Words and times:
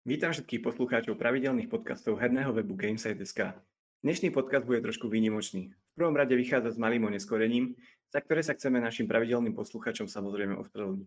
Vítam 0.00 0.32
všetkých 0.32 0.64
poslucháčov 0.64 1.20
pravidelných 1.20 1.68
podcastov 1.68 2.16
herného 2.16 2.56
webu 2.56 2.72
Gamesite.sk. 2.72 3.52
Dnešný 4.00 4.32
podcast 4.32 4.64
bude 4.64 4.80
trošku 4.80 5.12
výnimočný. 5.12 5.76
V 5.76 5.92
prvom 5.92 6.16
rade 6.16 6.32
vychádza 6.32 6.72
s 6.72 6.80
malým 6.80 7.04
oneskorením, 7.12 7.76
za 8.08 8.24
ktoré 8.24 8.40
sa 8.40 8.56
chceme 8.56 8.80
našim 8.80 9.04
pravidelným 9.04 9.52
poslucháčom 9.52 10.08
samozrejme 10.08 10.56
ospravedlniť. 10.56 11.04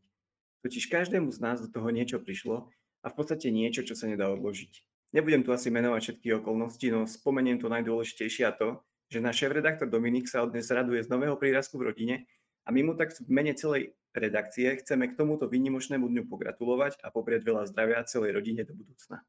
Totiž 0.62 0.94
každému 0.94 1.26
z 1.34 1.40
nás 1.42 1.58
do 1.66 1.74
toho 1.74 1.90
niečo 1.90 2.21
prišlo 2.21 2.70
a 3.02 3.10
v 3.10 3.16
podstate 3.18 3.50
niečo, 3.50 3.82
čo 3.82 3.98
sa 3.98 4.06
nedá 4.06 4.29
odložiť. 4.29 4.86
Nebudem 5.18 5.41
tu 5.41 5.50
asi 5.50 5.73
menovať 5.73 6.02
všetky 6.14 6.46
okolnosti, 6.46 6.86
no 6.94 7.10
spomeniem 7.10 7.57
to 7.57 7.73
najdôležitejšie 7.73 8.46
a 8.46 8.54
to, 8.54 8.78
že 9.10 9.25
náš 9.25 9.41
šéf-redaktor 9.41 9.89
Dominik 9.89 10.30
sa 10.30 10.46
od 10.46 10.54
dnes 10.54 10.70
raduje 10.70 11.02
z 11.02 11.10
nového 11.10 11.34
prírastku 11.34 11.82
v 11.82 11.89
rodine 11.89 12.16
a 12.64 12.71
my 12.71 12.82
mu 12.84 12.93
tak 12.95 13.11
v 13.11 13.27
mene 13.27 13.52
celej 13.54 13.91
redakcie 14.16 14.79
chceme 14.79 15.11
k 15.11 15.18
tomuto 15.18 15.50
výnimočnému 15.52 16.05
dňu 16.07 16.23
pogratulovať 16.29 17.02
a 17.04 17.11
poprieť 17.11 17.43
veľa 17.43 17.64
zdravia 17.68 18.07
celej 18.07 18.39
rodine 18.39 18.64
do 18.64 18.78
budúcna. 18.78 19.25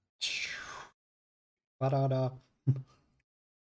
Paráda. 1.80 2.36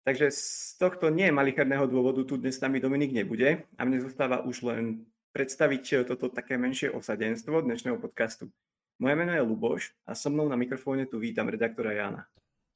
Takže 0.02 0.34
z 0.34 0.74
tohto 0.82 1.14
nie 1.14 1.30
malicherného 1.30 1.86
dôvodu 1.86 2.26
tu 2.26 2.34
dnes 2.34 2.58
s 2.58 2.62
nami 2.62 2.82
Dominik 2.82 3.14
nebude 3.14 3.64
a 3.78 3.80
mne 3.86 4.02
zostáva 4.02 4.42
už 4.42 4.66
len 4.66 5.06
predstaviť 5.30 6.10
toto 6.10 6.26
také 6.28 6.58
menšie 6.58 6.90
osadenstvo 6.90 7.62
dnešného 7.62 8.02
podcastu. 8.02 8.50
Moje 8.98 9.14
meno 9.14 9.30
je 9.30 9.42
Luboš 9.46 9.94
a 10.04 10.18
so 10.18 10.28
mnou 10.28 10.50
na 10.50 10.58
mikrofóne 10.58 11.06
tu 11.06 11.22
vítam 11.22 11.46
redaktora 11.46 11.94
Jana. 11.94 12.26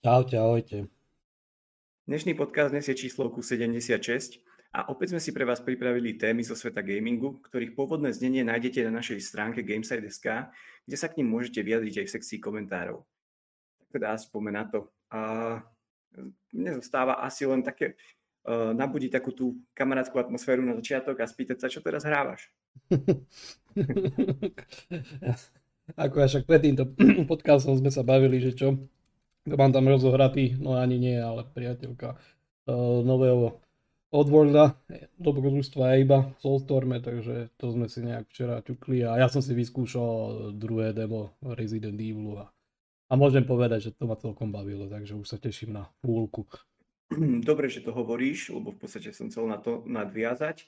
Čaute, 0.07 0.39
ahojte. 0.39 0.87
Dnešný 2.07 2.39
podcast 2.39 2.71
je 2.71 2.95
číslovku 2.95 3.43
76 3.43 4.39
a 4.77 4.93
opäť 4.93 5.17
sme 5.17 5.25
si 5.25 5.33
pre 5.33 5.49
vás 5.49 5.65
pripravili 5.65 6.21
témy 6.21 6.45
zo 6.45 6.53
sveta 6.53 6.85
gamingu, 6.85 7.41
ktorých 7.49 7.73
pôvodné 7.73 8.13
znenie 8.13 8.45
nájdete 8.45 8.85
na 8.85 9.01
našej 9.01 9.25
stránke 9.25 9.65
Gameside.sk, 9.65 10.53
kde 10.85 10.97
sa 11.01 11.09
k 11.09 11.17
ním 11.17 11.33
môžete 11.33 11.65
vyjadriť 11.65 12.05
aj 12.05 12.07
v 12.07 12.15
sekcii 12.21 12.39
komentárov. 12.45 13.01
Tak 13.81 13.89
teda 13.97 14.13
aspoň 14.13 14.53
na 14.53 14.65
to. 14.69 14.93
A 15.09 15.21
mne 16.53 16.77
zostáva 16.77 17.25
asi 17.25 17.49
len 17.49 17.65
také 17.65 17.97
uh, 18.45 18.77
nabudiť 18.77 19.17
takú 19.17 19.33
tú 19.33 19.57
kamarátskú 19.73 20.21
atmosféru 20.21 20.61
na 20.61 20.77
začiatok 20.77 21.25
a 21.25 21.27
spýtať 21.27 21.57
sa, 21.57 21.73
čo 21.73 21.81
teraz 21.81 22.05
hrávaš. 22.05 22.53
Ako 26.05 26.21
ja 26.21 26.29
však 26.29 26.45
pred 26.45 26.61
týmto 26.61 26.85
podcastom 27.33 27.81
sme 27.81 27.89
sa 27.89 28.05
bavili, 28.05 28.45
že 28.45 28.53
čo, 28.53 28.77
mám 29.49 29.73
tam 29.73 29.89
rozohratý, 29.89 30.53
no 30.61 30.77
ani 30.77 31.01
nie, 31.01 31.17
ale 31.17 31.49
priateľka 31.49 32.13
uh, 32.13 33.01
nového 33.01 33.65
Oddworlda, 34.17 34.81
dobrodružstva 35.21 36.01
iba 36.01 36.33
v 36.33 36.37
Soulstorme, 36.41 37.05
takže 37.05 37.53
to 37.61 37.69
sme 37.69 37.85
si 37.85 38.01
nejak 38.01 38.25
včera 38.33 38.65
ťukli 38.65 39.05
a 39.05 39.21
ja 39.21 39.29
som 39.29 39.45
si 39.45 39.53
vyskúšal 39.53 40.57
druhé 40.57 40.97
demo 40.97 41.37
Resident 41.45 42.01
Evil 42.01 42.41
a, 42.41 42.49
a 43.09 43.13
môžem 43.21 43.45
povedať, 43.45 43.93
že 43.93 43.95
to 43.95 44.09
ma 44.09 44.17
celkom 44.17 44.49
bavilo, 44.49 44.89
takže 44.89 45.21
už 45.21 45.29
sa 45.29 45.37
teším 45.37 45.77
na 45.77 45.93
púlku. 46.01 46.49
Dobre, 47.45 47.69
že 47.69 47.85
to 47.85 47.93
hovoríš, 47.93 48.57
lebo 48.57 48.73
v 48.73 48.81
podstate 48.81 49.13
som 49.13 49.29
chcel 49.29 49.53
na 49.53 49.61
to 49.61 49.85
nadviazať. 49.85 50.65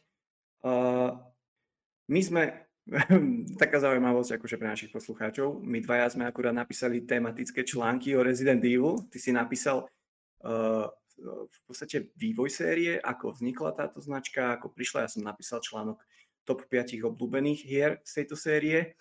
Uh, 0.61 1.17
my 2.13 2.21
sme, 2.21 2.69
taká 3.63 3.81
zaujímavosť 3.81 4.37
akože 4.37 4.61
pre 4.61 4.69
našich 4.69 4.93
poslucháčov, 4.93 5.65
my 5.65 5.81
dvaja 5.81 6.13
sme 6.13 6.29
akurát 6.29 6.53
napísali 6.53 7.01
tematické 7.09 7.65
články 7.65 8.13
o 8.13 8.21
Resident 8.21 8.61
Evil. 8.61 9.09
Ty 9.09 9.19
si 9.19 9.33
napísal 9.33 9.89
uh, 10.45 10.87
v 11.25 11.59
podstate 11.67 12.15
vývoj 12.15 12.51
série, 12.51 12.97
ako 12.99 13.35
vznikla 13.35 13.75
táto 13.75 13.99
značka, 13.99 14.55
ako 14.55 14.71
prišla. 14.71 15.05
Ja 15.07 15.11
som 15.11 15.27
napísal 15.27 15.59
článok 15.59 15.99
top 16.47 16.65
5 16.71 16.97
obľúbených 17.05 17.61
hier 17.67 17.93
z 18.07 18.23
tejto 18.23 18.39
série, 18.39 18.97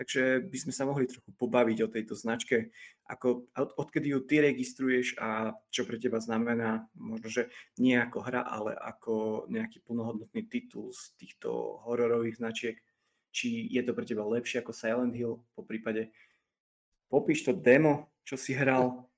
takže 0.00 0.42
by 0.46 0.58
sme 0.58 0.72
sa 0.74 0.86
mohli 0.86 1.06
trochu 1.06 1.30
pobaviť 1.34 1.78
o 1.86 1.92
tejto 1.92 2.14
značke, 2.18 2.74
ako, 3.08 3.48
od, 3.54 3.70
odkedy 3.78 4.12
ju 4.12 4.20
ty 4.26 4.42
registruješ 4.44 5.16
a 5.16 5.56
čo 5.72 5.88
pre 5.88 5.96
teba 5.96 6.20
znamená, 6.20 6.86
možno, 6.94 7.30
že 7.30 7.42
nie 7.80 7.96
ako 7.96 8.18
hra, 8.20 8.42
ale 8.44 8.76
ako 8.76 9.46
nejaký 9.48 9.80
plnohodnotný 9.86 10.44
titul 10.50 10.92
z 10.92 11.14
týchto 11.16 11.82
hororových 11.86 12.38
značiek, 12.38 12.76
či 13.32 13.70
je 13.70 13.82
to 13.86 13.94
pre 13.94 14.04
teba 14.04 14.26
lepšie 14.26 14.60
ako 14.60 14.72
Silent 14.74 15.14
Hill, 15.14 15.40
po 15.54 15.62
prípade 15.62 16.10
popíš 17.08 17.48
to 17.48 17.52
demo, 17.56 18.12
čo 18.28 18.36
si 18.36 18.52
hral, 18.52 19.08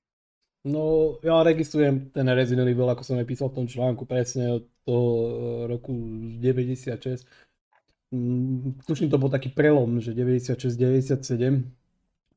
No, 0.61 1.17
ja 1.25 1.41
registrujem 1.41 2.13
ten 2.13 2.29
Resident 2.29 2.69
Evil, 2.69 2.85
ako 2.85 3.01
som 3.01 3.17
aj 3.17 3.25
písal 3.25 3.49
v 3.49 3.65
tom 3.65 3.67
článku, 3.67 4.05
presne 4.05 4.61
od 4.61 4.63
toho 4.85 5.09
eh, 5.09 5.29
roku 5.65 5.89
96. 6.37 7.25
Mm, 8.13 8.77
tuším, 8.85 9.09
to 9.09 9.17
bol 9.17 9.33
taký 9.33 9.49
prelom, 9.49 9.97
že 9.97 10.13
96-97. 10.13 11.65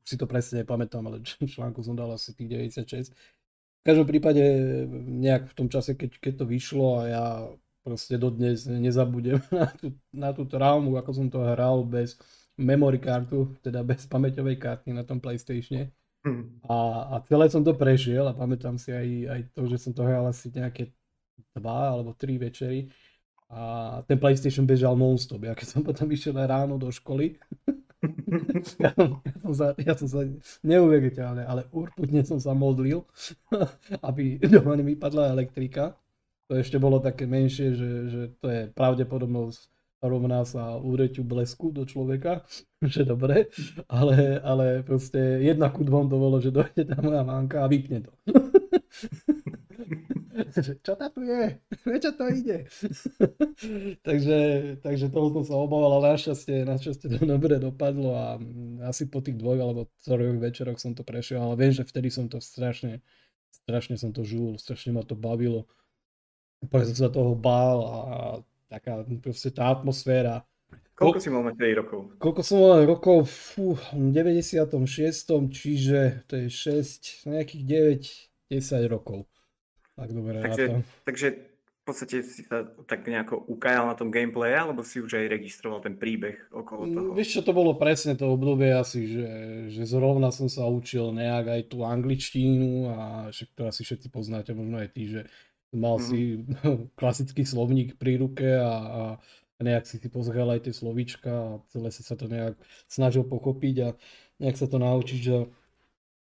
Už 0.01 0.07
si 0.09 0.17
to 0.17 0.25
presne 0.25 0.65
nepamätám, 0.65 1.05
ale 1.05 1.21
článku 1.21 1.85
som 1.85 1.93
dal 1.93 2.17
asi 2.17 2.33
tých 2.33 2.49
96. 2.49 3.13
V 3.13 3.83
každom 3.85 4.09
prípade 4.09 4.41
nejak 5.05 5.53
v 5.53 5.53
tom 5.53 5.69
čase, 5.69 5.93
keď, 5.93 6.17
keď 6.17 6.33
to 6.41 6.45
vyšlo 6.49 6.87
a 6.97 7.01
ja 7.05 7.25
proste 7.85 8.17
dodnes 8.17 8.65
nezabudem 8.65 9.37
na, 9.53 9.69
tú, 9.69 9.93
na 10.09 10.33
tú 10.33 10.49
traumu, 10.49 10.97
ako 10.97 11.11
som 11.13 11.27
to 11.29 11.45
hral 11.45 11.85
bez 11.85 12.17
memory 12.57 12.97
kartu, 12.97 13.53
teda 13.61 13.85
bez 13.85 14.09
pamäťovej 14.09 14.57
karty 14.57 14.89
na 14.97 15.05
tom 15.05 15.21
PlayStatione 15.21 15.93
Hmm. 16.25 16.57
A, 16.65 16.75
a 17.13 17.15
celé 17.29 17.45
som 17.53 17.61
to 17.61 17.77
prešiel 17.77 18.25
a 18.25 18.33
pamätám 18.33 18.81
si 18.81 18.89
aj, 18.89 19.07
aj 19.29 19.41
to, 19.53 19.61
že 19.69 19.77
som 19.77 19.93
to 19.93 20.01
hral 20.01 20.25
asi 20.25 20.49
nejaké 20.49 20.89
dva 21.53 21.93
alebo 21.93 22.17
tri 22.17 22.41
večery 22.41 22.89
a 23.45 24.01
ten 24.09 24.17
PlayStation 24.17 24.65
bežal 24.65 24.97
non-stop. 24.97 25.45
Ja 25.45 25.53
keď 25.53 25.67
som 25.69 25.81
potom 25.85 26.09
išiel 26.09 26.33
ráno 26.33 26.81
do 26.81 26.89
školy, 26.89 27.37
ja, 28.81 28.89
ja, 28.97 29.35
som 29.45 29.53
sa, 29.53 29.67
ja 29.77 29.93
som 29.93 30.07
sa 30.09 30.25
neuveriteľne, 30.65 31.45
ale 31.45 31.69
urputne 31.69 32.25
som 32.25 32.41
sa 32.41 32.57
modlil, 32.57 33.05
aby 34.09 34.41
doma 34.41 34.73
nevypadla 34.73 35.29
elektrika. 35.29 35.93
To 36.49 36.57
ešte 36.57 36.81
bolo 36.81 37.01
také 37.01 37.29
menšie, 37.29 37.73
že, 37.77 37.89
že 38.09 38.21
to 38.41 38.49
je 38.49 38.61
pravdepodobnosť 38.73 39.74
rovná 40.01 40.43
sa 40.45 40.75
úreťu 40.77 41.23
blesku 41.23 41.71
do 41.71 41.85
človeka, 41.85 42.43
že 42.83 43.05
dobre, 43.05 43.51
ale, 43.87 44.39
ale 44.41 44.83
proste 44.83 45.41
jedna 45.41 45.69
ku 45.69 45.83
dvom 45.83 46.09
to 46.09 46.17
bolo, 46.17 46.37
že 46.41 46.51
dojde 46.53 46.87
tá 46.87 46.97
moja 46.99 47.23
manka 47.23 47.63
a 47.63 47.69
vypne 47.71 48.03
to. 48.05 48.11
čo 50.83 50.93
to 50.95 51.07
tu 51.11 51.21
je? 51.23 51.59
Prečo 51.83 52.11
to 52.15 52.25
ide? 52.31 52.67
takže, 54.07 54.37
takže 54.83 55.05
toho 55.11 55.27
som 55.41 55.43
sa 55.43 55.55
obával, 55.55 55.99
ale 55.99 56.15
našťastie, 56.15 56.67
našťastie 56.67 57.07
to 57.11 57.19
dobre 57.23 57.59
dopadlo 57.59 58.11
a 58.15 58.27
asi 58.87 59.07
po 59.07 59.19
tých 59.23 59.39
dvoch 59.39 59.59
alebo 59.59 59.87
troch 60.03 60.39
večeroch 60.39 60.79
som 60.79 60.95
to 60.95 61.03
prešiel, 61.03 61.43
ale 61.43 61.59
viem, 61.59 61.71
že 61.75 61.87
vtedy 61.87 62.11
som 62.11 62.27
to 62.27 62.39
strašne, 62.39 62.99
strašne 63.63 63.95
som 63.95 64.11
to 64.11 64.23
žul, 64.27 64.59
strašne 64.59 64.95
ma 64.95 65.03
to 65.03 65.15
bavilo. 65.15 65.67
Úplne 66.63 66.83
som 66.91 66.97
sa 67.07 67.09
toho 67.11 67.35
bál 67.35 67.77
a 67.83 67.95
taká 68.67 69.05
proste 69.21 69.49
tá 69.53 69.69
atmosféra. 69.71 70.43
Koľko 70.95 71.19
si 71.19 71.27
mal 71.27 71.43
mať 71.43 71.55
rokov? 71.75 71.99
Koľko 72.23 72.41
som 72.41 72.57
mal 72.63 72.87
rokov? 72.87 73.27
Fú, 73.27 73.75
v 73.75 74.15
96. 74.15 75.51
Čiže 75.51 76.23
to 76.23 76.33
je 76.39 76.47
6, 76.47 77.27
nejakých 77.27 77.63
9, 78.47 78.55
10 78.55 78.87
rokov. 78.87 79.27
Tak 79.95 80.11
dobre 80.11 80.43
takže, 80.43 80.65
takže 81.07 81.27
v 81.85 81.93
podstate 81.93 82.17
si 82.25 82.41
sa 82.43 82.65
tak 82.89 83.07
nejako 83.07 83.45
ukajal 83.47 83.87
na 83.87 83.95
tom 83.95 84.11
gameplay, 84.11 84.57
alebo 84.57 84.81
si 84.81 84.97
už 84.99 85.21
aj 85.21 85.29
registroval 85.29 85.79
ten 85.85 85.95
príbeh 85.95 86.49
okolo 86.51 86.83
mm, 86.89 86.93
toho? 86.97 87.09
Vieš 87.15 87.29
čo, 87.29 87.41
to 87.45 87.53
bolo 87.53 87.77
presne 87.77 88.17
to 88.17 88.25
obdobie 88.27 88.73
asi, 88.73 89.05
že, 89.05 89.29
že 89.69 89.83
zrovna 89.85 90.33
som 90.33 90.49
sa 90.49 90.67
učil 90.67 91.13
nejak 91.13 91.45
aj 91.45 91.61
tú 91.71 91.85
angličtínu 91.85 92.89
a 92.89 92.99
však 93.29 93.49
to 93.53 93.63
asi 93.69 93.81
všetci 93.85 94.07
poznáte, 94.09 94.51
možno 94.51 94.81
aj 94.81 94.89
ty, 94.97 95.03
že 95.07 95.21
mal 95.75 95.99
mm-hmm. 95.99 96.09
si 96.09 96.19
klasický 96.99 97.43
slovník 97.43 97.99
pri 97.99 98.17
ruke 98.17 98.47
a, 98.47 98.71
a 98.71 99.03
nejak 99.61 99.87
si 99.87 99.99
si 99.99 100.07
pozrel 100.11 100.47
aj 100.51 100.67
tie 100.67 100.73
slovíčka 100.75 101.31
a 101.31 101.49
celé 101.71 101.89
si 101.91 102.03
sa 102.03 102.19
to 102.19 102.27
nejak 102.27 102.59
snažil 102.91 103.23
pochopiť 103.23 103.75
a 103.83 103.89
nejak 104.43 104.57
sa 104.59 104.67
to 104.67 104.77
naučiť, 104.79 105.19
že 105.19 105.47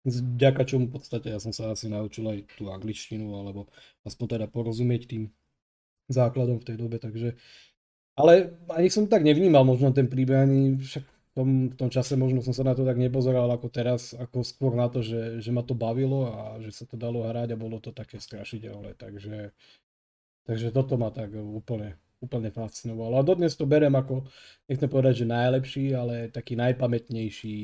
vďaka 0.04 0.62
čomu 0.68 0.92
v 0.92 0.95
podstate 1.01 1.33
ja 1.33 1.41
som 1.41 1.51
sa 1.51 1.72
asi 1.72 1.89
naučil 1.89 2.28
aj 2.28 2.39
tú 2.60 2.68
angličtinu, 2.71 3.34
alebo 3.34 3.66
aspoň 4.04 4.39
teda 4.39 4.47
porozumieť 4.53 5.09
tým 5.09 5.33
základom 6.12 6.60
v 6.60 6.66
tej 6.68 6.77
dobe, 6.77 7.00
takže 7.00 7.34
ale 8.15 8.54
ani 8.71 8.89
som 8.92 9.10
tak 9.10 9.27
nevnímal 9.27 9.66
možno 9.66 9.91
ten 9.91 10.07
príbeh, 10.07 10.47
ani 10.47 10.78
však 10.78 11.03
tom, 11.34 11.48
v 11.71 11.77
tom 11.77 11.91
čase 11.91 12.15
možno 12.15 12.41
som 12.41 12.54
sa 12.54 12.63
na 12.63 12.78
to 12.78 12.86
tak 12.86 12.95
nepozeral 12.95 13.51
ako 13.51 13.66
teraz, 13.66 14.15
ako 14.15 14.47
skôr 14.47 14.78
na 14.78 14.86
to, 14.86 15.03
že, 15.03 15.42
že 15.42 15.51
ma 15.51 15.66
to 15.66 15.75
bavilo 15.75 16.31
a 16.31 16.63
že 16.63 16.71
sa 16.71 16.84
to 16.86 16.95
dalo 16.95 17.27
hrať 17.27 17.53
a 17.53 17.60
bolo 17.60 17.83
to 17.83 17.91
také 17.91 18.22
strašidelné, 18.22 18.95
takže, 18.95 19.51
takže 20.47 20.71
toto 20.71 20.95
ma 20.95 21.10
tak 21.10 21.34
úplne, 21.34 21.98
úplne 22.22 22.54
fascinovalo. 22.54 23.19
A 23.19 23.27
dodnes 23.27 23.59
to 23.59 23.66
berem 23.66 23.92
ako, 23.98 24.31
nechcem 24.71 24.86
povedať, 24.86 25.27
že 25.27 25.34
najlepší, 25.34 25.84
ale 25.92 26.15
taký 26.31 26.54
najpamätnejší 26.54 27.59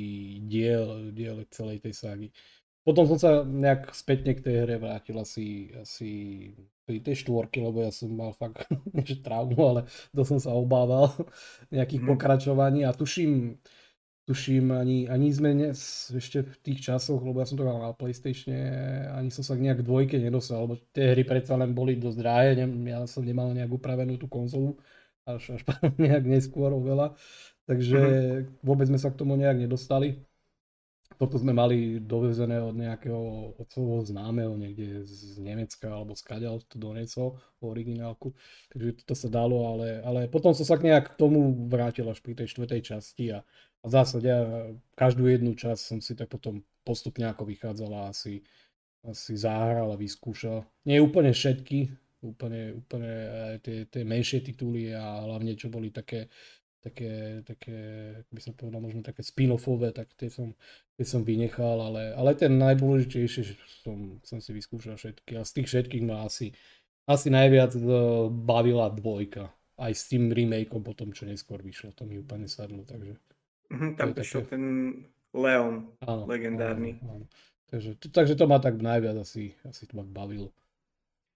diel, 0.51 1.15
diel 1.15 1.47
celej 1.55 1.81
tej 1.87 1.95
ságy. 1.95 2.29
Potom 2.81 3.05
som 3.05 3.21
sa 3.21 3.45
nejak 3.45 3.93
spätne 3.93 4.33
k 4.33 4.41
tej 4.41 4.65
hre 4.65 4.81
vrátil 4.81 5.17
asi, 5.21 5.69
asi 5.77 6.11
pri 6.89 7.05
tej 7.05 7.23
štvorky, 7.23 7.61
lebo 7.61 7.85
ja 7.85 7.93
som 7.93 8.09
mal 8.11 8.33
fakt 8.33 8.65
že 9.09 9.21
traumu, 9.21 9.61
ale 9.63 9.81
to 10.17 10.25
som 10.25 10.41
sa 10.41 10.57
obával 10.57 11.13
nejakých 11.75 12.03
mm. 12.03 12.09
pokračovaní 12.09 12.81
a 12.89 12.97
tuším, 12.97 13.61
tuším, 14.25 14.73
ani, 14.73 15.07
ani 15.13 15.29
sme 15.29 15.53
dnes, 15.53 16.09
ešte 16.09 16.41
v 16.41 16.55
tých 16.65 16.81
časoch, 16.89 17.21
lebo 17.21 17.45
ja 17.45 17.47
som 17.47 17.61
to 17.61 17.69
mal 17.69 17.85
na 17.85 17.93
Playstation, 17.93 18.57
ani 19.13 19.29
som 19.29 19.45
sa 19.45 19.61
nejak 19.61 19.85
dvojke 19.85 20.17
nedostal, 20.17 20.65
lebo 20.65 20.81
tie 20.97 21.13
hry 21.13 21.23
predsa 21.29 21.61
len 21.61 21.77
boli 21.77 22.01
dosť 22.01 22.19
drahé, 22.19 22.57
ja 22.57 23.05
som 23.05 23.23
nemal 23.23 23.53
nejak 23.53 23.71
upravenú 23.71 24.17
tú 24.17 24.25
konzolu, 24.25 24.81
až, 25.29 25.61
až 25.61 25.63
nejak 26.03 26.25
neskôr 26.25 26.73
oveľa, 26.73 27.13
takže 27.69 28.01
mm-hmm. 28.01 28.65
vôbec 28.65 28.89
sme 28.89 28.99
sa 28.99 29.13
k 29.13 29.19
tomu 29.21 29.37
nejak 29.37 29.61
nedostali. 29.61 30.30
Toto 31.21 31.37
sme 31.37 31.53
mali 31.53 32.01
dovezené 32.01 32.65
od 32.65 32.73
nejakého 32.73 33.53
od 33.61 33.69
svojho 33.69 34.09
známeho 34.09 34.57
niekde 34.57 35.05
z 35.05 35.37
Nemecka 35.37 35.93
alebo 35.93 36.17
z 36.17 36.25
Kaďal 36.25 36.65
to 36.65 36.81
donesol, 36.81 37.37
originálku. 37.61 38.33
Takže 38.73 39.05
to 39.05 39.13
sa 39.13 39.29
dalo, 39.29 39.69
ale, 39.69 40.01
ale 40.01 40.21
potom 40.33 40.57
som 40.57 40.65
sa 40.65 40.81
nejak 40.81 41.13
k 41.13 41.19
tomu 41.21 41.69
vrátil 41.69 42.09
až 42.09 42.25
pri 42.25 42.41
tej 42.41 42.57
štvrtej 42.57 42.81
časti 42.81 43.37
a, 43.37 43.45
a 43.45 43.85
v 43.85 43.93
zásade 43.93 44.33
ja 44.33 44.41
každú 44.97 45.29
jednu 45.29 45.53
časť 45.53 45.83
som 45.85 45.99
si 46.01 46.17
tak 46.17 46.33
potom 46.33 46.65
postupne 46.89 47.29
ako 47.29 47.45
vychádzala 47.45 48.17
asi, 48.17 48.41
asi 49.05 49.37
zahral 49.37 49.93
a 49.93 50.01
vyskúšal. 50.01 50.65
Nie 50.89 51.05
úplne 51.05 51.37
všetky, 51.37 51.93
úplne, 52.25 52.81
úplne 52.81 53.13
tie, 53.65 53.89
tie 53.89 54.03
menšie 54.05 54.45
tituly 54.45 54.93
a 54.93 55.25
hlavne 55.25 55.57
čo 55.57 55.73
boli 55.73 55.93
také, 55.93 56.29
také, 56.81 57.45
také, 57.45 57.79
by 58.33 58.41
som 58.41 58.53
povedal, 58.57 58.81
možno 58.81 59.05
také 59.05 59.21
spin-offové, 59.21 59.93
tak 59.93 60.13
tie 60.17 60.33
som, 60.33 60.57
tie 60.97 61.05
som 61.05 61.21
vynechal, 61.21 61.77
ale, 61.77 62.17
ale 62.17 62.33
ten 62.33 62.57
najdôležitejšie 62.57 63.57
som, 63.85 64.17
som 64.25 64.41
si 64.41 64.51
vyskúšal 64.57 64.97
všetky 64.97 65.37
a 65.37 65.45
z 65.45 65.61
tých 65.61 65.69
všetkých 65.69 66.05
ma 66.09 66.25
asi, 66.25 66.57
asi 67.05 67.29
najviac 67.29 67.77
e, 67.77 67.83
bavila 68.33 68.89
dvojka. 68.89 69.53
Aj 69.81 69.93
s 69.93 70.09
tým 70.09 70.29
remakeom 70.33 70.85
potom, 70.85 71.13
čo 71.13 71.25
neskôr 71.25 71.61
vyšlo, 71.61 71.93
to 71.97 72.05
mi 72.05 72.21
úplne 72.21 72.49
sadlo, 72.49 72.85
takže... 72.85 73.17
Mm, 73.73 73.97
tam 73.97 74.09
prišiel 74.13 74.45
také... 74.45 74.53
ten 74.57 74.65
Leon, 75.31 75.95
áno, 76.03 76.25
legendárny. 76.27 76.99
Áno, 77.05 77.23
áno. 77.23 77.27
Takže, 77.71 78.03
takže 78.11 78.35
to 78.35 78.51
ma 78.51 78.59
tak 78.59 78.83
najviac 78.83 79.15
asi, 79.23 79.55
asi 79.63 79.87
to 79.87 79.95
ma 79.95 80.03
bavilo. 80.03 80.51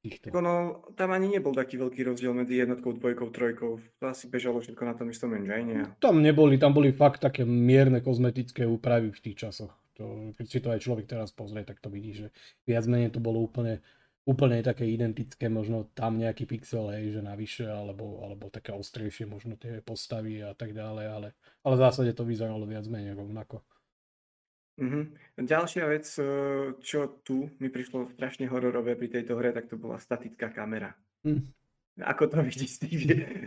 Týchto. 0.05 0.37
Ono, 0.37 0.85
tam 1.01 1.17
ani 1.17 1.33
nebol 1.33 1.57
taký 1.57 1.81
veľký 1.81 2.05
rozdiel 2.05 2.37
medzi 2.37 2.61
jednotkou, 2.61 2.93
dvojkou, 2.93 3.33
trojkou. 3.33 3.81
To 3.81 4.05
asi 4.05 4.29
bežalo 4.29 4.61
všetko 4.61 4.83
na 4.85 4.93
tom 4.93 5.09
istom 5.09 5.33
engine. 5.33 5.97
Tam 5.97 6.21
neboli, 6.21 6.61
tam 6.61 6.77
boli 6.77 6.93
fakt 6.93 7.25
také 7.25 7.49
mierne 7.49 8.05
kozmetické 8.05 8.69
úpravy 8.69 9.17
v 9.17 9.23
tých 9.25 9.49
časoch. 9.49 9.73
To, 9.97 10.37
keď 10.37 10.45
si 10.45 10.59
to 10.61 10.69
aj 10.77 10.85
človek 10.85 11.09
teraz 11.09 11.33
pozrie, 11.33 11.65
tak 11.65 11.81
to 11.81 11.89
vidí, 11.89 12.13
že 12.13 12.37
viac 12.69 12.85
menej 12.85 13.17
to 13.17 13.21
bolo 13.25 13.41
úplne, 13.41 13.81
úplne 14.29 14.61
také 14.61 14.85
identické, 14.85 15.49
možno 15.49 15.89
tam 15.97 16.21
nejaký 16.21 16.45
pixel, 16.45 16.93
hej, 16.93 17.17
že 17.17 17.21
navyše, 17.25 17.65
alebo, 17.65 18.21
alebo 18.21 18.53
také 18.53 18.77
ostrejšie 18.77 19.25
možno 19.25 19.57
tie 19.57 19.81
postavy 19.81 20.45
a 20.45 20.53
tak 20.53 20.77
ďalej, 20.77 21.07
ale, 21.09 21.29
ale 21.65 21.75
v 21.81 21.85
zásade 21.89 22.13
to 22.13 22.29
vyzeralo 22.29 22.69
viac 22.69 22.85
menej 22.93 23.17
rovnako. 23.17 23.65
Mhm. 24.75 25.03
Ďalšia 25.39 25.85
vec, 25.87 26.07
e, 26.19 26.23
čo 26.83 27.23
tu 27.23 27.51
mi 27.63 27.71
prišlo 27.71 28.11
strašne 28.15 28.51
hororové 28.51 28.99
pri 28.99 29.07
tejto 29.11 29.39
hre, 29.39 29.55
tak 29.55 29.71
to 29.71 29.79
bola 29.79 30.03
statická 30.03 30.51
kamera. 30.51 30.95
Hm. 31.23 31.47
Ako 32.03 32.27
to 32.27 32.43
vidíš 32.43 32.83
ty? 32.83 32.91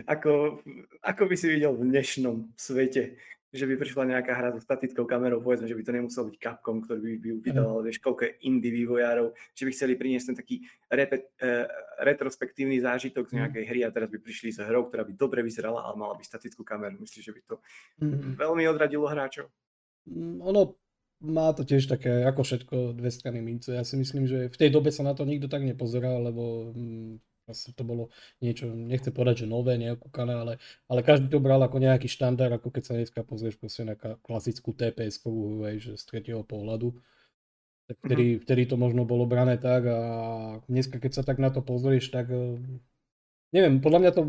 Ako, 0.08 0.64
ako 1.04 1.22
by 1.28 1.36
si 1.36 1.52
videl 1.52 1.76
v 1.76 1.84
dnešnom 1.92 2.48
svete, 2.56 3.20
že 3.52 3.64
by 3.68 3.80
prišla 3.80 4.08
nejaká 4.08 4.32
hra 4.32 4.56
so 4.56 4.60
statickou 4.60 5.04
kamerou, 5.04 5.40
povedzme, 5.44 5.68
že 5.68 5.76
by 5.76 5.84
to 5.84 5.92
nemusel 5.92 6.24
byť 6.28 6.36
Capcom, 6.36 6.80
ktorý 6.80 7.20
by, 7.20 7.30
vydal, 7.44 7.80
vieš, 7.80 8.00
koľko 8.00 8.28
je 8.28 8.32
indie 8.44 8.72
vývojárov, 8.72 9.32
že 9.52 9.64
by 9.64 9.70
chceli 9.72 9.96
priniesť 9.96 10.32
ten 10.32 10.36
taký 10.36 10.56
repet, 10.92 11.32
uh, 11.40 11.64
retrospektívny 12.04 12.80
zážitok 12.80 13.28
z 13.28 13.32
hm. 13.32 13.38
nejakej 13.44 13.64
hry 13.68 13.80
a 13.84 13.92
teraz 13.92 14.08
by 14.12 14.20
prišli 14.20 14.52
s 14.52 14.60
hrou, 14.64 14.88
ktorá 14.88 15.04
by 15.04 15.12
dobre 15.16 15.40
vyzerala, 15.40 15.84
ale 15.84 15.96
mala 15.96 16.16
by 16.16 16.24
statickú 16.24 16.60
kameru. 16.60 17.00
Myslíš, 17.00 17.24
že 17.24 17.32
by 17.32 17.40
to 17.48 17.56
mm. 18.04 18.36
veľmi 18.36 18.64
odradilo 18.68 19.08
hráčov? 19.08 19.48
Ono 20.44 20.87
má 21.18 21.50
to 21.50 21.66
tiež 21.66 21.90
také, 21.90 22.22
ako 22.22 22.46
všetko, 22.46 22.76
dve 22.94 23.10
strany 23.10 23.42
mince. 23.42 23.74
Ja 23.74 23.82
si 23.82 23.98
myslím, 23.98 24.30
že 24.30 24.46
v 24.46 24.56
tej 24.56 24.70
dobe 24.70 24.94
sa 24.94 25.02
na 25.02 25.18
to 25.18 25.26
nikto 25.26 25.50
tak 25.50 25.66
nepozeral, 25.66 26.22
lebo 26.22 26.70
hm, 26.70 27.18
to 27.74 27.82
bolo 27.84 28.12
niečo, 28.44 28.68
nechcem 28.68 29.10
povedať, 29.10 29.44
že 29.44 29.50
nové, 29.50 29.80
neokúkané, 29.80 30.34
ale, 30.36 30.54
ale 30.86 31.00
každý 31.00 31.32
to 31.32 31.40
bral 31.40 31.58
ako 31.64 31.80
nejaký 31.80 32.06
štandard, 32.06 32.52
ako 32.52 32.68
keď 32.68 32.82
sa 32.84 32.94
dneska 32.94 33.24
pozrieš 33.24 33.56
proste 33.56 33.88
na 33.88 33.96
klasickú 33.96 34.76
TPS-kovú, 34.76 35.64
že 35.80 35.96
z 35.96 36.04
tretieho 36.04 36.44
pohľadu. 36.44 36.92
Tak 37.88 37.96
vtedy, 38.04 38.24
mm-hmm. 38.36 38.44
vtedy 38.44 38.62
to 38.68 38.76
možno 38.76 39.08
bolo 39.08 39.24
brané 39.24 39.56
tak 39.56 39.88
a 39.88 40.00
dneska 40.68 41.00
keď 41.00 41.12
sa 41.18 41.22
tak 41.24 41.40
na 41.40 41.48
to 41.48 41.64
pozrieš, 41.64 42.12
tak 42.12 42.28
eh, 42.28 42.60
neviem, 43.56 43.80
podľa 43.80 44.00
mňa 44.04 44.12
to 44.12 44.22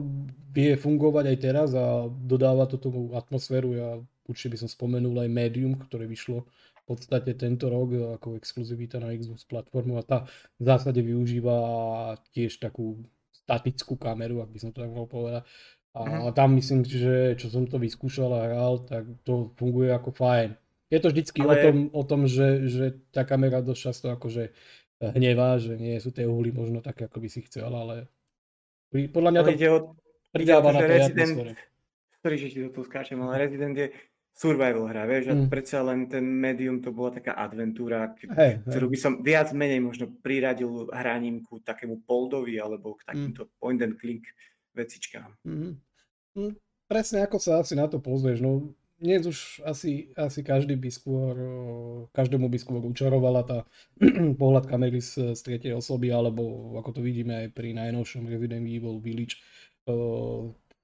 vie 0.55 0.79
fungovať 0.79 1.25
aj 1.27 1.37
teraz 1.43 1.69
a 1.75 2.07
dodáva 2.07 2.71
to 2.71 2.79
tú 2.79 3.11
atmosféru. 3.11 3.75
Ja 3.75 3.89
určite 4.31 4.55
by 4.55 4.57
som 4.63 4.69
spomenul 4.71 5.27
aj 5.27 5.27
Medium, 5.27 5.75
ktoré 5.75 6.07
vyšlo 6.07 6.47
podstate 6.89 7.37
tento 7.37 7.69
rok 7.69 8.17
ako 8.17 8.33
exkluzivita 8.41 8.97
na 8.97 9.13
Xbox 9.13 9.45
platformu 9.45 10.01
a 10.01 10.03
tá 10.03 10.25
v 10.57 10.63
zásade 10.65 11.05
využíva 11.05 11.57
tiež 12.33 12.57
takú 12.57 12.97
statickú 13.29 13.93
kameru, 13.97 14.41
ak 14.41 14.49
by 14.49 14.59
som 14.61 14.69
to 14.73 14.81
tak 14.81 14.89
mohol 14.89 15.05
povedať. 15.05 15.45
A 15.93 15.99
uh-huh. 16.05 16.33
tam 16.33 16.57
myslím, 16.57 16.85
že 16.85 17.33
čo 17.37 17.49
som 17.49 17.65
to 17.65 17.81
vyskúšal 17.81 18.29
a 18.29 18.45
hral, 18.45 18.85
tak 18.85 19.09
to 19.25 19.53
funguje 19.57 19.89
ako 19.89 20.13
fajn. 20.13 20.53
Je 20.89 20.99
to 21.01 21.09
vždycky 21.13 21.41
Ale... 21.45 21.53
o 21.53 21.55
tom, 21.61 21.77
o 21.93 22.03
tom 22.05 22.21
že, 22.25 22.65
že 22.69 22.85
tá 23.13 23.25
kamera 23.25 23.61
dosť 23.61 23.81
často 23.81 24.05
akože 24.09 24.53
hnevá, 25.01 25.57
že 25.61 25.77
nie 25.77 25.95
sú 25.97 26.11
tie 26.11 26.27
uhly 26.27 26.51
možno 26.51 26.81
také, 26.83 27.07
ako 27.07 27.23
by 27.23 27.29
si 27.31 27.41
chcel, 27.45 27.71
ale 27.71 28.09
podľa 28.91 29.31
mňa 29.31 29.41
to 29.45 29.53
pridáva 30.33 30.69
na 30.75 30.81
tej 30.83 30.99
atmosfére. 31.09 31.53
Sorry, 32.19 32.35
že 32.35 32.47
ti 32.51 32.59
do 32.59 32.69
toho 32.73 32.83
skáčem, 32.83 33.15
ale 33.23 33.47
Resident 33.47 33.75
je 33.79 33.87
survival 34.33 34.87
hra, 34.87 35.03
vieš, 35.03 35.27
mm. 35.27 35.31
a 35.31 35.35
predsa 35.51 35.83
len 35.83 36.07
ten 36.07 36.23
medium 36.23 36.79
to 36.79 36.95
bola 36.95 37.11
taká 37.11 37.35
adventúra, 37.35 38.15
hey, 38.39 38.63
ktorú 38.63 38.87
by 38.87 38.97
som 38.97 39.13
viac 39.19 39.51
menej 39.51 39.83
možno 39.83 40.07
priradil 40.23 40.87
hraním 40.95 41.43
ku 41.43 41.59
takému 41.59 42.07
poldovi 42.07 42.55
alebo 42.55 42.95
k 42.95 43.03
mm. 43.03 43.07
takýmto 43.07 43.41
mm. 43.45 43.51
point 43.59 43.81
and 43.83 43.95
click 43.99 44.23
vecičkám. 44.71 45.35
Mm. 45.43 45.75
Mm, 46.39 46.53
presne 46.87 47.27
ako 47.27 47.37
sa 47.41 47.59
asi 47.59 47.75
na 47.75 47.91
to 47.91 47.99
pozrieš, 47.99 48.39
no 48.39 48.71
dnes 48.99 49.23
už 49.23 49.63
asi, 49.63 50.11
asi 50.19 50.43
každý 50.43 50.75
by 50.75 50.91
skôr, 50.91 51.31
každému 52.11 52.51
by 52.51 52.59
skôr 52.59 52.83
učarovala 52.83 53.47
tá 53.47 53.59
pohľad 54.41 54.67
kamery 54.67 54.99
z, 54.99 55.35
z 55.35 55.39
tretej 55.39 55.71
osoby, 55.79 56.11
alebo 56.11 56.75
ako 56.75 56.99
to 56.99 57.01
vidíme 57.03 57.47
aj 57.47 57.47
pri 57.55 57.71
najnovšom 57.79 58.27
Resident 58.27 58.67
Evil 58.67 58.99
Village, 58.99 59.39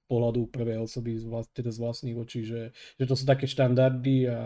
pohľadu 0.06 0.48
prvej 0.50 0.82
osoby, 0.82 1.18
z, 1.18 1.26
vlast, 1.26 1.50
teda 1.52 1.70
z 1.74 1.78
vlastných 1.82 2.16
očí, 2.16 2.46
že, 2.46 2.70
že 2.98 3.04
to 3.04 3.14
sú 3.18 3.26
také 3.26 3.50
štandardy 3.50 4.30
a 4.30 4.40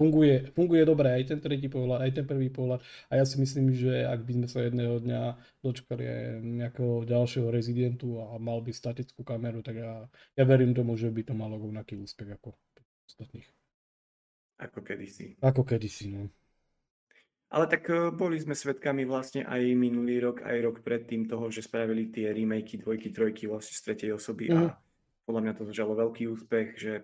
funguje, 0.00 0.50
funguje 0.56 0.82
dobre 0.88 1.12
aj 1.12 1.36
ten 1.36 1.40
tretí 1.44 1.68
pohľad, 1.68 2.00
aj 2.08 2.12
ten 2.16 2.26
prvý 2.26 2.48
pohľad 2.48 2.80
a 3.08 3.12
ja 3.20 3.24
si 3.28 3.36
myslím, 3.36 3.76
že 3.76 4.08
ak 4.08 4.24
by 4.24 4.32
sme 4.40 4.46
sa 4.48 4.64
jedného 4.64 4.96
dňa 4.96 5.22
dočkali 5.60 6.04
aj 6.08 6.24
nejakého 6.40 7.04
ďalšieho 7.04 7.48
rezidentu 7.52 8.16
a 8.24 8.40
mal 8.40 8.64
by 8.64 8.72
statickú 8.72 9.20
kameru, 9.20 9.60
tak 9.60 9.76
ja, 9.76 10.08
ja 10.34 10.44
verím 10.48 10.72
tomu, 10.72 10.96
že 10.96 11.12
by 11.12 11.28
to 11.28 11.36
malo 11.36 11.60
rovnaký 11.60 12.00
úspech 12.00 12.32
ako 12.40 12.56
ostatných. 13.04 13.44
Ako 14.60 14.80
kedysi. 14.80 15.36
Ako 15.40 15.64
kedysi, 15.64 16.12
no. 16.12 16.32
Ale 17.50 17.66
tak 17.66 17.82
e, 17.90 18.14
boli 18.14 18.38
sme 18.38 18.54
svedkami 18.54 19.02
vlastne 19.02 19.42
aj 19.42 19.74
minulý 19.74 20.22
rok, 20.22 20.46
aj 20.46 20.58
rok 20.62 20.76
predtým 20.86 21.26
toho, 21.26 21.50
že 21.50 21.66
spravili 21.66 22.06
tie 22.06 22.30
remakey 22.30 22.78
dvojky, 22.78 23.10
trojky 23.10 23.50
vlastne 23.50 23.74
z 23.74 23.82
tretej 23.90 24.10
osoby 24.14 24.50
mm. 24.50 24.54
a 24.54 24.60
mhm. 24.70 24.74
podľa 25.26 25.40
mňa 25.42 25.54
to 25.58 25.62
zažalo 25.74 25.92
veľký 25.98 26.30
úspech, 26.30 26.68
že, 26.78 26.94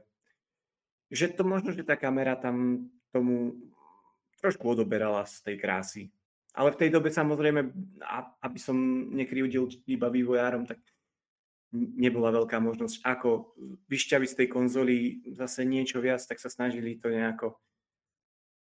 že 1.10 1.26
to 1.34 1.42
možno, 1.42 1.74
že 1.74 1.82
tá 1.82 1.98
kamera 1.98 2.38
tam 2.38 2.86
tomu 3.10 3.58
trošku 4.38 4.62
odoberala 4.70 5.26
z 5.26 5.42
tej 5.42 5.56
krásy. 5.58 6.02
Ale 6.56 6.72
v 6.72 6.80
tej 6.80 6.90
dobe 6.94 7.12
samozrejme, 7.12 7.68
aby 8.40 8.58
som 8.60 8.76
nekrivdil 9.12 9.68
iba 9.92 10.08
vývojárom, 10.08 10.64
tak 10.64 10.80
nebola 11.76 12.32
veľká 12.32 12.56
možnosť, 12.62 13.04
ako 13.04 13.52
vyšťaviť 13.92 14.28
z 14.32 14.38
tej 14.40 14.48
konzoly 14.48 14.96
zase 15.36 15.68
niečo 15.68 16.00
viac, 16.00 16.24
tak 16.24 16.40
sa 16.40 16.48
snažili 16.48 16.96
to 16.96 17.12
nejako 17.12 17.60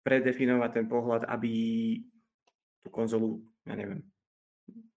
predefinovať 0.04 0.70
ten 0.70 0.86
pohľad, 0.86 1.24
aby 1.26 1.52
tú 2.84 2.88
konzolu, 2.92 3.40
ja 3.64 3.72
neviem, 3.72 4.04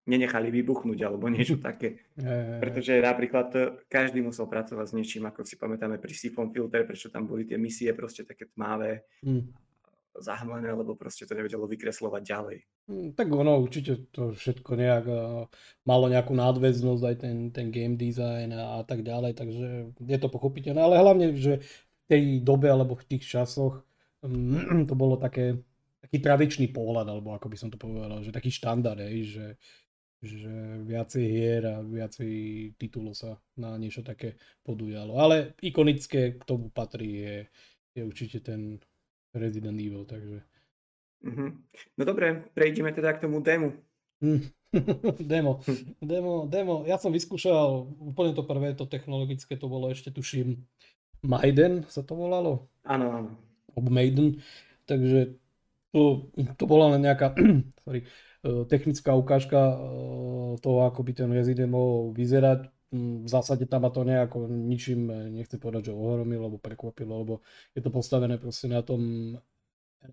nenechali 0.08 0.48
vybuchnúť 0.48 1.04
alebo 1.04 1.28
niečo 1.28 1.60
také. 1.60 2.08
Pretože 2.60 2.96
napríklad 3.00 3.80
každý 3.92 4.24
musel 4.24 4.48
pracovať 4.48 4.86
s 4.88 4.96
niečím, 4.96 5.28
ako 5.28 5.44
si 5.44 5.60
pamätáme 5.60 6.00
pri 6.00 6.12
Siphon 6.16 6.48
Filter, 6.48 6.88
prečo 6.88 7.12
tam 7.12 7.28
boli 7.28 7.44
tie 7.44 7.60
misie 7.60 7.92
proste 7.92 8.24
také 8.24 8.48
tmavé, 8.48 9.04
mm. 9.20 9.52
zahmlené, 10.16 10.72
lebo 10.72 10.96
proste 10.96 11.28
to 11.28 11.36
nevedelo 11.36 11.68
vykreslovať 11.68 12.22
ďalej. 12.24 12.58
Mm, 12.88 13.08
tak 13.12 13.28
ono 13.28 13.60
určite 13.60 14.08
to 14.08 14.32
všetko 14.32 14.70
nejak 14.80 15.04
uh, 15.04 15.44
malo 15.84 16.08
nejakú 16.08 16.32
nadväznosť, 16.32 17.02
aj 17.04 17.16
ten, 17.20 17.36
ten 17.52 17.68
game 17.68 18.00
design 18.00 18.56
a, 18.56 18.80
a 18.80 18.82
tak 18.88 19.04
ďalej, 19.04 19.36
takže 19.36 19.66
je 19.92 20.18
to 20.18 20.28
pochopiteľné, 20.32 20.80
ale 20.80 20.96
hlavne, 20.96 21.36
že 21.36 21.60
v 21.60 22.02
tej 22.08 22.22
dobe 22.40 22.72
alebo 22.72 22.96
v 22.96 23.04
tých 23.12 23.28
časoch 23.28 23.84
to 24.88 24.94
bolo 24.94 25.16
také, 25.18 25.58
taký 26.02 26.18
tradičný 26.18 26.66
pohľad, 26.74 27.06
alebo 27.06 27.34
ako 27.34 27.46
by 27.50 27.56
som 27.58 27.70
to 27.70 27.78
povedal, 27.78 28.22
že 28.22 28.34
taký 28.34 28.50
štandard, 28.50 28.98
hej, 28.98 29.30
že, 29.30 29.46
že 30.22 30.54
viacej 30.82 31.24
hier 31.24 31.62
a 31.66 31.82
viacej 31.82 32.32
titulov 32.78 33.14
sa 33.14 33.38
na 33.54 33.78
niečo 33.78 34.02
také 34.02 34.34
podujalo. 34.66 35.18
Ale 35.18 35.54
ikonické 35.62 36.38
k 36.38 36.42
tomu 36.42 36.70
patrí 36.70 37.22
je, 37.22 37.36
je 37.94 38.02
určite 38.02 38.42
ten 38.42 38.82
Resident 39.34 39.78
Evil, 39.78 40.02
takže... 40.08 40.42
Mm-hmm. 41.18 41.50
No 41.98 42.02
dobre, 42.06 42.46
prejdeme 42.54 42.94
teda 42.94 43.14
k 43.14 43.26
tomu. 43.26 43.42
Hm. 44.18 44.50
demo. 45.22 45.62
demo. 46.02 46.50
Demo. 46.50 46.82
Ja 46.90 46.98
som 46.98 47.14
vyskúšal 47.14 47.86
úplne 48.02 48.34
to 48.34 48.42
prvé, 48.42 48.74
to 48.74 48.82
technologické, 48.82 49.54
to 49.54 49.70
bolo 49.70 49.94
ešte 49.94 50.10
tuším 50.10 50.58
Maiden 51.22 51.82
sa 51.90 52.06
to 52.06 52.14
volalo? 52.14 52.70
Áno, 52.86 53.10
áno. 53.10 53.30
Alebo 53.74 53.88
Maiden. 53.90 54.40
Takže 54.88 55.36
to, 55.92 56.28
to 56.56 56.64
bola 56.68 56.94
len 56.96 57.04
nejaká 57.04 57.34
sorry, 57.84 58.04
e, 58.44 58.64
technická 58.68 59.16
ukážka 59.16 59.58
e, 59.58 59.76
toho, 60.60 60.78
ako 60.88 61.00
by 61.04 61.12
ten 61.16 61.30
Resident 61.32 61.72
mohol 61.72 62.12
vyzerať. 62.12 62.68
Hm, 62.92 63.24
v 63.24 63.28
zásade 63.28 63.64
tam 63.68 63.84
ma 63.84 63.90
to 63.92 64.04
nejako 64.04 64.48
ničím, 64.48 65.08
e, 65.10 65.16
nechcem 65.32 65.60
povedať, 65.60 65.92
že 65.92 65.96
ohromilo 65.96 66.48
alebo 66.48 66.60
prekvapilo, 66.60 67.14
lebo 67.24 67.34
je 67.72 67.80
to 67.84 67.90
postavené 67.92 68.36
proste 68.36 68.68
na 68.68 68.84
tom 68.84 69.34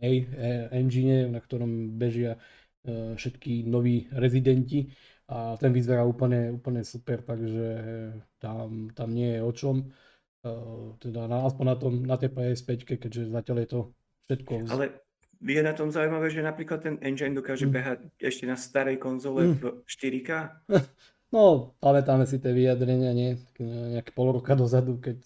engine, 0.02 1.30
na 1.30 1.40
ktorom 1.40 1.96
bežia 1.98 2.42
všetky 2.86 3.66
noví 3.66 4.06
rezidenti 4.14 4.94
a 5.26 5.58
ten 5.58 5.74
vyzerá 5.74 6.06
úplne, 6.06 6.54
úplne 6.54 6.86
super, 6.86 7.26
takže 7.26 7.66
tam, 8.38 8.94
tam 8.94 9.10
nie 9.10 9.38
je 9.38 9.42
o 9.42 9.52
čom. 9.54 9.76
Teda 11.02 11.26
na, 11.26 11.46
aspoň 11.50 11.66
na, 11.66 11.76
tom, 11.76 11.94
na 12.06 12.16
tej 12.16 12.30
PS5, 12.32 12.86
keďže 12.86 13.34
zatiaľ 13.34 13.58
je 13.64 13.70
to 13.70 13.80
všetko. 14.30 14.54
Ale 14.70 14.86
je 15.42 15.62
na 15.62 15.74
tom 15.74 15.90
zaujímavé, 15.92 16.32
že 16.32 16.46
napríklad 16.46 16.80
ten 16.82 16.96
engine 17.02 17.36
dokáže 17.36 17.68
mm. 17.70 17.74
behať 17.74 18.00
ešte 18.18 18.46
na 18.48 18.58
starej 18.58 18.98
konzole 18.98 19.54
mm. 19.54 19.56
v 19.62 19.64
4K? 19.90 20.30
No, 21.34 21.76
pamätáme 21.84 22.24
si 22.24 22.40
tie 22.40 22.56
vyjadrenia, 22.56 23.12
nie? 23.12 23.36
Nejaké 23.60 24.16
pol 24.16 24.40
roka 24.40 24.56
dozadu, 24.56 25.02
keď 25.04 25.20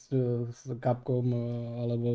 s 0.50 0.66
Capcom, 0.82 1.28
e, 1.28 1.44
alebo 1.86 2.10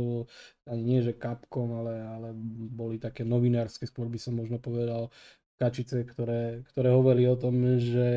ani 0.66 0.82
nie, 0.82 1.00
že 1.04 1.14
Capcom, 1.14 1.78
ale, 1.78 2.02
ale 2.02 2.28
boli 2.74 2.98
také 2.98 3.22
novinárske, 3.22 3.86
skôr 3.86 4.10
by 4.10 4.18
som 4.18 4.34
možno 4.34 4.58
povedal, 4.58 5.14
kačice, 5.60 6.02
ktoré, 6.02 6.66
ktoré 6.74 6.90
hovorili 6.90 7.30
o 7.30 7.38
tom, 7.38 7.78
že 7.78 8.08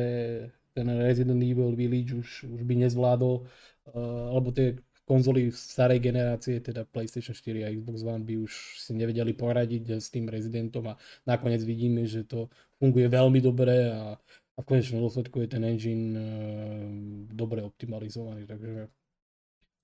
ten 0.74 0.88
Resident 0.98 1.42
Evil 1.42 1.78
Village 1.78 2.16
už, 2.16 2.28
už 2.58 2.60
by 2.66 2.74
nezvládol, 2.88 3.46
alebo 3.96 4.52
tie 4.52 4.76
konzoly 5.08 5.48
starej 5.48 6.04
generácie, 6.04 6.60
teda 6.60 6.84
PlayStation 6.84 7.32
4 7.32 7.64
a 7.64 7.72
Xbox 7.72 8.04
One 8.04 8.28
by 8.28 8.44
už 8.44 8.52
si 8.76 8.92
nevedeli 8.92 9.32
poradiť 9.32 10.04
s 10.04 10.12
tým 10.12 10.28
Residentom 10.28 10.84
a 10.92 11.00
nakoniec 11.24 11.64
vidíme, 11.64 12.04
že 12.04 12.28
to 12.28 12.52
funguje 12.76 13.08
veľmi 13.08 13.40
dobre 13.40 13.88
a 13.88 14.20
a 14.58 14.66
v 14.66 14.68
konečnom 14.74 14.98
dôsledku 15.06 15.38
je 15.46 15.48
ten 15.54 15.62
engine 15.62 16.18
uh, 16.18 16.26
dobre 17.30 17.62
optimalizovaný, 17.62 18.42
takže 18.50 18.90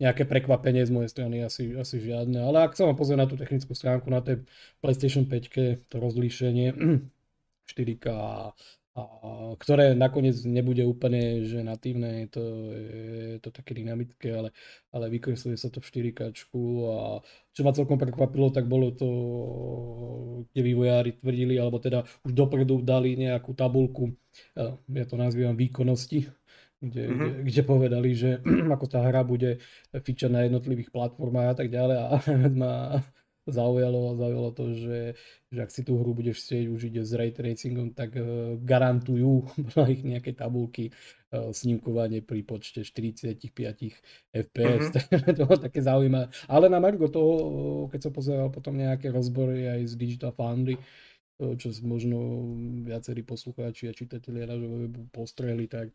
nejaké 0.02 0.26
prekvapenie 0.26 0.82
z 0.82 0.90
mojej 0.90 1.10
strany 1.14 1.38
asi, 1.46 1.70
asi 1.78 2.02
žiadne. 2.02 2.42
Ale 2.42 2.66
ak 2.66 2.74
sa 2.74 2.90
vám 2.90 2.98
pozrie 2.98 3.14
na 3.14 3.30
tú 3.30 3.38
technickú 3.38 3.78
stránku, 3.78 4.10
na 4.10 4.18
tej 4.18 4.42
PlayStation 4.82 5.30
5, 5.30 5.86
to 5.86 5.96
rozlíšenie 6.02 6.74
4K 7.70 8.04
a 8.10 8.50
ktoré 9.58 9.98
nakoniec 9.98 10.38
nebude 10.46 10.86
úplne 10.86 11.42
že 11.42 11.66
natívne, 11.66 12.26
je 12.26 12.28
to, 12.30 12.44
je 12.70 13.38
to 13.42 13.50
také 13.50 13.74
dynamické, 13.74 14.30
ale, 14.30 14.54
ale 14.94 15.10
vykresluje 15.10 15.58
sa 15.58 15.66
to 15.66 15.82
v 15.82 16.14
4K 16.14 16.30
a 16.30 17.18
čo 17.50 17.60
ma 17.66 17.74
celkom 17.74 17.98
prekvapilo, 17.98 18.54
tak 18.54 18.70
bolo 18.70 18.94
to, 18.94 19.08
kde 20.54 20.60
vývojári 20.62 21.18
tvrdili, 21.18 21.58
alebo 21.58 21.82
teda 21.82 22.06
už 22.22 22.32
dopredu 22.34 22.86
dali 22.86 23.18
nejakú 23.18 23.50
tabulku, 23.58 24.14
ja 24.54 25.04
to 25.10 25.18
nazývam 25.18 25.58
výkonnosti, 25.58 26.30
kde, 26.78 27.02
mm-hmm. 27.08 27.18
kde, 27.18 27.28
kde 27.50 27.62
povedali, 27.66 28.10
že 28.14 28.30
ako 28.74 28.86
tá 28.86 29.02
hra 29.02 29.26
bude 29.26 29.58
fičať 29.90 30.30
na 30.30 30.46
jednotlivých 30.46 30.94
platformách 30.94 31.48
a 31.50 31.56
tak 31.58 31.68
ďalej 31.72 31.96
a 31.98 32.06
ma 32.62 32.74
zaujalo, 33.46 34.16
zaujalo 34.16 34.50
to, 34.56 34.64
že, 34.72 34.98
že 35.52 35.58
ak 35.60 35.70
si 35.70 35.84
tú 35.84 36.00
hru 36.00 36.16
budeš 36.16 36.40
chcieť 36.44 36.64
užiť 36.72 36.94
s 37.04 37.12
ray 37.12 37.30
tracingom, 37.30 37.92
tak 37.92 38.16
uh, 38.16 38.56
garantujú 38.60 39.44
na 39.76 39.84
ich 39.88 40.00
nejaké 40.00 40.32
tabulky 40.32 40.90
uh, 40.90 41.52
snímkovanie 41.52 42.24
pri 42.24 42.40
počte 42.44 42.80
45 42.82 43.36
fps. 44.32 44.84
Mm-hmm. 44.92 45.36
to 45.36 45.42
bolo 45.44 45.60
také 45.60 45.80
zaujímavé. 45.84 46.32
Ale 46.48 46.66
na 46.72 46.80
Margo 46.80 47.06
toho, 47.12 47.32
keď 47.92 48.00
som 48.08 48.12
pozeral 48.12 48.48
potom 48.48 48.76
nejaké 48.76 49.12
rozbory 49.12 49.68
aj 49.68 49.80
z 49.90 49.94
Digital 50.00 50.32
Foundry, 50.32 50.80
čo 51.34 51.74
možno 51.82 52.46
viacerí 52.86 53.26
poslucháči 53.26 53.90
a 53.90 53.96
čitatelia 53.96 54.46
nášho 54.46 54.70
webu 54.70 55.10
postreli, 55.10 55.66
tak 55.66 55.90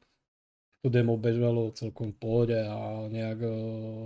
to 0.79 0.88
demo 0.88 1.19
bežalo 1.19 1.75
celkom 1.75 2.15
v 2.15 2.17
pohode 2.19 2.55
a 2.55 3.07
nejak, 3.12 3.39
e, 3.43 3.53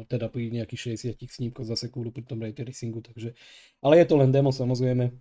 teda 0.09 0.25
pri 0.29 0.49
nejakých 0.49 0.97
60 0.97 1.29
snímkoch 1.29 1.69
za 1.69 1.77
sekundu 1.77 2.09
pri 2.09 2.25
tom 2.25 2.41
ray 2.41 2.53
tracingu, 2.53 3.05
takže, 3.05 3.37
ale 3.85 4.01
je 4.01 4.05
to 4.09 4.15
len 4.17 4.33
demo 4.33 4.49
samozrejme, 4.49 5.13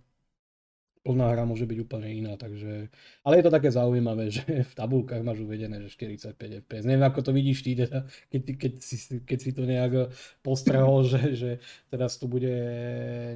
plná 1.03 1.35
hra 1.35 1.43
môže 1.43 1.67
byť 1.67 1.77
úplne 1.83 2.09
iná, 2.09 2.33
takže, 2.39 2.87
ale 3.27 3.33
je 3.37 3.43
to 3.43 3.51
také 3.53 3.69
zaujímavé, 3.69 4.31
že 4.35 4.65
v 4.65 4.73
tabulkách 4.73 5.21
máš 5.21 5.45
uvedené, 5.45 5.83
že 5.85 5.93
45 5.93 6.65
fps, 6.65 6.83
neviem 6.89 7.05
ako 7.05 7.19
to 7.21 7.31
vidíš 7.35 7.59
ty, 7.61 7.71
teda, 7.77 8.07
keď, 8.33 8.41
keď, 8.57 8.73
si, 8.81 8.95
keď 9.21 9.37
si 9.37 9.51
to 9.53 9.63
nejak 9.69 10.09
postrehol, 10.41 11.05
že, 11.11 11.37
že 11.37 11.51
teraz 11.93 12.17
tu 12.17 12.25
bude 12.25 12.55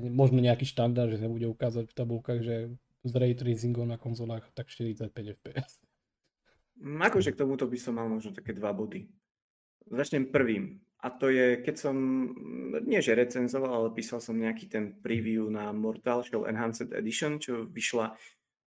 možno 0.10 0.42
nejaký 0.42 0.66
štandard, 0.66 1.14
že 1.14 1.22
sa 1.22 1.30
bude 1.30 1.46
ukázať 1.46 1.86
v 1.92 1.98
tabulkách, 1.98 2.42
že 2.42 2.56
s 3.06 3.14
ray 3.14 3.38
tracingom 3.38 3.88
na 3.88 4.02
konzolách 4.02 4.48
tak 4.58 4.68
45 4.74 5.14
fps. 5.38 5.87
Mm, 6.78 7.02
akože 7.02 7.34
k 7.34 7.40
tomuto 7.40 7.66
by 7.66 7.78
som 7.78 7.98
mal 7.98 8.06
možno 8.06 8.34
také 8.34 8.54
dva 8.54 8.70
body. 8.74 9.10
Začnem 9.88 10.30
prvým. 10.30 10.78
A 11.02 11.14
to 11.14 11.30
je, 11.30 11.62
keď 11.62 11.76
som, 11.78 11.96
mm, 12.34 12.86
nie 12.86 13.02
že 13.02 13.18
recenzoval, 13.18 13.70
ale 13.70 13.90
písal 13.94 14.22
som 14.22 14.38
nejaký 14.38 14.66
ten 14.70 14.98
preview 14.98 15.50
na 15.50 15.70
Mortal 15.74 16.26
Shell 16.26 16.50
Enhanced 16.50 16.90
Edition, 16.94 17.38
čo 17.38 17.66
vyšla 17.70 18.14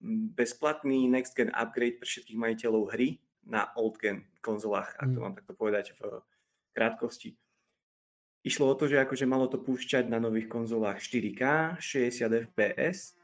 mm, 0.03 0.35
bezplatný 0.35 1.07
next 1.07 1.35
gen 1.35 1.51
upgrade 1.51 1.99
pre 1.99 2.07
všetkých 2.07 2.39
majiteľov 2.39 2.83
hry 2.95 3.19
na 3.47 3.71
old 3.79 3.95
gen 3.99 4.27
konzolách, 4.43 4.95
ak 4.99 5.07
to 5.11 5.19
mám 5.23 5.35
takto 5.35 5.55
povedať 5.55 5.95
v 5.95 6.19
krátkosti. 6.75 7.35
Išlo 8.43 8.71
o 8.71 8.77
to, 8.79 8.87
že 8.87 9.03
akože 9.03 9.27
malo 9.27 9.51
to 9.51 9.59
púšťať 9.59 10.07
na 10.07 10.23
nových 10.23 10.47
konzolách 10.47 11.03
4K, 11.03 11.75
60 11.79 12.51
fps 12.51 13.17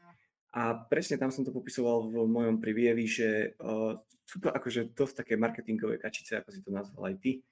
a 0.52 0.76
presne 0.76 1.16
tam 1.16 1.32
som 1.32 1.44
to 1.44 1.52
popisoval 1.52 2.08
v 2.08 2.28
mojom 2.28 2.60
privievi, 2.60 3.08
že 3.08 3.56
sú 4.24 4.40
to 4.40 4.48
akože 4.48 4.96
dosť 4.96 5.14
také 5.24 5.34
marketingové 5.36 6.00
kačice, 6.00 6.40
ako 6.40 6.48
si 6.50 6.60
to 6.64 6.72
nazval 6.72 7.12
aj 7.12 7.16
ty, 7.20 7.44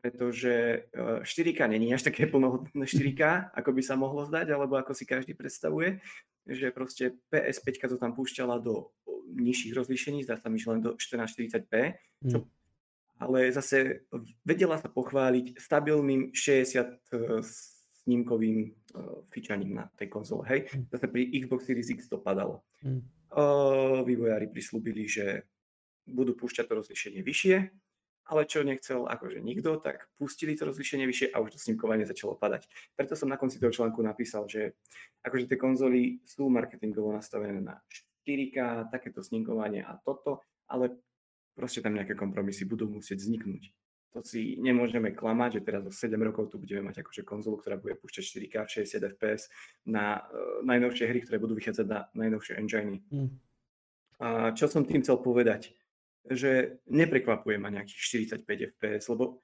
pretože 0.00 0.88
4K 1.24 1.68
není 1.68 1.92
až 1.92 2.08
také 2.08 2.24
plnohodnotné 2.24 2.88
4K, 2.88 3.52
ako 3.52 3.70
by 3.72 3.82
sa 3.84 3.94
mohlo 4.00 4.24
zdať, 4.24 4.48
alebo 4.52 4.80
ako 4.80 4.96
si 4.96 5.04
každý 5.04 5.36
predstavuje, 5.36 6.00
že 6.48 6.72
proste 6.72 7.20
PS5 7.28 7.92
to 7.92 7.96
tam 8.00 8.16
púšťala 8.16 8.56
do 8.64 8.88
nižších 9.36 9.76
rozlíšení, 9.76 10.24
zdá 10.24 10.40
sa 10.40 10.48
mi, 10.48 10.58
že 10.58 10.72
len 10.72 10.80
do 10.82 10.96
1440p, 10.96 11.94
čo, 12.26 12.42
mm. 12.42 12.46
ale 13.22 13.52
zase 13.52 14.08
vedela 14.42 14.80
sa 14.80 14.88
pochváliť 14.90 15.60
stabilným 15.60 16.32
60 16.34 17.12
snímkovým 18.00 18.58
uh, 18.66 19.22
fičaním 19.28 19.76
na 19.76 19.86
tej 19.94 20.08
konzole. 20.08 20.48
Hej, 20.48 20.72
mm. 20.72 20.84
zase 20.90 21.06
pri 21.12 21.28
Xbox 21.44 21.68
Series 21.68 21.92
X 21.92 22.08
to 22.08 22.18
padalo. 22.18 22.64
Mm. 22.82 23.04
Vývojári 24.02 24.50
prislúbili, 24.50 25.06
že 25.06 25.46
budú 26.10 26.34
púšťať 26.36 26.66
to 26.66 26.74
rozlišenie 26.82 27.20
vyššie, 27.22 27.56
ale 28.30 28.46
čo 28.46 28.62
nechcel 28.62 29.10
akože 29.10 29.42
nikto, 29.42 29.82
tak 29.82 30.06
pustili 30.14 30.54
to 30.54 30.70
rozlišenie 30.70 31.02
vyššie 31.02 31.34
a 31.34 31.42
už 31.42 31.54
to 31.54 31.58
snímkovanie 31.58 32.06
začalo 32.06 32.38
padať. 32.38 32.70
Preto 32.94 33.18
som 33.18 33.26
na 33.26 33.34
konci 33.34 33.58
toho 33.58 33.74
článku 33.74 33.98
napísal, 34.06 34.46
že 34.46 34.78
akože 35.26 35.50
tie 35.50 35.58
konzoly 35.58 36.22
sú 36.22 36.46
marketingovo 36.46 37.10
nastavené 37.10 37.58
na 37.58 37.82
4K, 38.22 38.86
takéto 38.94 39.26
snímkovanie 39.26 39.82
a 39.82 39.98
toto, 39.98 40.46
ale 40.70 40.94
proste 41.58 41.82
tam 41.82 41.98
nejaké 41.98 42.14
kompromisy 42.14 42.70
budú 42.70 42.86
musieť 42.86 43.18
vzniknúť. 43.18 43.74
To 44.10 44.26
si 44.26 44.58
nemôžeme 44.58 45.14
klamať, 45.14 45.62
že 45.62 45.66
teraz 45.66 45.82
o 45.86 45.92
7 45.94 46.18
rokov 46.18 46.50
tu 46.50 46.58
budeme 46.58 46.90
mať 46.90 47.06
akože 47.06 47.22
konzolu, 47.22 47.62
ktorá 47.62 47.78
bude 47.78 47.94
púšťať 47.94 48.22
4K 48.26 48.54
60 48.86 49.06
fps 49.18 49.46
na 49.86 50.18
uh, 50.18 50.62
najnovšie 50.66 51.06
hry, 51.06 51.22
ktoré 51.22 51.38
budú 51.38 51.54
vychádzať 51.54 51.86
na 51.86 52.10
najnovšie 52.18 52.58
enginy. 52.58 53.06
Mm. 53.10 53.30
A 54.20 54.50
čo 54.52 54.66
som 54.66 54.82
tým 54.82 55.06
chcel 55.06 55.22
povedať? 55.22 55.78
Že 56.28 56.82
neprekvapuje 56.90 57.56
ma 57.56 57.72
nejakých 57.72 58.28
45 58.42 58.76
fps, 58.76 59.08
lebo 59.08 59.40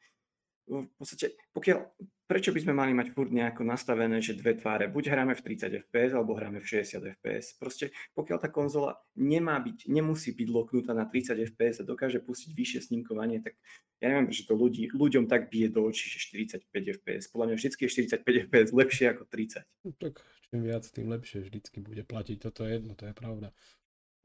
v 0.67 0.91
podstate, 0.99 1.39
pokiaľ, 1.55 1.79
prečo 2.27 2.51
by 2.51 2.59
sme 2.59 2.75
mali 2.75 2.91
mať 2.91 3.15
furt 3.15 3.31
nejako 3.31 3.63
nastavené, 3.63 4.19
že 4.19 4.35
dve 4.35 4.59
tváre, 4.59 4.91
buď 4.91 5.15
hráme 5.15 5.39
v 5.39 5.45
30 5.47 5.71
fps, 5.87 6.11
alebo 6.11 6.35
hráme 6.35 6.59
v 6.59 6.67
60 6.67 7.07
fps. 7.23 7.55
Proste, 7.55 7.95
pokiaľ 8.19 8.39
tá 8.43 8.51
konzola 8.51 8.99
nemá 9.15 9.63
byť, 9.63 9.87
nemusí 9.87 10.35
byť 10.35 10.49
loknutá 10.51 10.91
na 10.91 11.07
30 11.07 11.39
fps 11.55 11.81
a 11.81 11.85
dokáže 11.87 12.19
pustiť 12.19 12.51
vyššie 12.51 12.81
snímkovanie, 12.91 13.47
tak 13.47 13.55
ja 14.03 14.11
neviem, 14.11 14.27
že 14.35 14.43
to 14.43 14.59
ľudí, 14.59 14.91
ľuďom 14.91 15.31
tak 15.31 15.55
bije 15.55 15.71
do 15.71 15.87
očí, 15.87 16.11
že 16.11 16.19
45 16.35 16.67
fps. 16.99 17.31
Podľa 17.31 17.47
mňa 17.47 17.57
vždy 17.63 17.69
je 17.71 17.91
45 18.19 18.51
fps 18.51 18.69
lepšie 18.75 19.07
ako 19.15 19.23
30. 19.31 19.63
No, 19.87 19.95
tak 19.95 20.19
čím 20.51 20.61
viac, 20.67 20.83
tým 20.91 21.07
lepšie 21.07 21.47
vždycky 21.47 21.79
bude 21.79 22.03
platiť. 22.03 22.43
Toto 22.43 22.67
je 22.67 22.75
jedno, 22.75 22.99
to 22.99 23.07
je 23.07 23.15
pravda. 23.15 23.55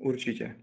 Určite. 0.02 0.58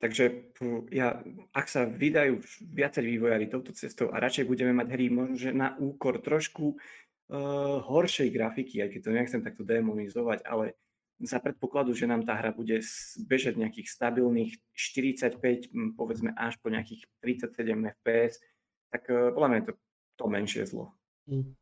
Takže 0.00 0.56
ja, 0.88 1.20
ak 1.52 1.66
sa 1.68 1.84
vydajú 1.84 2.40
viacej 2.72 3.04
vývojári 3.04 3.52
touto 3.52 3.76
cestou 3.76 4.08
a 4.08 4.16
radšej 4.16 4.48
budeme 4.48 4.72
mať 4.72 4.96
hry 4.96 5.12
možno 5.12 5.52
na 5.52 5.76
úkor 5.76 6.24
trošku 6.24 6.72
uh, 6.72 7.84
horšej 7.84 8.32
grafiky, 8.32 8.80
aj 8.80 8.96
keď 8.96 9.00
to 9.04 9.10
nechcem 9.12 9.40
takto 9.44 9.60
demonizovať, 9.60 10.40
ale 10.48 10.80
za 11.20 11.36
predpokladu, 11.36 11.92
že 11.92 12.08
nám 12.08 12.24
tá 12.24 12.32
hra 12.32 12.48
bude 12.56 12.80
bežať 13.28 13.60
nejakých 13.60 13.92
stabilných 13.92 14.56
45, 14.72 15.68
povedzme 15.92 16.32
až 16.32 16.56
po 16.64 16.72
nejakých 16.72 17.04
37 17.20 17.68
FPS, 18.00 18.40
tak 18.88 19.04
uh, 19.12 19.36
podľa 19.36 19.48
mňa 19.52 19.58
je 19.60 19.66
to, 19.68 19.74
to 20.16 20.24
menšie 20.32 20.64
zlo. 20.64 20.96
Mm. 21.28 21.59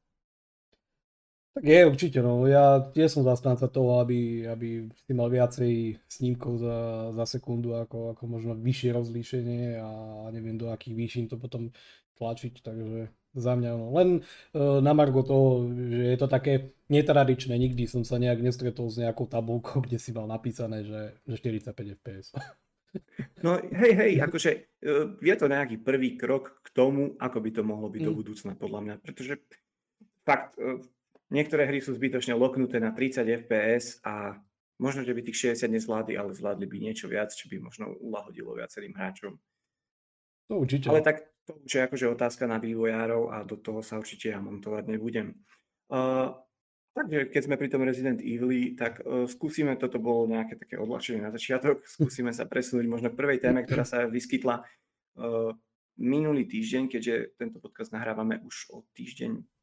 Tak 1.59 1.67
je 1.67 1.91
určite, 1.91 2.23
no. 2.23 2.47
Ja 2.47 2.79
tiež 2.95 3.19
som 3.19 3.27
zastanca 3.27 3.67
toho, 3.67 3.99
aby, 3.99 4.47
aby 4.47 4.87
si 4.95 5.11
mal 5.11 5.27
viacej 5.27 5.99
snímkov 6.07 6.63
za, 6.63 6.79
za 7.19 7.27
sekundu, 7.27 7.75
ako, 7.75 8.15
ako 8.15 8.25
možno 8.31 8.55
vyššie 8.55 8.95
rozlíšenie 8.95 9.83
a 9.83 9.91
neviem 10.31 10.55
do 10.55 10.71
akých 10.71 10.95
výšin 10.95 11.27
to 11.27 11.35
potom 11.35 11.75
tlačiť, 12.15 12.63
takže 12.63 13.11
za 13.35 13.53
mňa 13.59 13.71
no. 13.75 13.91
Len 13.91 14.23
uh, 14.23 14.79
na 14.79 14.95
margo 14.95 15.27
toho, 15.27 15.67
že 15.75 16.15
je 16.15 16.19
to 16.23 16.31
také 16.31 16.71
netradičné, 16.87 17.59
nikdy 17.59 17.91
som 17.91 18.07
sa 18.07 18.23
nejak 18.23 18.39
nestretol 18.39 18.87
s 18.87 19.03
nejakou 19.03 19.27
tabulkou, 19.27 19.83
kde 19.87 19.99
si 19.99 20.15
mal 20.15 20.31
napísané, 20.31 20.87
že, 20.87 21.19
že 21.27 21.43
45 21.43 21.75
fps. 21.99 22.27
No 23.45 23.61
hej, 23.61 23.93
hej, 23.95 24.13
akože 24.25 24.51
uh, 24.81 25.13
je 25.21 25.35
to 25.37 25.47
nejaký 25.47 25.77
prvý 25.77 26.17
krok 26.17 26.65
k 26.65 26.73
tomu, 26.73 27.21
ako 27.21 27.39
by 27.45 27.51
to 27.53 27.63
mohlo 27.67 27.93
byť 27.93 28.01
mm. 28.01 28.09
do 28.09 28.13
budúcna, 28.17 28.53
podľa 28.57 28.81
mňa, 28.81 28.95
pretože 29.05 29.45
fakt, 30.25 30.57
uh, 30.57 30.81
Niektoré 31.29 31.69
hry 31.69 31.85
sú 31.85 31.93
zbytočne 31.93 32.33
loknuté 32.33 32.81
na 32.81 32.97
30 32.97 33.29
fps 33.45 34.01
a 34.01 34.41
možno, 34.81 35.05
že 35.05 35.13
by 35.13 35.21
tých 35.29 35.61
60 35.61 35.69
nezvládli, 35.77 36.15
ale 36.17 36.33
zvládli 36.33 36.65
by 36.65 36.77
niečo 36.81 37.05
viac, 37.11 37.35
čo 37.35 37.53
by 37.53 37.61
možno 37.61 37.93
ulahodilo 38.01 38.57
viacerým 38.57 38.97
hráčom. 38.97 39.37
To 40.49 40.65
určite. 40.65 40.89
Ale 40.89 41.05
tak 41.05 41.29
to 41.45 41.61
už 41.65 41.71
je 41.73 41.85
akože 41.85 42.07
otázka 42.09 42.49
na 42.49 42.57
vývojárov 42.57 43.33
a 43.33 43.45
do 43.45 43.61
toho 43.61 43.85
sa 43.85 44.01
určite 44.01 44.33
ja 44.33 44.41
montovať 44.41 44.89
nebudem. 44.89 45.37
Uh, 45.93 46.33
takže 46.97 47.29
keď 47.29 47.43
sme 47.45 47.61
pri 47.61 47.69
tom 47.69 47.85
Resident 47.85 48.21
Evil, 48.25 48.73
tak 48.73 49.05
uh, 49.05 49.29
skúsime, 49.29 49.77
toto 49.77 50.01
bolo 50.01 50.29
nejaké 50.29 50.57
také 50.57 50.81
odľahčenie 50.81 51.21
na 51.21 51.33
začiatok, 51.33 51.85
skúsime 52.01 52.33
sa 52.33 52.49
presunúť 52.49 52.89
možno 52.89 53.13
k 53.13 53.21
prvej 53.21 53.45
téme, 53.45 53.69
ktorá 53.69 53.85
sa 53.85 54.09
vyskytla 54.09 54.65
uh, 54.65 55.53
minulý 56.01 56.49
týždeň, 56.49 56.89
keďže 56.89 57.37
tento 57.37 57.61
podcast 57.61 57.93
nahrávame 57.93 58.41
už 58.45 58.73
o 58.73 58.89
týždeň 58.97 59.58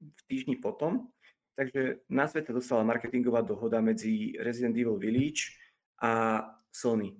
v 0.00 0.20
týždni 0.28 0.56
potom. 0.60 1.10
Takže 1.56 2.04
na 2.12 2.28
svete 2.28 2.52
dostala 2.52 2.84
marketingová 2.84 3.40
dohoda 3.40 3.80
medzi 3.80 4.36
Resident 4.36 4.76
Evil 4.76 5.00
Village 5.00 5.56
a 6.04 6.44
Sony. 6.68 7.16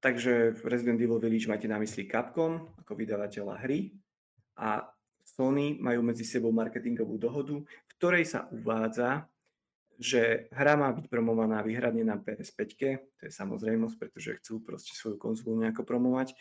Takže 0.00 0.62
Resident 0.64 0.96
Evil 1.02 1.18
Village 1.18 1.50
máte 1.50 1.66
na 1.66 1.76
mysli 1.82 2.06
Capcom 2.06 2.70
ako 2.78 2.92
vydavateľa 2.94 3.54
hry 3.66 3.90
a 4.56 4.86
Sony 5.26 5.76
majú 5.82 6.06
medzi 6.06 6.22
sebou 6.22 6.54
marketingovú 6.54 7.18
dohodu, 7.18 7.58
v 7.60 7.92
ktorej 7.98 8.24
sa 8.26 8.46
uvádza, 8.50 9.28
že 10.00 10.48
hra 10.54 10.80
má 10.80 10.88
byť 10.96 11.12
promovaná 11.12 11.60
výhradne 11.60 12.06
na 12.06 12.16
PS5, 12.16 12.60
to 13.20 13.22
je 13.28 13.32
samozrejmosť, 13.32 13.96
pretože 14.00 14.40
chcú 14.40 14.64
proste 14.64 14.96
svoju 14.96 15.20
konzolu 15.20 15.60
nejako 15.60 15.84
promovať 15.84 16.32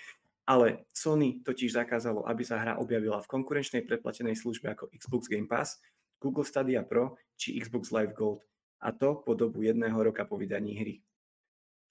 ale 0.49 0.89
Sony 0.89 1.45
totiž 1.45 1.77
zakázalo, 1.77 2.25
aby 2.25 2.41
sa 2.41 2.57
hra 2.57 2.81
objavila 2.81 3.21
v 3.21 3.29
konkurenčnej 3.29 3.85
predplatenej 3.85 4.33
službe 4.33 4.73
ako 4.73 4.89
Xbox 4.89 5.29
Game 5.29 5.45
Pass, 5.45 5.77
Google 6.17 6.41
Stadia 6.41 6.81
Pro 6.81 7.21
či 7.37 7.61
Xbox 7.61 7.93
Live 7.93 8.17
Gold. 8.17 8.41
A 8.81 8.89
to 8.89 9.21
po 9.21 9.37
dobu 9.37 9.61
jedného 9.61 9.93
roka 10.01 10.25
po 10.25 10.41
vydaní 10.41 10.73
hry. 10.73 10.95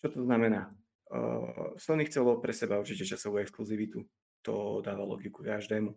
Čo 0.03 0.11
to 0.11 0.21
znamená? 0.27 0.75
Uh, 1.07 1.79
Sony 1.79 2.11
chcelo 2.11 2.43
pre 2.43 2.51
seba 2.51 2.83
určite 2.83 3.07
časovú 3.07 3.39
exkluzivitu. 3.39 4.03
To 4.43 4.83
dáva 4.83 5.07
logiku 5.07 5.47
každému. 5.47 5.95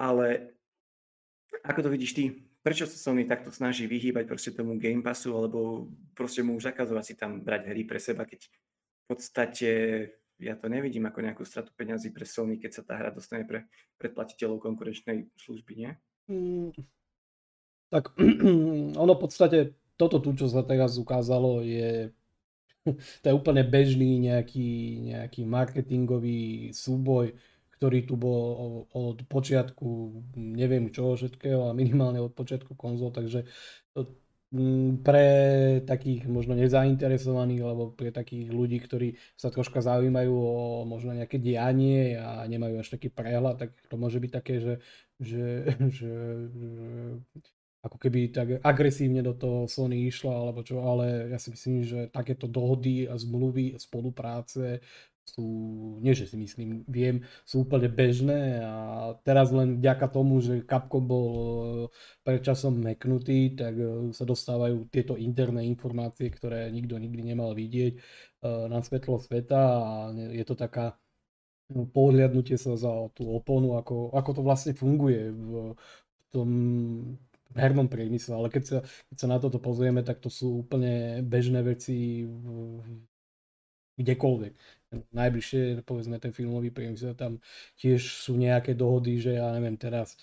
Ale 0.00 0.56
ako 1.68 1.84
to 1.84 1.88
vidíš 1.92 2.16
ty? 2.16 2.24
Prečo 2.64 2.88
sa 2.88 2.96
Sony 2.96 3.28
takto 3.28 3.52
snaží 3.52 3.84
vyhýbať 3.84 4.24
proste 4.24 4.56
tomu 4.56 4.80
Game 4.80 5.04
Passu, 5.04 5.36
alebo 5.36 5.90
proste 6.16 6.40
mu 6.40 6.56
už 6.56 6.72
zakazovať 6.72 7.04
si 7.04 7.14
tam 7.18 7.44
brať 7.44 7.68
hry 7.74 7.84
pre 7.84 8.00
seba, 8.00 8.24
keď 8.24 8.48
v 8.48 9.04
podstate 9.10 9.70
ja 10.42 10.58
to 10.58 10.66
nevidím 10.66 11.06
ako 11.06 11.22
nejakú 11.22 11.42
stratu 11.46 11.70
peňazí 11.78 12.10
pre 12.10 12.26
Sony, 12.26 12.58
keď 12.58 12.70
sa 12.74 12.82
tá 12.82 12.98
hra 12.98 13.14
dostane 13.14 13.46
pre 13.46 13.70
predplatiteľov 14.02 14.58
konkurenčnej 14.58 15.30
služby, 15.38 15.72
nie? 15.78 15.90
Mm, 16.26 16.74
tak 17.88 18.10
ono 19.02 19.12
v 19.14 19.22
podstate 19.22 19.58
toto 19.94 20.18
tu, 20.18 20.34
čo 20.34 20.50
sa 20.50 20.66
teraz 20.66 20.98
ukázalo, 20.98 21.62
je 21.62 22.10
to 23.22 23.24
je 23.30 23.34
úplne 23.34 23.62
bežný 23.62 24.18
nejaký, 24.18 24.98
nejaký 25.14 25.46
marketingový 25.46 26.74
súboj, 26.74 27.38
ktorý 27.78 28.06
tu 28.06 28.14
bol 28.14 28.86
od 28.94 29.22
počiatku 29.26 30.14
neviem 30.38 30.90
čo 30.90 31.18
všetkého 31.18 31.70
a 31.70 31.74
minimálne 31.74 32.22
od 32.22 32.34
počiatku 32.34 32.74
konzol, 32.74 33.14
takže 33.14 33.46
pre 35.00 35.28
takých 35.88 36.28
možno 36.28 36.52
nezainteresovaných 36.52 37.60
alebo 37.64 37.88
pre 37.96 38.12
takých 38.12 38.52
ľudí, 38.52 38.84
ktorí 38.84 39.16
sa 39.32 39.48
troška 39.48 39.80
zaujímajú 39.80 40.28
o 40.32 40.84
možno 40.84 41.16
nejaké 41.16 41.40
dianie 41.40 42.20
a 42.20 42.44
nemajú 42.44 42.84
až 42.84 42.92
taký 42.92 43.08
prehľad, 43.08 43.56
tak 43.56 43.70
to 43.88 43.96
môže 43.96 44.20
byť 44.20 44.30
také, 44.30 44.60
že, 44.60 44.74
že, 45.16 45.72
že, 45.96 46.14
že 46.52 46.70
ako 47.82 47.96
keby 47.98 48.30
tak 48.30 48.48
agresívne 48.62 49.26
do 49.26 49.34
toho 49.34 49.66
Sony 49.66 50.06
išla, 50.06 50.30
alebo 50.30 50.62
čo, 50.62 50.86
ale 50.86 51.34
ja 51.34 51.38
si 51.40 51.50
myslím, 51.50 51.82
že 51.82 52.12
takéto 52.14 52.46
dohody 52.46 53.10
a 53.10 53.18
zmluvy, 53.18 53.74
spolupráce 53.74 54.78
sú, 55.22 55.46
nie 56.02 56.12
že 56.12 56.26
si 56.26 56.36
myslím, 56.36 56.82
viem, 56.90 57.22
sú 57.46 57.62
úplne 57.62 57.86
bežné 57.86 58.58
a 58.62 58.76
teraz 59.22 59.54
len 59.54 59.78
vďaka 59.78 60.06
tomu, 60.10 60.42
že 60.42 60.66
Capcom 60.66 61.04
bol 61.06 61.28
eh, 61.38 61.88
predčasom 62.26 62.74
meknutý, 62.82 63.54
tak 63.54 63.74
eh, 63.78 64.10
sa 64.10 64.24
dostávajú 64.26 64.90
tieto 64.90 65.14
interné 65.14 65.64
informácie, 65.70 66.28
ktoré 66.28 66.68
nikto 66.74 66.98
nikdy 66.98 67.22
nemal 67.22 67.54
vidieť 67.54 67.92
eh, 67.94 68.02
na 68.66 68.82
svetlo 68.82 69.22
sveta 69.22 69.60
a 69.62 69.92
je 70.12 70.44
to 70.44 70.58
taká 70.58 70.98
no, 71.70 71.86
pohľadnutie 71.86 72.58
sa 72.58 72.74
za 72.74 72.90
tú 73.14 73.30
oponu, 73.30 73.78
ako, 73.78 74.12
ako 74.12 74.30
to 74.36 74.42
vlastne 74.42 74.72
funguje 74.74 75.30
v, 75.30 75.72
v 75.78 76.22
tom 76.34 76.48
hernom 77.52 77.86
priemysle, 77.86 78.32
ale 78.32 78.48
keď 78.48 78.62
sa, 78.64 78.78
keď 79.12 79.16
sa 79.16 79.26
na 79.28 79.36
toto 79.36 79.60
pozrieme, 79.60 80.00
tak 80.02 80.24
to 80.24 80.32
sú 80.32 80.64
úplne 80.64 81.20
bežné 81.20 81.60
veci 81.60 82.24
v, 82.24 82.44
kdekoľvek 84.00 84.81
najbližšie, 85.12 85.82
povedzme 85.82 86.20
ten 86.20 86.36
filmový 86.36 86.68
priemysel, 86.68 87.16
tam 87.16 87.40
tiež 87.80 88.00
sú 88.22 88.36
nejaké 88.36 88.76
dohody, 88.76 89.18
že 89.18 89.40
ja 89.40 89.48
neviem 89.56 89.76
teraz 89.80 90.16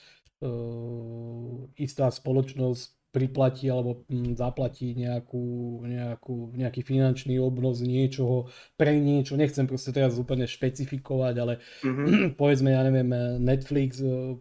uh, 0.45 1.65
istá 1.75 2.07
spoločnosť 2.09 2.99
priplatí 3.09 3.65
alebo 3.65 4.05
hm, 4.05 4.37
zaplatí 4.37 4.93
nejakú, 4.93 5.81
nejakú, 5.81 6.53
nejaký 6.53 6.85
finančný 6.85 7.41
obnos 7.41 7.81
niečoho 7.81 8.53
pre 8.77 9.01
niečo. 9.01 9.33
Nechcem 9.33 9.65
proste 9.65 9.89
teraz 9.89 10.13
úplne 10.21 10.45
špecifikovať, 10.45 11.35
ale 11.41 11.53
mm-hmm. 11.81 12.35
povedzme, 12.39 12.69
ja 12.69 12.85
neviem, 12.85 13.09
Netflix 13.41 13.97
uh, 14.05 14.37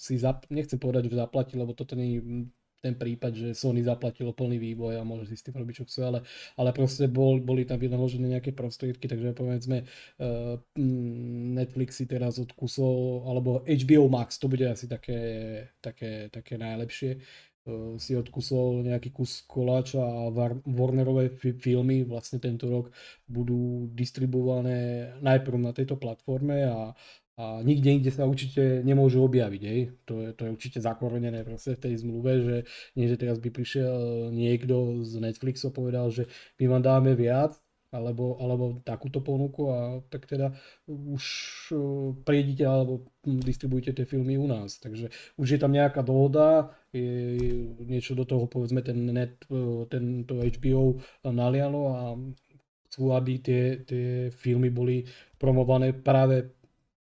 si 0.00 0.16
zap, 0.16 0.48
nechcem 0.48 0.80
povedať, 0.80 1.12
že 1.12 1.20
zaplatí, 1.20 1.60
lebo 1.60 1.76
toto 1.76 1.92
nie 1.92 2.16
je 2.16 2.20
ten 2.78 2.94
prípad, 2.94 3.32
že 3.34 3.48
Sony 3.58 3.82
zaplatilo 3.82 4.30
plný 4.30 4.58
vývoj 4.58 4.98
a 4.98 5.02
môže 5.02 5.26
si 5.26 5.34
s 5.34 5.42
tým 5.42 5.58
robiť, 5.58 5.74
čo 5.82 5.84
chce, 5.84 6.00
ale, 6.06 6.20
ale 6.54 6.70
proste 6.70 7.10
bol, 7.10 7.42
boli 7.42 7.66
tam 7.66 7.82
vynaložené 7.82 8.38
nejaké 8.38 8.54
prostriedky, 8.54 9.10
takže 9.10 9.34
povedzme 9.34 9.82
uh, 9.82 10.56
si 11.88 12.04
teraz 12.06 12.38
odkusol, 12.38 13.26
alebo 13.26 13.66
HBO 13.66 14.06
Max, 14.06 14.38
to 14.38 14.46
bude 14.46 14.62
asi 14.62 14.86
také, 14.86 15.20
také, 15.82 16.30
také 16.30 16.54
najlepšie, 16.54 17.18
uh, 17.18 17.98
si 17.98 18.14
odkusol 18.14 18.86
nejaký 18.86 19.10
kus 19.10 19.42
koláča 19.42 19.98
a 19.98 20.30
Warnerové 20.62 21.34
filmy 21.34 22.06
vlastne 22.06 22.38
tento 22.38 22.70
rok 22.70 22.94
budú 23.26 23.90
distribuované 23.90 25.12
najprv 25.18 25.58
na 25.58 25.72
tejto 25.74 25.98
platforme 25.98 26.62
a, 26.62 26.94
a 27.38 27.62
nikde 27.62 28.02
inde 28.02 28.10
sa 28.10 28.26
určite 28.26 28.82
nemôžu 28.82 29.22
objaviť. 29.22 29.62
Hej. 29.62 29.80
To, 30.10 30.14
je, 30.26 30.28
to 30.34 30.42
je 30.42 30.54
určite 30.58 30.78
zakorenené 30.82 31.46
proste 31.46 31.78
v 31.78 31.82
tej 31.86 31.94
zmluve, 32.02 32.32
že 32.42 32.56
nie, 32.98 33.06
že 33.06 33.14
teraz 33.14 33.38
by 33.38 33.54
prišiel 33.54 34.28
niekto 34.34 35.06
z 35.06 35.22
Netflixu 35.22 35.70
povedal, 35.70 36.10
že 36.10 36.26
my 36.58 36.66
vám 36.66 36.82
dáme 36.82 37.14
viac, 37.14 37.54
alebo, 37.88 38.36
alebo 38.36 38.84
takúto 38.84 39.24
ponuku 39.24 39.72
a 39.72 40.04
tak 40.12 40.28
teda 40.28 40.52
už 40.84 41.24
prídite 42.20 42.68
alebo 42.68 43.08
distribujete 43.24 43.96
tie 43.96 44.04
filmy 44.04 44.36
u 44.36 44.44
nás. 44.44 44.76
Takže 44.76 45.08
už 45.40 45.46
je 45.56 45.58
tam 45.62 45.72
nejaká 45.72 46.04
dohoda, 46.04 46.76
je 46.92 47.70
niečo 47.80 48.12
do 48.12 48.28
toho 48.28 48.44
povedzme 48.44 48.84
ten 48.84 49.08
net, 49.08 49.40
ten, 49.88 50.28
to 50.28 50.36
HBO 50.36 51.00
nalialo 51.24 51.82
a 51.88 52.00
chcú, 52.88 53.12
aby 53.12 53.32
tie, 53.40 53.62
tie 53.84 54.28
filmy 54.32 54.68
boli 54.68 55.04
promované 55.40 55.96
práve 55.96 56.57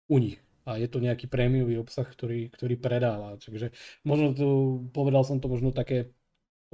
u 0.07 0.17
nich. 0.19 0.37
A 0.67 0.75
je 0.75 0.87
to 0.91 0.99
nejaký 0.99 1.31
prémiový 1.31 1.79
obsah, 1.79 2.03
ktorý, 2.03 2.51
ktorý 2.51 2.75
predáva. 2.75 3.39
Takže 3.39 3.71
možno 4.03 4.35
to, 4.35 4.47
povedal 4.91 5.23
som 5.23 5.39
to 5.39 5.47
možno 5.47 5.71
také 5.71 6.11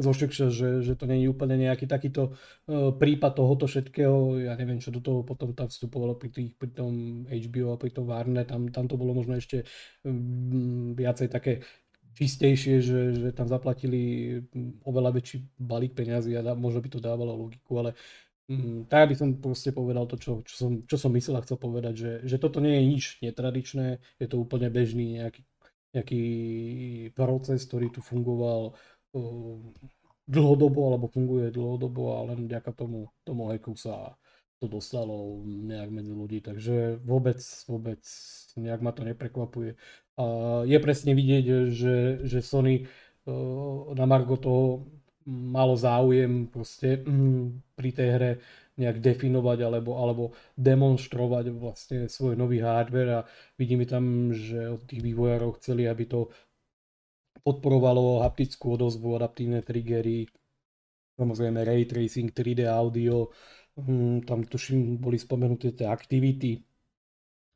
zoštekša, 0.02 0.50
že, 0.50 0.70
že 0.82 0.98
to 0.98 1.06
je 1.06 1.30
úplne 1.30 1.54
nejaký 1.54 1.86
takýto 1.86 2.34
uh, 2.34 2.90
prípad 2.98 3.38
tohoto 3.38 3.70
všetkého. 3.70 4.42
Ja 4.42 4.58
neviem, 4.58 4.82
čo 4.82 4.90
do 4.90 4.98
toho 4.98 5.22
potom 5.22 5.54
tam 5.54 5.70
vstupovalo 5.70 6.18
pri, 6.18 6.34
tých, 6.34 6.50
pri 6.58 6.74
tom 6.74 7.26
HBO 7.30 7.78
a 7.78 7.82
pri 7.82 7.94
tom 7.94 8.10
Warner. 8.10 8.50
Tam, 8.50 8.74
tam 8.74 8.90
to 8.90 8.98
bolo 8.98 9.14
možno 9.14 9.38
ešte 9.38 9.70
viacej 10.98 11.30
také 11.30 11.62
čistejšie, 12.14 12.82
že, 12.82 13.00
že 13.14 13.30
tam 13.34 13.50
zaplatili 13.50 14.38
oveľa 14.86 15.18
väčší 15.18 15.38
balík 15.58 15.98
peňazí 15.98 16.38
a 16.38 16.54
možno 16.54 16.82
by 16.82 16.90
to 16.90 17.00
dávalo 17.02 17.34
logiku, 17.34 17.82
ale 17.82 17.98
Mm, 18.52 18.92
tak 18.92 19.08
by 19.08 19.16
som 19.16 19.40
proste 19.40 19.72
povedal 19.72 20.04
to, 20.04 20.20
čo, 20.20 20.44
čo, 20.44 20.56
som, 20.56 20.72
čo 20.84 21.00
som 21.00 21.16
myslel 21.16 21.40
a 21.40 21.46
chcel 21.48 21.56
povedať, 21.56 21.94
že, 21.96 22.12
že 22.28 22.36
toto 22.36 22.60
nie 22.60 22.76
je 22.76 22.84
nič 22.92 23.04
netradičné, 23.24 24.04
je 24.20 24.28
to 24.28 24.36
úplne 24.36 24.68
bežný 24.68 25.24
nejaký, 25.24 25.48
nejaký 25.96 26.24
proces, 27.16 27.64
ktorý 27.64 27.88
tu 27.88 28.04
fungoval 28.04 28.76
uh, 29.16 29.58
dlhodobo, 30.28 30.92
alebo 30.92 31.08
funguje 31.08 31.56
dlhodobo 31.56 32.20
a 32.20 32.36
len 32.36 32.52
vďaka 32.52 32.72
tomu, 32.76 33.08
tomu 33.24 33.48
hacku 33.48 33.80
sa 33.80 34.20
to 34.60 34.68
dostalo 34.68 35.40
nejak 35.44 35.92
medzi 35.92 36.12
ľudí, 36.12 36.44
takže 36.44 37.00
vôbec, 37.00 37.40
vôbec 37.68 38.04
nejak 38.60 38.82
ma 38.84 38.92
to 38.92 39.08
neprekvapuje. 39.08 39.80
A 40.20 40.24
je 40.68 40.78
presne 40.84 41.16
vidieť, 41.16 41.72
že, 41.72 41.96
že 42.28 42.40
Sony 42.44 42.92
uh, 43.24 43.96
na 43.96 44.04
Margo 44.04 44.36
toho 44.36 44.84
malo 45.30 45.76
záujem 45.80 46.48
proste 46.48 47.00
mm, 47.00 47.76
pri 47.76 47.90
tej 47.92 48.10
hre 48.16 48.32
nejak 48.74 49.06
definovať 49.06 49.60
alebo, 49.70 49.92
alebo 50.02 50.24
demonstrovať 50.58 51.54
vlastne 51.54 52.00
svoj 52.10 52.34
nový 52.34 52.66
hardware 52.66 53.22
a 53.22 53.26
vidíme 53.56 53.86
tam, 53.86 54.34
že 54.34 54.74
od 54.74 54.82
tých 54.90 55.02
vývojárov 55.06 55.62
chceli, 55.62 55.86
aby 55.86 56.10
to 56.10 56.34
podporovalo 57.44 58.24
haptickú 58.26 58.74
odozvu, 58.80 59.14
adaptívne 59.14 59.62
triggery, 59.62 60.26
samozrejme 61.20 61.62
ray 61.62 61.86
tracing, 61.86 62.34
3D 62.34 62.66
audio, 62.66 63.30
mm, 63.78 64.26
tam 64.26 64.48
tuším 64.48 64.98
boli 64.98 65.22
spomenuté 65.22 65.76
tie 65.78 65.86
aktivity 65.86 66.58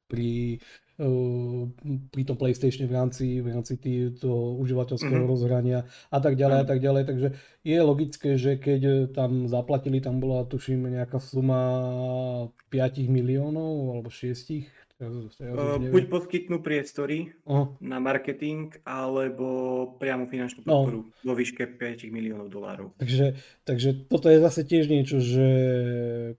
pri 0.08 0.60
pri 0.98 2.24
tom 2.26 2.38
PlayStation 2.42 2.90
v 2.90 2.94
rámci, 2.98 3.26
v 3.38 3.54
rámci 3.54 3.78
tý, 3.78 4.10
toho 4.18 4.58
užívateľského 4.58 5.14
mm-hmm. 5.14 5.30
rozhrania 5.30 5.80
a 6.10 6.18
tak 6.18 6.34
ďalej 6.34 6.58
a 6.58 6.66
tak 6.66 6.80
ďalej. 6.82 7.04
Takže 7.06 7.28
je 7.62 7.78
logické, 7.86 8.30
že 8.34 8.58
keď 8.58 9.14
tam 9.14 9.46
zaplatili, 9.46 10.02
tam 10.02 10.18
bola 10.18 10.50
tuším 10.50 10.90
nejaká 10.90 11.22
suma 11.22 11.62
5 12.74 13.14
miliónov 13.14 13.94
alebo 13.94 14.10
6 14.10 14.78
ja, 14.98 15.14
ja 15.14 15.54
uh, 15.54 15.78
buď 15.78 16.10
poskytnú 16.10 16.66
priestory 16.66 17.30
uh. 17.46 17.70
na 17.78 18.02
marketing, 18.02 18.74
alebo 18.82 19.46
priamu 20.02 20.26
finančnú 20.26 20.66
no. 20.66 20.70
podporu 20.74 21.00
no. 21.06 21.14
vo 21.22 21.34
výške 21.38 21.78
5 21.78 22.10
miliónov 22.10 22.50
dolárov. 22.50 22.98
Takže, 22.98 23.38
takže 23.62 24.10
toto 24.10 24.26
je 24.34 24.42
zase 24.42 24.66
tiež 24.66 24.90
niečo, 24.90 25.22
že 25.22 25.48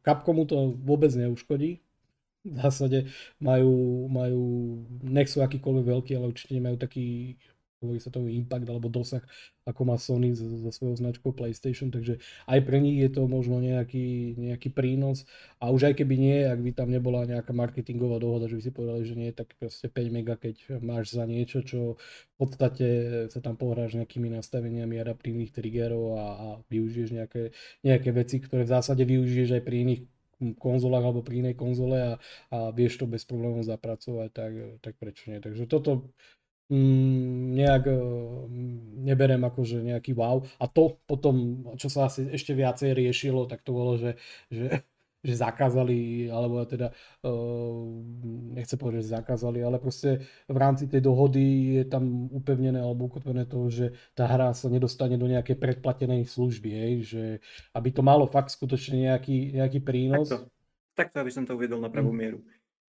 Capcomu 0.02 0.42
to 0.42 0.74
vôbec 0.74 1.14
neuškodí, 1.14 1.86
v 2.48 2.56
zásade 2.56 2.98
majú, 3.38 4.06
majú, 4.08 4.42
nech 5.04 5.28
sú 5.28 5.44
akýkoľvek 5.44 5.84
veľký, 5.84 6.12
ale 6.16 6.32
určite 6.32 6.56
nemajú 6.56 6.76
taký 6.80 7.36
hovorí 7.78 8.02
sa 8.02 8.10
tomu 8.10 8.26
impact 8.34 8.66
alebo 8.66 8.90
dosah, 8.90 9.22
ako 9.62 9.80
má 9.86 9.96
Sony 10.00 10.34
so, 10.34 10.42
so 10.58 10.70
svojou 10.74 10.98
značkou 10.98 11.30
PlayStation, 11.30 11.94
takže 11.94 12.18
aj 12.50 12.58
pre 12.66 12.82
nich 12.82 12.98
je 12.98 13.10
to 13.12 13.30
možno 13.30 13.62
nejaký, 13.62 14.34
nejaký 14.34 14.74
prínos. 14.74 15.28
A 15.62 15.70
už 15.70 15.92
aj 15.92 16.02
keby 16.02 16.14
nie, 16.18 16.38
ak 16.42 16.58
by 16.58 16.70
tam 16.74 16.90
nebola 16.90 17.22
nejaká 17.28 17.54
marketingová 17.54 18.18
dohoda, 18.18 18.50
že 18.50 18.58
by 18.58 18.62
si 18.62 18.72
povedali, 18.74 19.02
že 19.06 19.14
nie, 19.14 19.30
tak 19.30 19.54
proste 19.62 19.86
5 19.86 20.10
mega, 20.10 20.34
keď 20.34 20.82
máš 20.82 21.14
za 21.14 21.22
niečo, 21.22 21.62
čo 21.62 21.94
v 21.98 22.34
podstate 22.34 22.86
sa 23.30 23.38
tam 23.38 23.54
pohráš 23.54 23.94
nejakými 23.94 24.26
nastaveniami 24.34 24.98
adaptívnych 24.98 25.54
triggerov 25.54 26.18
a, 26.18 26.26
a 26.26 26.48
využiješ 26.66 27.14
nejaké, 27.14 27.54
nejaké 27.86 28.10
veci, 28.10 28.42
ktoré 28.42 28.66
v 28.66 28.74
zásade 28.74 29.02
využiješ 29.06 29.54
aj 29.54 29.62
pri 29.62 29.76
iných 29.86 30.02
konzolách 30.58 31.04
alebo 31.04 31.20
pri 31.26 31.42
inej 31.42 31.54
konzole 31.58 31.96
a, 31.98 32.12
a 32.54 32.58
vieš 32.70 33.02
to 33.02 33.06
bez 33.10 33.26
problémov 33.26 33.66
zapracovať, 33.66 34.28
tak, 34.30 34.52
tak 34.82 34.94
prečo 34.96 35.30
nie. 35.30 35.42
Takže 35.42 35.66
toto 35.66 36.10
mm, 36.70 37.58
nejak 37.58 37.84
mm, 37.88 39.04
neberiem 39.04 39.42
ako, 39.42 39.60
že 39.66 39.82
nejaký 39.82 40.14
wow. 40.14 40.44
A 40.62 40.64
to 40.70 41.00
potom, 41.08 41.66
čo 41.76 41.88
sa 41.90 42.06
asi 42.06 42.28
ešte 42.30 42.54
viacej 42.54 42.94
riešilo, 42.94 43.48
tak 43.50 43.66
to 43.66 43.70
bolo, 43.74 43.98
že, 43.98 44.16
že 44.52 44.84
že 45.18 45.34
zakázali, 45.34 46.30
alebo 46.30 46.62
teda 46.62 46.94
uh, 47.26 47.82
nechce 48.54 48.78
povedať, 48.78 49.02
že 49.02 49.14
zakázali, 49.18 49.58
ale 49.66 49.82
proste 49.82 50.22
v 50.46 50.58
rámci 50.58 50.86
tej 50.86 51.02
dohody 51.02 51.74
je 51.82 51.84
tam 51.90 52.30
upevnené 52.30 52.78
alebo 52.78 53.10
ukotvené 53.10 53.42
to, 53.50 53.66
že 53.66 53.98
tá 54.14 54.30
hra 54.30 54.54
sa 54.54 54.70
nedostane 54.70 55.18
do 55.18 55.26
nejakej 55.26 55.58
predplatenej 55.58 56.22
služby, 56.22 56.70
hej, 56.70 56.94
že 57.02 57.22
aby 57.74 57.90
to 57.90 58.02
malo 58.06 58.30
fakt 58.30 58.54
skutočne 58.54 59.10
nejaký, 59.10 59.58
nejaký 59.58 59.82
prínos. 59.82 60.30
Takto, 60.30 60.46
takto, 60.94 61.16
aby 61.18 61.30
som 61.34 61.42
to 61.42 61.58
uvedol 61.58 61.82
na 61.82 61.90
pravú 61.90 62.14
mm. 62.14 62.18
mieru. 62.18 62.38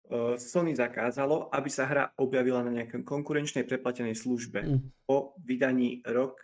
Uh, 0.10 0.36
Sony 0.36 0.76
zakázalo, 0.76 1.48
aby 1.56 1.70
sa 1.72 1.88
hra 1.88 2.12
objavila 2.20 2.60
na 2.68 2.84
nejakej 2.84 3.08
konkurenčnej 3.08 3.64
predplatenej 3.64 4.20
službe 4.20 4.60
mm. 4.68 4.80
po 5.08 5.40
vydaní 5.40 6.04
rok, 6.04 6.36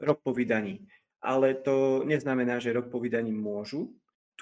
rok 0.00 0.24
po 0.24 0.32
vydaní. 0.32 0.88
Ale 1.20 1.52
to 1.60 2.02
neznamená, 2.08 2.58
že 2.58 2.72
rok 2.72 2.88
po 2.88 2.96
vydaní 2.96 3.30
môžu 3.30 3.92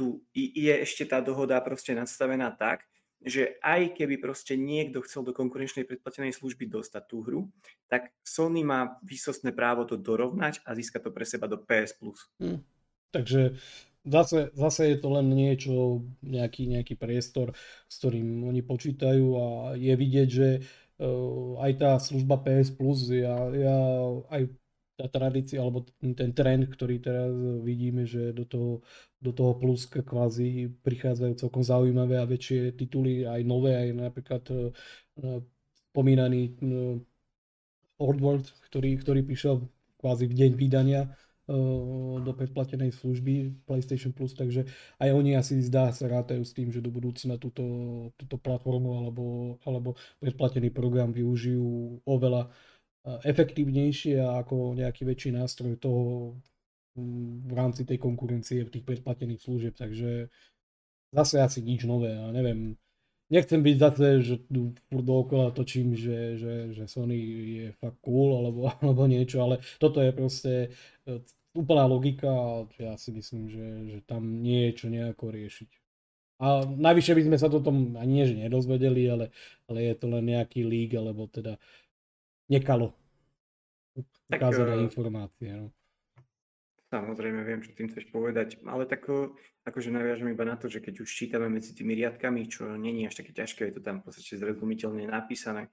tu 0.01 0.25
je 0.33 0.73
ešte 0.81 1.05
tá 1.05 1.21
dohoda 1.21 1.61
proste 1.61 1.93
nastavená 1.93 2.49
tak, 2.57 2.89
že 3.21 3.61
aj 3.61 4.01
keby 4.01 4.17
proste 4.17 4.57
niekto 4.57 5.05
chcel 5.05 5.21
do 5.21 5.37
konkurenčnej 5.37 5.85
predplatenej 5.85 6.33
služby 6.33 6.73
dostať 6.73 7.03
tú 7.05 7.21
hru, 7.21 7.53
tak 7.85 8.17
Sony 8.25 8.65
má 8.65 8.97
výsostné 9.05 9.53
právo 9.53 9.85
to 9.85 10.01
dorovnať 10.01 10.65
a 10.65 10.73
získať 10.73 11.05
to 11.05 11.11
pre 11.13 11.29
seba 11.29 11.45
do 11.45 11.61
PS 11.61 11.93
Plus. 12.01 12.33
Hmm. 12.41 12.65
Takže 13.13 13.61
zase, 14.09 14.49
zase 14.57 14.97
je 14.97 14.97
to 14.97 15.09
len 15.13 15.29
niečo, 15.37 16.01
nejaký, 16.25 16.65
nejaký 16.73 16.97
priestor, 16.97 17.53
s 17.85 17.95
ktorým 18.01 18.49
oni 18.49 18.65
počítajú 18.65 19.27
a 19.37 19.47
je 19.77 19.93
vidieť, 19.93 20.29
že 20.33 20.49
uh, 20.65 21.61
aj 21.61 21.73
tá 21.77 21.91
služba 22.01 22.41
PS 22.41 22.73
Plus, 22.73 23.05
ja, 23.13 23.37
ja 23.53 23.79
aj 24.33 24.49
tá 25.01 25.09
tradícia 25.09 25.65
alebo 25.65 25.89
ten 25.97 26.37
trend, 26.37 26.69
ktorý 26.69 27.01
teraz 27.01 27.33
vidíme, 27.65 28.05
že 28.05 28.37
do 28.37 28.45
toho, 28.45 28.85
do 29.17 29.33
toho 29.33 29.57
plus 29.57 29.89
kvázi 29.89 30.69
prichádzajú 30.85 31.33
celkom 31.41 31.65
zaujímavé 31.65 32.21
a 32.21 32.29
väčšie 32.29 32.77
tituly, 32.77 33.25
aj 33.25 33.41
nové, 33.49 33.73
aj 33.81 33.89
napríklad 33.97 34.45
uh, 34.53 34.69
spomínaný 35.89 36.61
uh, 36.61 37.01
World, 38.01 38.49
ktorý, 38.69 38.97
ktorý 39.01 39.21
prišiel 39.25 39.61
kvázi 40.01 40.25
v 40.29 40.37
deň 40.37 40.51
vydania 40.57 41.03
uh, 41.09 42.21
do 42.21 42.33
predplatenej 42.37 42.93
služby 42.93 43.65
PlayStation 43.65 44.13
Plus, 44.13 44.37
takže 44.37 44.69
aj 45.01 45.09
oni 45.17 45.37
asi 45.37 45.61
zdá 45.65 45.93
sa 45.97 46.09
rátajú 46.09 46.45
s 46.45 46.53
tým, 46.53 46.69
že 46.73 46.85
do 46.85 46.93
budúcna 46.93 47.41
túto, 47.41 47.65
túto 48.21 48.37
platformu 48.37 49.05
alebo, 49.05 49.25
alebo 49.65 49.97
predplatený 50.21 50.73
program 50.73 51.13
využijú 51.13 52.01
oveľa 52.05 52.53
efektívnejšie 53.05 54.21
ako 54.21 54.77
nejaký 54.77 55.09
väčší 55.09 55.31
nástroj 55.33 55.81
toho 55.81 56.37
mm, 56.97 57.49
v 57.49 57.53
rámci 57.57 57.83
tej 57.89 57.97
konkurencie 57.97 58.65
v 58.65 58.73
tých 58.73 58.85
predplatených 58.85 59.41
služieb, 59.41 59.75
takže 59.77 60.29
zase 61.11 61.41
asi 61.41 61.65
nič 61.65 61.89
nové 61.89 62.15
a 62.15 62.29
neviem, 62.31 62.77
nechcem 63.33 63.63
byť 63.63 63.77
zase, 63.79 64.07
že 64.21 64.35
tu 64.51 64.75
furt 64.91 65.07
dookola 65.07 65.55
točím, 65.55 65.95
že, 65.97 66.37
že, 66.37 66.55
že 66.75 66.85
Sony 66.91 67.19
je 67.63 67.69
fakt 67.79 67.99
cool 68.05 68.37
alebo, 68.37 68.69
alebo 68.83 69.07
niečo, 69.09 69.41
ale 69.41 69.63
toto 69.81 70.03
je 70.03 70.13
proste 70.13 70.53
e, 71.07 71.23
úplná 71.55 71.87
logika 71.87 72.29
a 72.29 72.51
ja 72.79 72.95
si 73.01 73.11
myslím, 73.15 73.49
že, 73.49 73.67
že 73.97 73.99
tam 74.05 74.43
nie 74.43 74.71
je 74.71 74.73
čo 74.85 74.87
nejako 74.93 75.35
riešiť. 75.35 75.71
A 76.41 76.65
najvyššie 76.65 77.15
by 77.21 77.23
sme 77.29 77.37
sa 77.37 77.53
to 77.53 77.61
tom 77.61 78.01
ani 78.01 78.13
nie, 78.17 78.25
že 78.25 78.37
nedozvedeli, 78.49 79.03
ale, 79.13 79.27
ale 79.69 79.79
je 79.93 79.95
to 80.01 80.07
len 80.09 80.25
nejaký 80.25 80.65
lík, 80.65 80.97
alebo 80.97 81.29
teda 81.29 81.61
nekalo 82.51 82.93
ukázané 84.27 84.75
uh, 84.77 84.83
informácie. 84.83 85.51
No. 85.55 85.71
Samozrejme, 86.91 87.47
viem, 87.47 87.63
čo 87.63 87.71
tým 87.71 87.87
chceš 87.87 88.11
povedať, 88.11 88.59
ale 88.67 88.83
tak 88.83 89.07
akože 89.63 89.95
naviažem 89.95 90.35
iba 90.35 90.43
na 90.43 90.59
to, 90.59 90.67
že 90.67 90.83
keď 90.83 91.07
už 91.07 91.11
čítame 91.11 91.47
medzi 91.47 91.71
tými 91.71 91.95
riadkami, 91.95 92.51
čo 92.51 92.67
není 92.75 93.07
až 93.07 93.23
také 93.23 93.31
ťažké, 93.31 93.71
je 93.71 93.75
to 93.79 93.83
tam 93.87 94.03
v 94.03 94.11
podstate 94.11 94.35
zrozumiteľne 94.43 95.07
napísané. 95.07 95.71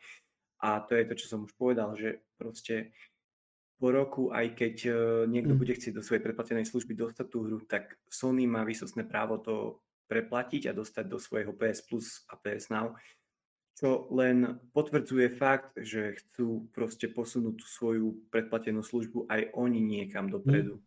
A 0.62 0.82
to 0.86 0.94
je 0.94 1.10
to, 1.10 1.14
čo 1.18 1.26
som 1.26 1.40
už 1.50 1.58
povedal, 1.58 1.98
že 1.98 2.22
proste 2.38 2.94
po 3.78 3.94
roku, 3.94 4.34
aj 4.34 4.58
keď 4.58 4.76
niekto 5.30 5.54
mm. 5.54 5.60
bude 5.62 5.74
chcieť 5.78 5.94
do 5.94 6.06
svojej 6.06 6.22
predplatenej 6.22 6.66
služby 6.66 6.98
dostať 6.98 7.26
tú 7.30 7.46
hru, 7.46 7.62
tak 7.66 7.98
Sony 8.10 8.50
má 8.50 8.66
výsostné 8.66 9.06
právo 9.06 9.38
to 9.38 9.86
preplatiť 10.10 10.70
a 10.70 10.78
dostať 10.78 11.06
do 11.06 11.22
svojho 11.22 11.54
PS 11.54 11.86
Plus 11.86 12.26
a 12.30 12.40
PS 12.42 12.74
Now 12.74 12.98
čo 13.78 14.10
len 14.10 14.58
potvrdzuje 14.74 15.38
fakt, 15.38 15.78
že 15.78 16.18
chcú 16.18 16.66
proste 16.74 17.06
posunúť 17.06 17.62
tú 17.62 17.66
svoju 17.70 18.08
predplatenú 18.34 18.82
službu 18.82 19.30
aj 19.30 19.54
oni 19.54 19.86
niekam 19.86 20.34
dopredu. 20.34 20.82
Mm. 20.82 20.84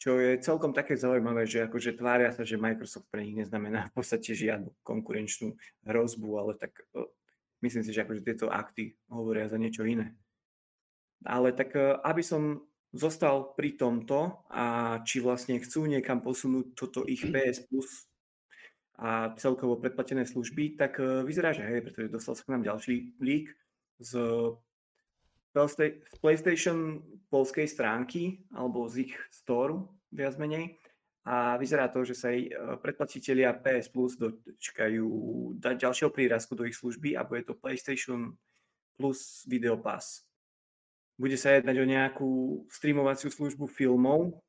Čo 0.00 0.16
je 0.16 0.40
celkom 0.40 0.72
také 0.72 0.96
zaujímavé, 0.96 1.44
že 1.44 1.68
akože 1.68 2.00
tvária 2.00 2.32
sa, 2.32 2.40
že 2.40 2.56
Microsoft 2.56 3.04
pre 3.12 3.20
nich 3.20 3.36
neznamená 3.36 3.92
v 3.92 4.00
podstate 4.00 4.32
žiadnu 4.32 4.72
konkurenčnú 4.80 5.52
hrozbu, 5.84 6.28
ale 6.40 6.56
tak 6.56 6.72
myslím 7.60 7.84
si, 7.84 7.92
že 7.92 8.08
akože 8.08 8.24
tieto 8.24 8.48
akty 8.48 8.96
hovoria 9.12 9.44
za 9.52 9.60
niečo 9.60 9.84
iné. 9.84 10.16
Ale 11.20 11.52
tak 11.52 11.76
aby 12.00 12.24
som 12.24 12.64
zostal 12.96 13.52
pri 13.52 13.76
tomto 13.76 14.40
a 14.48 14.98
či 15.04 15.20
vlastne 15.20 15.60
chcú 15.60 15.84
niekam 15.84 16.24
posunúť 16.24 16.72
toto 16.72 17.04
ich 17.04 17.20
PS 17.20 17.68
Plus 17.68 18.09
a 19.00 19.32
celkovo 19.40 19.80
predplatené 19.80 20.28
služby, 20.28 20.76
tak 20.76 21.00
e, 21.00 21.24
vyzerá, 21.24 21.56
že 21.56 21.64
hej, 21.64 21.80
pretože 21.80 22.12
dostal 22.12 22.36
sa 22.36 22.44
k 22.44 22.52
nám 22.52 22.62
ďalší 22.68 23.16
lík 23.16 23.48
z 23.96 24.12
PlayStation 26.20 27.02
polskej 27.32 27.66
stránky 27.66 28.44
alebo 28.54 28.86
z 28.86 29.08
ich 29.08 29.14
store 29.32 29.88
viac 30.12 30.38
menej 30.38 30.78
a 31.26 31.60
vyzerá 31.60 31.88
to, 31.92 32.00
že 32.06 32.14
sa 32.16 32.32
aj 32.32 32.40
predplatitelia 32.80 33.52
PS 33.52 33.92
Plus 33.92 34.16
dočkajú 34.16 35.06
ďalšieho 35.60 36.08
prírazku 36.08 36.56
do 36.56 36.64
ich 36.64 36.78
služby 36.78 37.12
a 37.12 37.26
bude 37.26 37.44
to 37.44 37.58
PlayStation 37.58 38.38
Plus 38.96 39.44
Video 39.44 39.76
Pass. 39.76 40.24
Bude 41.20 41.36
sa 41.36 41.52
jednať 41.52 41.76
o 41.76 41.84
nejakú 41.84 42.30
streamovaciu 42.72 43.28
službu 43.28 43.68
filmov, 43.68 44.40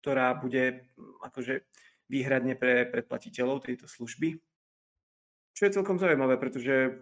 ktorá 0.00 0.32
bude 0.32 0.88
akože 1.20 1.60
výhradne 2.10 2.54
pre 2.58 2.88
predplatiteľov 2.88 3.64
tejto 3.64 3.88
služby. 3.88 4.36
Čo 5.54 5.62
je 5.66 5.74
celkom 5.74 5.96
zaujímavé, 5.96 6.36
pretože 6.36 6.98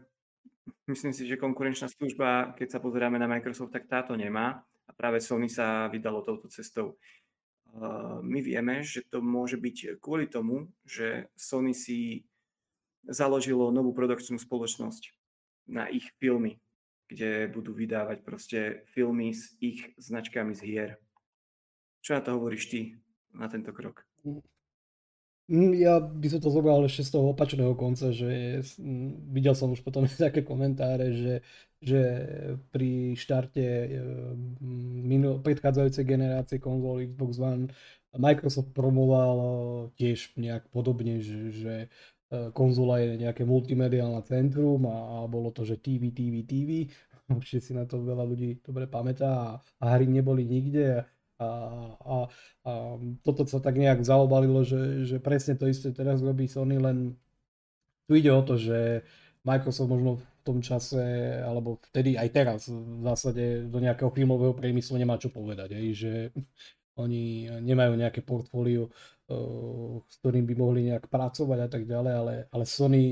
myslím 0.87 1.17
si, 1.17 1.25
že 1.25 1.41
konkurenčná 1.41 1.89
služba, 1.89 2.53
keď 2.55 2.77
sa 2.77 2.83
pozeráme 2.83 3.17
na 3.17 3.31
Microsoft, 3.31 3.73
tak 3.73 3.89
táto 3.89 4.13
nemá 4.15 4.63
a 4.87 4.91
práve 4.93 5.23
Sony 5.23 5.49
sa 5.49 5.89
vydalo 5.89 6.21
touto 6.23 6.47
cestou 6.53 7.01
my 8.21 8.41
vieme, 8.45 8.85
že 8.85 9.01
to 9.09 9.25
môže 9.25 9.57
byť 9.57 9.97
kvôli 9.97 10.29
tomu, 10.29 10.69
že 10.85 11.33
Sony 11.33 11.73
si 11.73 12.29
založilo 13.09 13.73
novú 13.73 13.97
produkčnú 13.97 14.37
spoločnosť 14.37 15.17
na 15.73 15.89
ich 15.89 16.05
filmy, 16.21 16.61
kde 17.09 17.49
budú 17.49 17.73
vydávať 17.73 18.19
proste 18.23 18.85
filmy 18.93 19.33
s 19.33 19.57
ich 19.59 19.89
značkami 19.97 20.53
z 20.53 20.61
hier. 20.61 20.91
Čo 22.05 22.21
na 22.21 22.23
to 22.23 22.37
hovoríš 22.37 22.69
ty 22.69 22.81
na 23.33 23.49
tento 23.49 23.73
krok? 23.73 24.05
Mm, 25.51 25.75
ja 25.75 25.99
by 25.99 26.27
som 26.31 26.41
to 26.41 26.55
zobral 26.55 26.87
ešte 26.87 27.03
z 27.03 27.11
toho 27.19 27.35
opačného 27.35 27.75
konca, 27.75 28.15
že 28.15 28.63
videl 29.35 29.55
som 29.59 29.75
už 29.75 29.83
potom 29.83 30.07
také 30.31 30.47
komentáre, 30.47 31.11
že, 31.11 31.35
že 31.83 32.01
pri 32.71 33.19
štarte 33.19 33.63
e, 33.63 33.89
minul, 35.03 35.43
predchádzajúcej 35.43 36.05
generácie 36.07 36.63
konzol 36.63 37.03
Xbox 37.03 37.43
One 37.43 37.75
Microsoft 38.15 38.71
promoval 38.71 39.37
e, 39.41 39.47
tiež 39.99 40.39
nejak 40.39 40.71
podobne, 40.71 41.19
že, 41.19 41.51
že 41.51 41.75
e, 42.31 42.49
konzola 42.55 43.03
je 43.03 43.19
nejaké 43.27 43.43
multimediálne 43.43 44.23
centrum 44.23 44.87
a, 44.87 45.27
a 45.27 45.27
bolo 45.27 45.51
to, 45.51 45.67
že 45.67 45.83
TV, 45.83 46.15
TV, 46.15 46.47
TV. 46.47 46.71
Určite 47.33 47.61
si 47.67 47.73
na 47.75 47.83
to 47.83 47.99
veľa 47.99 48.23
ľudí 48.31 48.63
dobre 48.63 48.87
pamätá 48.87 49.31
a, 49.33 49.51
a 49.83 49.85
hry 49.99 50.07
neboli 50.07 50.47
nikde 50.47 51.03
a, 51.43 51.49
a, 51.99 52.17
a 52.63 52.73
toto 53.27 53.43
sa 53.51 53.59
tak 53.59 53.75
nejak 53.75 54.07
zaobalilo, 54.07 54.63
že, 54.63 55.03
že 55.03 55.17
presne 55.19 55.59
to 55.59 55.67
isté 55.67 55.91
teraz 55.91 56.23
robí 56.23 56.47
Sony, 56.47 56.79
len 56.79 57.19
tu 58.07 58.15
ide 58.15 58.31
o 58.31 58.43
to, 58.47 58.55
že 58.55 59.03
Microsoft 59.43 59.91
možno 59.91 60.23
v 60.23 60.27
tom 60.47 60.59
čase, 60.63 61.03
alebo 61.43 61.83
vtedy 61.91 62.15
aj 62.19 62.29
teraz 62.31 62.61
v 62.71 63.03
zásade 63.03 63.67
do 63.67 63.79
nejakého 63.83 64.11
filmového 64.11 64.55
priemyslu 64.55 64.99
nemá 64.99 65.19
čo 65.19 65.31
povedať, 65.31 65.75
aj, 65.75 65.87
že 65.95 66.13
oni 66.99 67.49
nemajú 67.63 67.93
nejaké 67.97 68.21
portfólio, 68.23 68.93
s 70.07 70.15
ktorým 70.21 70.45
by 70.45 70.55
mohli 70.55 70.81
nejak 70.93 71.09
pracovať 71.09 71.59
a 71.65 71.69
tak 71.71 71.89
ďalej, 71.89 72.13
ale, 72.13 72.35
ale 72.53 72.65
Sony 72.69 73.05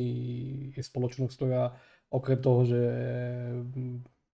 je 0.74 0.82
spoločnosť, 0.84 1.32
ktorá 1.32 1.72
okrem 2.10 2.38
toho, 2.42 2.60
že 2.66 2.82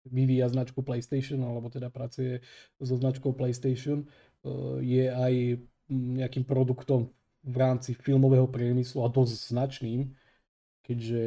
vyvíja 0.07 0.51
značku 0.51 0.83
PlayStation, 0.83 1.43
alebo 1.43 1.71
teda 1.71 1.87
pracuje 1.89 2.43
so 2.79 2.95
značkou 2.95 3.35
PlayStation, 3.35 4.03
eh, 4.03 4.49
je 4.83 5.05
aj 5.11 5.33
nejakým 5.91 6.47
produktom 6.47 7.11
v 7.43 7.55
rámci 7.59 7.91
filmového 7.93 8.47
priemyslu 8.47 9.03
a 9.03 9.11
dosť 9.11 9.51
značným, 9.51 10.15
keďže 10.83 11.23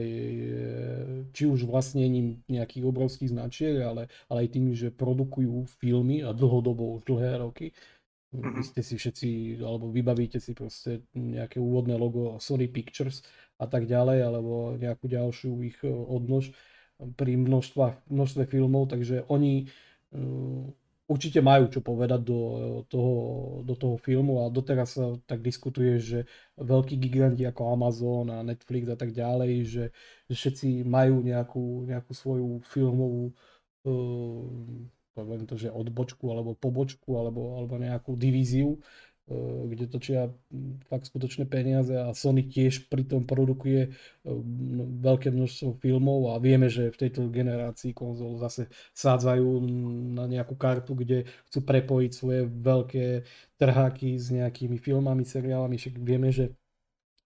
či 1.33 1.45
už 1.49 1.65
vlastnením 1.65 2.45
nejakých 2.49 2.85
obrovských 2.85 3.33
značiek, 3.33 3.81
ale, 3.81 4.13
ale 4.29 4.39
aj 4.45 4.53
tým, 4.53 4.77
že 4.77 4.93
produkujú 4.93 5.65
filmy 5.81 6.21
a 6.21 6.37
dlhodobo 6.37 7.01
už 7.01 7.09
dlhé 7.09 7.41
roky. 7.41 7.73
Vy 8.37 8.61
mhm. 8.61 8.67
ste 8.69 8.81
si 8.85 9.01
všetci, 9.01 9.29
alebo 9.65 9.89
vybavíte 9.89 10.37
si 10.37 10.53
proste 10.53 11.09
nejaké 11.17 11.57
úvodné 11.57 11.97
logo 11.97 12.37
Sony 12.37 12.69
Pictures 12.69 13.25
a 13.57 13.65
tak 13.65 13.89
ďalej, 13.89 14.19
alebo 14.29 14.77
nejakú 14.77 15.09
ďalšiu 15.09 15.53
ich 15.65 15.79
odnož 15.89 16.53
pri 16.97 17.37
množstva, 17.37 18.09
množstve 18.09 18.49
filmov, 18.49 18.89
takže 18.89 19.29
oni 19.29 19.69
uh, 20.17 20.65
určite 21.07 21.45
majú 21.45 21.71
čo 21.71 21.85
povedať 21.85 22.21
do 22.25 22.41
toho, 22.89 23.15
do 23.63 23.75
toho 23.77 23.97
filmu. 24.01 24.43
A 24.43 24.53
doteraz 24.53 24.97
sa 24.97 25.15
tak 25.29 25.45
diskutuje, 25.45 26.01
že 26.01 26.19
veľkí 26.57 26.97
giganti 26.97 27.45
ako 27.45 27.73
Amazon 27.73 28.33
a 28.33 28.43
Netflix 28.43 28.89
a 28.91 28.97
tak 28.99 29.13
ďalej, 29.13 29.53
že, 29.65 29.85
že 30.27 30.35
všetci 30.35 30.89
majú 30.89 31.23
nejakú, 31.23 31.85
nejakú 31.87 32.13
svoju 32.17 32.65
filmovú 32.65 33.37
uh, 33.87 34.87
poviem 35.17 35.49
to, 35.49 35.57
že 35.57 35.73
odbočku 35.73 36.29
alebo 36.29 36.53
pobočku 36.53 37.17
alebo, 37.17 37.57
alebo 37.57 37.81
nejakú 37.81 38.13
divíziu 38.21 38.77
kde 39.67 39.91
točia 39.91 40.31
fakt 40.87 41.11
skutočné 41.11 41.51
peniaze 41.51 41.91
a 41.99 42.15
Sony 42.15 42.47
tiež 42.47 42.87
pritom 42.87 43.27
produkuje 43.27 43.91
eh, 43.91 43.93
veľké 45.03 45.35
množstvo 45.35 45.83
filmov 45.83 46.31
a 46.31 46.39
vieme, 46.39 46.71
že 46.71 46.95
v 46.95 47.01
tejto 47.07 47.27
generácii 47.27 47.91
konzol 47.91 48.39
zase 48.39 48.71
sádzajú 48.95 49.67
na 50.15 50.31
nejakú 50.31 50.55
kartu, 50.55 50.95
kde 50.95 51.27
chcú 51.51 51.59
prepojiť 51.67 52.11
svoje 52.15 52.47
veľké 52.47 53.27
trháky 53.59 54.15
s 54.15 54.31
nejakými 54.31 54.79
filmami, 54.79 55.27
seriálami. 55.27 55.75
Však 55.75 55.99
vieme, 55.99 56.31
že 56.31 56.55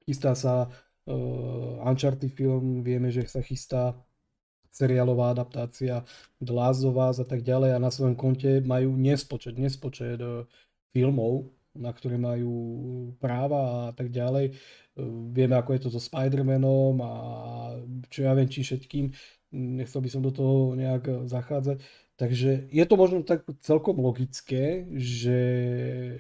chystá 0.09 0.33
sa 0.33 0.73
uh, 0.73 1.85
Uncharted 1.85 2.33
film, 2.33 2.81
vieme, 2.81 3.13
že 3.13 3.29
sa 3.29 3.45
chystá 3.45 3.93
seriálová 4.73 5.37
adaptácia 5.37 6.01
The 6.41 6.55
Last 6.55 6.81
of 6.87 6.97
Us 6.97 7.21
a 7.21 7.27
tak 7.29 7.45
ďalej 7.45 7.77
a 7.77 7.83
na 7.83 7.93
svojom 7.93 8.17
konte 8.17 8.65
majú 8.65 8.97
nespočet, 8.97 9.59
nespočet 9.59 10.23
filmov, 10.95 11.51
na 11.81 11.91
ktoré 11.91 12.21
majú 12.21 12.53
práva 13.17 13.89
a 13.89 13.93
tak 13.97 14.13
ďalej. 14.13 14.53
Vieme, 15.33 15.57
ako 15.57 15.71
je 15.73 15.81
to 15.81 15.89
so 15.89 16.01
Spider-Manom 16.01 17.01
a 17.01 17.13
čo 18.13 18.29
ja 18.29 18.37
viem, 18.37 18.53
či 18.53 18.61
všetkým. 18.61 19.11
Nechcel 19.51 20.05
by 20.05 20.11
som 20.13 20.23
do 20.23 20.31
toho 20.31 20.77
nejak 20.77 21.27
zachádzať. 21.27 21.81
Takže 22.21 22.69
je 22.69 22.85
to 22.85 23.01
možno 23.01 23.25
tak 23.25 23.49
celkom 23.65 23.97
logické, 23.97 24.85
že, 24.93 25.41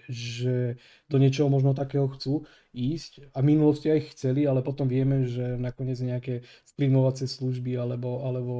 že 0.09 0.81
do 1.13 1.21
niečoho 1.21 1.53
možno 1.53 1.77
takého 1.77 2.09
chcú 2.17 2.49
ísť 2.73 3.29
a 3.37 3.45
v 3.45 3.53
minulosti 3.53 3.93
aj 3.93 4.17
chceli, 4.17 4.49
ale 4.49 4.65
potom 4.65 4.89
vieme, 4.89 5.29
že 5.29 5.61
nakoniec 5.61 6.01
nejaké 6.01 6.41
streamovacie 6.65 7.29
služby 7.29 7.77
alebo, 7.77 8.25
alebo 8.25 8.55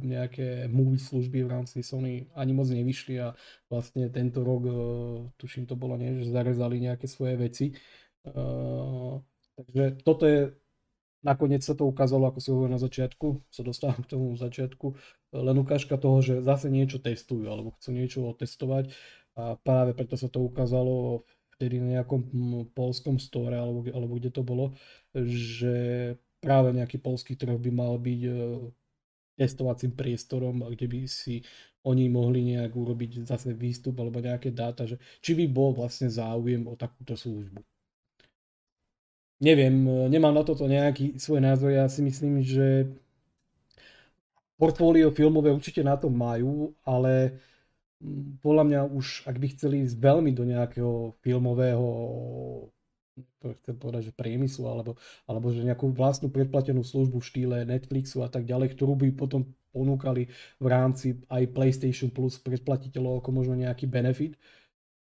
nejaké 0.00 0.72
movie 0.72 0.96
služby 0.96 1.44
v 1.44 1.52
rámci 1.52 1.84
Sony 1.84 2.32
ani 2.32 2.56
moc 2.56 2.72
nevyšli 2.72 3.28
a 3.28 3.36
vlastne 3.68 4.08
tento 4.08 4.40
rok, 4.40 4.62
e, 4.64 4.72
tuším 5.36 5.68
to 5.68 5.76
bolo, 5.76 6.00
nie, 6.00 6.16
že 6.16 6.32
zarezali 6.32 6.80
nejaké 6.80 7.04
svoje 7.04 7.36
veci. 7.36 7.66
Uh, 8.20 9.16
takže 9.56 10.00
toto 10.04 10.24
je 10.28 10.52
Nakoniec 11.20 11.60
sa 11.60 11.76
to 11.76 11.84
ukázalo, 11.84 12.32
ako 12.32 12.40
si 12.40 12.48
hovoril 12.48 12.72
na 12.72 12.80
začiatku, 12.80 13.44
sa 13.52 13.60
dostávam 13.60 14.00
k 14.00 14.10
tomu 14.16 14.32
začiatku, 14.40 14.96
len 15.36 15.56
ukážka 15.60 16.00
toho, 16.00 16.24
že 16.24 16.40
zase 16.40 16.72
niečo 16.72 16.96
testujú 16.96 17.44
alebo 17.44 17.76
chcú 17.76 17.92
niečo 17.92 18.24
otestovať. 18.24 18.88
A 19.36 19.60
práve 19.60 19.92
preto 19.92 20.16
sa 20.16 20.32
to 20.32 20.40
ukázalo 20.40 21.28
vtedy 21.60 21.76
na 21.76 22.00
nejakom 22.00 22.24
polskom 22.72 23.20
store 23.20 23.52
alebo, 23.52 23.84
alebo 23.92 24.16
kde 24.16 24.32
to 24.32 24.40
bolo, 24.40 24.72
že 25.12 26.16
práve 26.40 26.72
nejaký 26.72 26.96
polský 26.96 27.36
trh 27.36 27.60
by 27.60 27.68
mal 27.68 28.00
byť 28.00 28.20
e, 28.24 28.32
testovacím 29.36 29.92
priestorom, 29.92 30.64
kde 30.72 30.88
by 30.88 31.00
si 31.04 31.44
oni 31.84 32.08
mohli 32.08 32.56
nejak 32.56 32.72
urobiť 32.72 33.28
zase 33.28 33.52
výstup 33.52 33.92
alebo 34.00 34.24
nejaké 34.24 34.56
dáta, 34.56 34.88
že 34.88 34.96
či 35.20 35.36
by 35.36 35.44
bol 35.52 35.76
vlastne 35.76 36.08
záujem 36.08 36.64
o 36.64 36.72
takúto 36.80 37.12
službu 37.12 37.60
neviem, 39.40 39.72
nemám 40.12 40.36
na 40.36 40.44
toto 40.44 40.68
nejaký 40.68 41.16
svoj 41.16 41.40
názor. 41.40 41.72
Ja 41.72 41.88
si 41.88 42.04
myslím, 42.04 42.44
že 42.44 42.92
portfólio 44.60 45.08
filmové 45.10 45.48
určite 45.50 45.80
na 45.80 45.96
to 45.96 46.12
majú, 46.12 46.76
ale 46.84 47.40
mm, 48.04 48.44
podľa 48.44 48.64
mňa 48.68 48.80
už, 48.92 49.24
ak 49.24 49.36
by 49.40 49.46
chceli 49.56 49.88
ísť 49.88 49.96
veľmi 49.96 50.30
do 50.36 50.44
nejakého 50.44 51.16
filmového 51.24 51.88
to 53.40 53.56
chcem 53.64 53.76
povedať, 53.76 54.12
že 54.12 54.16
priemyslu, 54.16 54.68
alebo, 54.68 54.96
alebo 55.24 55.48
že 55.52 55.64
nejakú 55.64 55.92
vlastnú 55.92 56.28
predplatenú 56.28 56.84
službu 56.84 57.20
v 57.20 57.28
štýle 57.28 57.56
Netflixu 57.64 58.20
a 58.20 58.28
tak 58.28 58.44
ďalej, 58.44 58.76
ktorú 58.76 58.96
by 58.96 59.08
potom 59.16 59.48
ponúkali 59.72 60.28
v 60.60 60.66
rámci 60.66 61.20
aj 61.30 61.52
PlayStation 61.52 62.12
Plus 62.12 62.36
predplatiteľov 62.40 63.24
ako 63.24 63.30
možno 63.32 63.54
nejaký 63.56 63.88
benefit, 63.88 64.36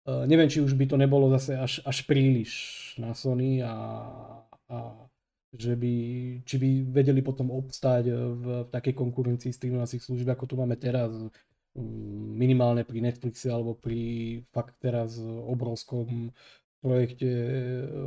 neviem, 0.07 0.47
či 0.47 0.63
už 0.63 0.79
by 0.79 0.87
to 0.87 0.97
nebolo 0.97 1.27
zase 1.35 1.59
až, 1.59 1.83
až 1.83 2.07
príliš 2.07 2.53
na 2.97 3.13
Sony 3.13 3.61
a, 3.61 3.75
a 4.71 4.77
že 5.57 5.75
by, 5.75 5.95
či 6.45 6.57
by 6.61 6.71
vedeli 6.91 7.21
potom 7.25 7.51
obstáť 7.51 8.13
v, 8.13 8.15
v 8.39 8.47
takej 8.71 8.95
konkurencii 8.95 9.51
streamovacích 9.51 10.03
služieb, 10.05 10.29
ako 10.31 10.45
tu 10.47 10.55
máme 10.55 10.77
teraz, 10.77 11.11
minimálne 12.37 12.83
pri 12.89 13.05
Netflixe 13.05 13.53
alebo 13.53 13.77
pri 13.77 14.41
fakt 14.49 14.81
teraz 14.81 15.21
obrovskom 15.21 16.33
projekte 16.81 17.29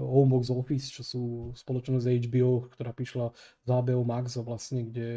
Homebox 0.09 0.49
Office, 0.53 0.89
čo 0.89 1.03
sú 1.03 1.23
spoločnosť 1.57 2.05
HBO, 2.29 2.69
ktorá 2.69 2.95
prišla 2.95 3.33
z 3.65 3.69
HBO 3.69 4.03
Max 4.07 4.39
a 4.39 4.45
vlastne, 4.45 4.87
kde 4.87 5.09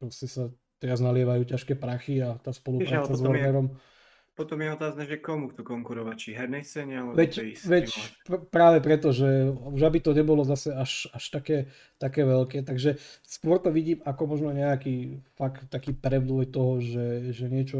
proste 0.00 0.26
sa 0.28 0.50
teraz 0.76 1.00
nalievajú 1.00 1.48
ťažké 1.48 1.78
prachy 1.78 2.20
a 2.20 2.36
tá 2.40 2.52
spolupráca 2.52 3.16
s 3.16 3.22
Warnerom. 3.22 3.72
Je 3.72 3.95
potom 4.36 4.60
je 4.60 4.68
otázne, 4.68 5.08
že 5.08 5.16
komu 5.16 5.48
chcú 5.48 5.64
konkurovať, 5.64 6.16
či 6.20 6.36
hernej 6.36 6.60
scéne, 6.60 7.00
alebo 7.00 7.16
veď, 7.16 7.32
tej 7.32 7.50
veď 7.56 7.86
pr- 8.28 8.44
práve 8.52 8.84
preto, 8.84 9.08
že 9.08 9.48
už 9.48 9.80
aby 9.80 10.04
to 10.04 10.12
nebolo 10.12 10.44
zase 10.44 10.76
až, 10.76 11.08
až 11.16 11.24
také, 11.32 11.72
také 11.96 12.28
veľké, 12.28 12.60
takže 12.60 13.00
skôr 13.24 13.56
to 13.56 13.72
vidím 13.72 14.04
ako 14.04 14.28
možno 14.28 14.52
nejaký 14.52 15.24
fakt 15.40 15.72
taký 15.72 15.96
prevdoj 15.96 16.52
toho, 16.52 16.84
že, 16.84 17.32
že 17.32 17.48
niečo 17.48 17.78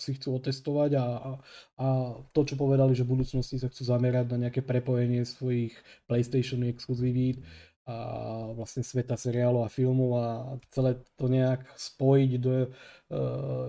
si 0.00 0.16
chcú 0.16 0.40
otestovať 0.40 0.90
a, 0.96 1.04
a, 1.04 1.30
a 1.76 1.86
to, 2.32 2.40
čo 2.48 2.56
povedali, 2.56 2.96
že 2.96 3.04
v 3.04 3.20
budúcnosti 3.20 3.60
sa 3.60 3.68
chcú 3.68 3.84
zamerať 3.84 4.32
na 4.32 4.48
nejaké 4.48 4.64
prepojenie 4.64 5.28
svojich 5.28 5.76
PlayStation 6.08 6.64
exkluzivít, 6.64 7.44
a 7.88 7.96
vlastne 8.54 8.84
sveta 8.84 9.16
seriálov 9.16 9.66
a 9.66 9.72
filmov 9.72 10.10
a 10.20 10.26
celé 10.70 11.00
to 11.16 11.26
nejak 11.26 11.64
spojiť 11.74 12.32
do 12.38 12.68
uh, 12.68 12.68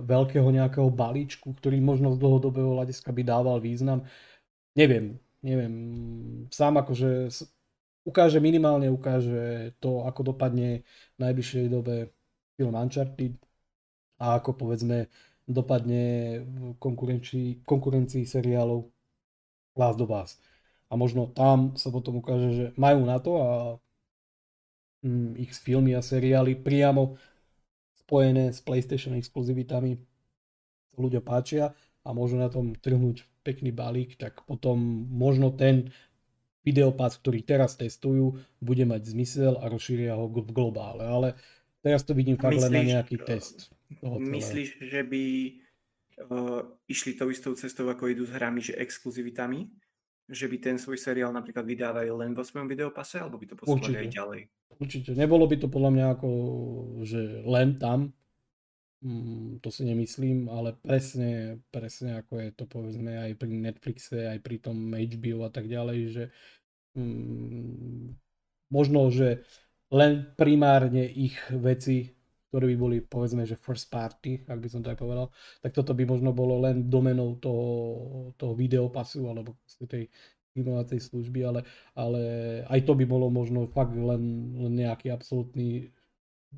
veľkého 0.04 0.46
nejakého 0.46 0.90
balíčku, 0.92 1.56
ktorý 1.58 1.80
možno 1.80 2.14
z 2.14 2.22
dlhodobého 2.22 2.76
hľadiska 2.78 3.10
by 3.10 3.22
dával 3.24 3.58
význam. 3.58 4.06
Neviem, 4.76 5.18
neviem. 5.42 5.74
Sám 6.52 6.78
akože 6.84 7.32
ukáže 8.06 8.38
minimálne 8.42 8.90
ukáže 8.90 9.74
to, 9.80 10.06
ako 10.06 10.34
dopadne 10.34 10.86
v 11.18 11.20
najbližšej 11.22 11.66
dobe 11.70 12.14
film 12.58 12.76
Uncharted 12.78 13.38
a 14.22 14.38
ako 14.38 14.54
povedzme 14.54 15.10
dopadne 15.50 16.38
v 16.46 16.78
konkurencii, 16.78 17.66
konkurencii 17.66 18.24
seriálov 18.26 18.86
Last 19.76 20.00
of 20.02 20.12
Us. 20.14 20.32
A 20.92 21.00
možno 21.00 21.32
tam 21.32 21.74
sa 21.80 21.90
potom 21.90 22.20
ukáže, 22.20 22.50
že 22.52 22.66
majú 22.76 23.08
na 23.08 23.18
to 23.18 23.32
a 23.40 23.50
mm, 25.06 25.38
ich 25.38 25.52
filmy 25.58 25.98
a 25.98 26.02
seriály 26.02 26.58
priamo 26.58 27.18
spojené 28.02 28.52
s 28.54 28.60
PlayStation 28.62 29.18
exkluzivitami 29.18 29.98
ľudia 30.98 31.22
páčia 31.24 31.72
a 32.02 32.10
môžu 32.12 32.38
na 32.38 32.50
tom 32.50 32.74
trhnúť 32.74 33.24
pekný 33.42 33.74
balík, 33.74 34.18
tak 34.18 34.46
potom 34.46 34.78
možno 35.10 35.54
ten 35.54 35.90
videopass, 36.62 37.18
ktorý 37.18 37.42
teraz 37.42 37.74
testujú, 37.74 38.38
bude 38.62 38.86
mať 38.86 39.02
zmysel 39.18 39.58
a 39.58 39.66
rozšíria 39.66 40.14
ho 40.14 40.30
v 40.30 40.54
globále. 40.54 41.02
Ale 41.02 41.30
teraz 41.82 42.06
to 42.06 42.14
vidím 42.14 42.38
fakt 42.38 42.62
len 42.62 42.74
na 42.74 42.84
nejaký 42.86 43.18
test. 43.26 43.74
Myslíš, 44.06 44.78
že 44.78 45.02
by 45.02 45.24
uh, 46.30 46.62
išli 46.86 47.18
tou 47.18 47.34
istou 47.34 47.58
cestou, 47.58 47.90
ako 47.90 48.14
idú 48.14 48.24
s 48.30 48.32
hrami, 48.34 48.62
že 48.62 48.78
exkluzivitami? 48.78 49.74
Že 50.32 50.48
by 50.48 50.58
ten 50.64 50.78
svoj 50.80 50.96
seriál 50.96 51.36
napríklad 51.36 51.68
vydávali 51.68 52.08
len 52.08 52.32
vo 52.32 52.48
svojom 52.48 52.72
videopase, 52.72 53.20
alebo 53.20 53.36
by 53.36 53.52
to 53.52 53.56
posúvali 53.60 54.08
aj 54.08 54.10
ďalej? 54.16 54.42
Určite. 54.80 55.12
Nebolo 55.12 55.44
by 55.46 55.56
to 55.60 55.68
podľa 55.68 55.92
mňa 55.92 56.06
ako, 56.16 56.30
že 57.04 57.44
len 57.44 57.76
tam, 57.76 58.16
mm, 59.04 59.60
to 59.60 59.70
si 59.70 59.84
nemyslím, 59.84 60.48
ale 60.48 60.74
presne, 60.80 61.60
presne 61.70 62.24
ako 62.24 62.40
je 62.40 62.50
to 62.56 62.66
povedzme 62.66 63.12
aj 63.12 63.32
pri 63.36 63.52
Netflixe, 63.60 64.32
aj 64.32 64.40
pri 64.40 64.58
tom 64.64 64.96
HBO 64.96 65.46
a 65.46 65.52
tak 65.52 65.68
ďalej, 65.68 66.00
že 66.10 66.24
mm, 66.96 68.16
možno, 68.72 69.12
že 69.12 69.44
len 69.92 70.32
primárne 70.40 71.04
ich 71.04 71.36
veci, 71.52 72.16
ktoré 72.52 72.76
by 72.76 72.78
boli 72.78 72.98
povedzme, 73.00 73.48
že 73.48 73.56
first 73.56 73.88
party, 73.88 74.44
ak 74.44 74.60
by 74.60 74.68
som 74.68 74.84
tak 74.84 75.00
povedal, 75.00 75.32
tak 75.64 75.72
toto 75.72 75.96
by 75.96 76.04
možno 76.04 76.36
bolo 76.36 76.60
len 76.60 76.92
domenou 76.92 77.40
toho, 77.40 78.36
toho 78.36 78.52
videopasu 78.60 79.24
alebo 79.32 79.56
tej 79.88 80.12
inovacej 80.60 81.00
služby, 81.00 81.48
ale, 81.48 81.64
ale 81.96 82.22
aj 82.68 82.84
to 82.84 82.92
by 82.92 83.08
bolo 83.08 83.32
možno 83.32 83.72
fakt 83.72 83.96
len, 83.96 84.52
len 84.60 84.74
nejaký 84.84 85.08
absolútny 85.08 85.96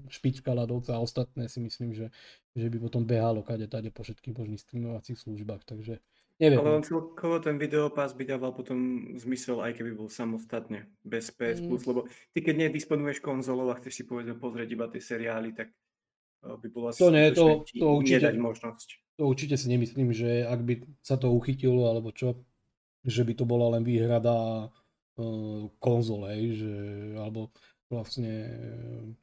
špička 0.09 0.49
ľadovca 0.49 0.97
a 0.97 1.03
ostatné 1.05 1.45
si 1.45 1.61
myslím, 1.61 1.93
že, 1.93 2.09
že 2.57 2.73
by 2.73 2.89
potom 2.89 3.05
behalo 3.05 3.45
kade 3.45 3.69
tade 3.69 3.93
po 3.93 4.01
všetkých 4.01 4.33
možných 4.33 4.65
streamovacích 4.65 5.21
službách, 5.21 5.61
takže 5.69 6.01
neviem. 6.43 6.59
Ale 6.59 6.75
on 6.75 6.83
celkovo 6.83 7.39
ten 7.39 7.55
videopás 7.55 8.11
by 8.11 8.27
dával 8.27 8.51
potom 8.51 9.07
zmysel, 9.15 9.63
aj 9.63 9.79
keby 9.79 9.95
bol 9.95 10.11
samostatne, 10.11 10.91
bez 11.07 11.31
PS+, 11.31 11.63
mm. 11.63 11.79
lebo 11.87 12.03
ty 12.35 12.39
keď 12.43 12.67
nedisponuješ 12.67 13.23
konzolou 13.23 13.71
a 13.71 13.79
chceš 13.79 13.93
si 13.95 14.03
povedzme 14.03 14.35
pozrieť 14.35 14.69
iba 14.75 14.91
tie 14.91 14.99
seriály, 14.99 15.55
tak 15.55 15.71
eh, 15.71 16.55
by 16.59 16.67
bolo 16.67 16.91
asi 16.91 16.99
to 16.99 17.09
nie, 17.09 17.31
to, 17.31 17.63
to 17.63 17.87
určite, 17.87 18.27
možnosť. 18.35 18.87
To 19.17 19.23
určite 19.31 19.55
si 19.55 19.71
nemyslím, 19.71 20.11
že 20.11 20.43
ak 20.43 20.59
by 20.59 20.73
sa 20.99 21.15
to 21.15 21.31
uchytilo, 21.31 21.87
alebo 21.87 22.11
čo, 22.11 22.43
že 23.07 23.23
by 23.23 23.33
to 23.39 23.47
bola 23.47 23.79
len 23.79 23.87
výhrada 23.87 24.67
uh, 24.67 25.63
konzole, 25.77 26.33
že, 26.55 26.75
alebo 27.19 27.53
vlastne 27.93 28.49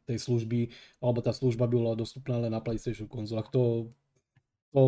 tej 0.06 0.18
služby, 0.22 0.70
alebo 1.02 1.18
tá 1.18 1.34
služba 1.34 1.66
by 1.66 1.74
bola 1.74 1.98
dostupná 1.98 2.38
len 2.38 2.54
na 2.54 2.62
PlayStation 2.62 3.10
konzolách. 3.10 3.50
To, 3.50 3.90
to, 4.70 4.82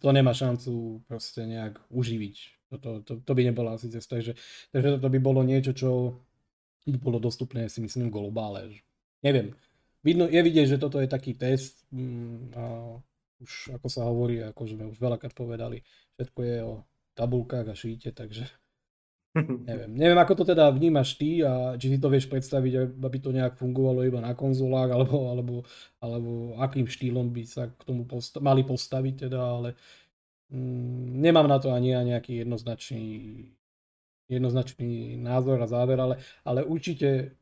to 0.00 0.08
nemá 0.10 0.34
šancu 0.34 1.02
proste 1.06 1.46
nejak 1.46 1.78
uživiť. 1.90 2.36
To, 2.68 2.76
to, 2.76 2.90
to, 3.00 3.12
to 3.24 3.32
by 3.32 3.42
nebola 3.46 3.78
asi 3.78 3.88
cesta. 3.88 4.18
Takže, 4.18 4.36
takže 4.74 4.88
toto 4.98 5.08
by 5.08 5.18
bolo 5.22 5.40
niečo, 5.40 5.72
čo 5.72 6.20
by 6.84 6.98
bolo 7.00 7.18
dostupné 7.20 7.68
si 7.68 7.80
myslím 7.80 8.12
globále. 8.12 8.80
Neviem. 9.24 9.56
Vidno, 10.04 10.30
je 10.30 10.38
vidieť, 10.38 10.76
že 10.76 10.80
toto 10.80 11.02
je 11.02 11.10
taký 11.10 11.34
test 11.34 11.82
mm, 11.90 12.54
a 12.54 12.64
už 13.42 13.74
ako 13.78 13.86
sa 13.90 14.06
hovorí, 14.06 14.42
ako 14.42 14.62
sme 14.66 14.84
už 14.90 14.98
veľakrát 14.98 15.34
povedali, 15.34 15.82
všetko 16.18 16.40
je 16.42 16.56
o 16.62 16.74
tabulkách 17.18 17.66
a 17.70 17.74
šíte, 17.74 18.14
takže 18.14 18.46
neviem. 19.36 19.92
Neviem, 19.92 20.18
ako 20.18 20.42
to 20.42 20.44
teda 20.54 20.72
vnímaš 20.72 21.14
ty 21.20 21.44
a 21.44 21.76
či 21.76 21.92
si 21.94 21.98
to 22.00 22.08
vieš 22.08 22.26
predstaviť, 22.32 22.96
aby 22.96 23.18
to 23.20 23.30
nejak 23.30 23.60
fungovalo 23.60 24.02
iba 24.02 24.18
na 24.24 24.32
konzolách, 24.32 24.90
alebo, 24.90 25.16
alebo, 25.30 25.54
alebo 26.00 26.30
akým 26.64 26.88
štýlom 26.88 27.30
by 27.30 27.42
sa 27.44 27.68
k 27.68 27.80
tomu 27.84 28.08
posta- 28.08 28.40
mali 28.40 28.64
postaviť 28.64 29.28
teda, 29.28 29.38
ale 29.38 29.68
mm, 30.50 31.20
nemám 31.20 31.46
na 31.46 31.58
to 31.60 31.70
ani 31.70 31.92
nejaký 31.92 32.42
jednoznačný 32.42 33.04
jednoznačný 34.28 35.16
názor 35.16 35.56
a 35.64 35.66
záver, 35.66 35.96
ale, 35.96 36.20
ale 36.44 36.60
určite 36.60 37.32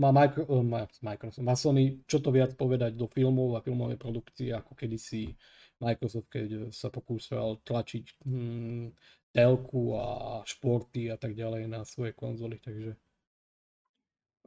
má, 0.00 0.12
Micro, 0.12 0.44
eh, 0.48 0.64
má, 0.64 0.88
Microsoft, 1.04 1.44
má 1.44 1.54
Sony 1.56 2.00
čo 2.08 2.20
to 2.20 2.32
viac 2.32 2.56
povedať 2.56 2.96
do 2.96 3.08
filmov 3.08 3.56
a 3.56 3.64
filmovej 3.64 4.00
produkcie, 4.00 4.52
ako 4.52 4.72
kedysi 4.76 5.36
Microsoft, 5.76 6.32
keď 6.32 6.72
sa 6.72 6.88
pokúšal 6.88 7.60
tlačiť 7.64 8.04
hm, 8.24 8.86
telku 9.36 9.92
a 10.00 10.40
športy 10.48 11.12
a 11.12 11.20
tak 11.20 11.36
ďalej 11.36 11.68
na 11.68 11.84
svoje 11.84 12.16
konzoly, 12.16 12.56
takže... 12.56 12.96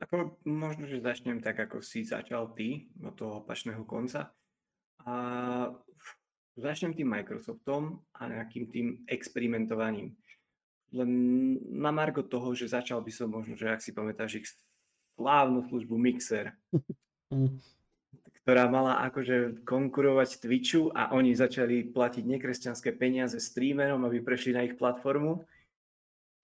Ako, 0.01 0.41
možno, 0.47 0.89
že 0.89 1.03
začnem 1.03 1.43
tak, 1.43 1.59
ako 1.59 1.85
si 1.85 2.07
začal 2.07 2.55
ty, 2.57 2.89
od 3.03 3.13
toho 3.13 3.45
opačného 3.45 3.83
konca. 3.85 4.33
A 5.05 5.13
začnem 6.57 6.95
tým 6.97 7.05
Microsoftom 7.05 8.01
a 8.17 8.21
nejakým 8.31 8.65
tým 8.73 8.87
experimentovaním. 9.05 10.15
Len 10.89 11.11
na 11.69 11.93
margo 11.93 12.25
toho, 12.25 12.55
že 12.57 12.71
začal 12.71 13.05
by 13.05 13.11
som 13.13 13.29
možno, 13.29 13.53
že 13.53 13.69
ak 13.69 13.83
si 13.83 13.93
pamätáš 13.93 14.41
ich 14.41 14.47
slávnu 15.19 15.67
službu 15.69 15.95
Mixer. 15.99 16.55
Ktorá 18.49 18.65
mala 18.65 18.97
akože 19.05 19.61
konkurovať 19.61 20.41
Twitchu 20.41 20.89
a 20.89 21.13
oni 21.13 21.37
začali 21.37 21.85
platiť 21.93 22.25
nekresťanské 22.25 22.97
peniaze 22.97 23.37
streamerom, 23.37 24.09
aby 24.09 24.25
prešli 24.25 24.57
na 24.57 24.65
ich 24.65 24.73
platformu, 24.73 25.45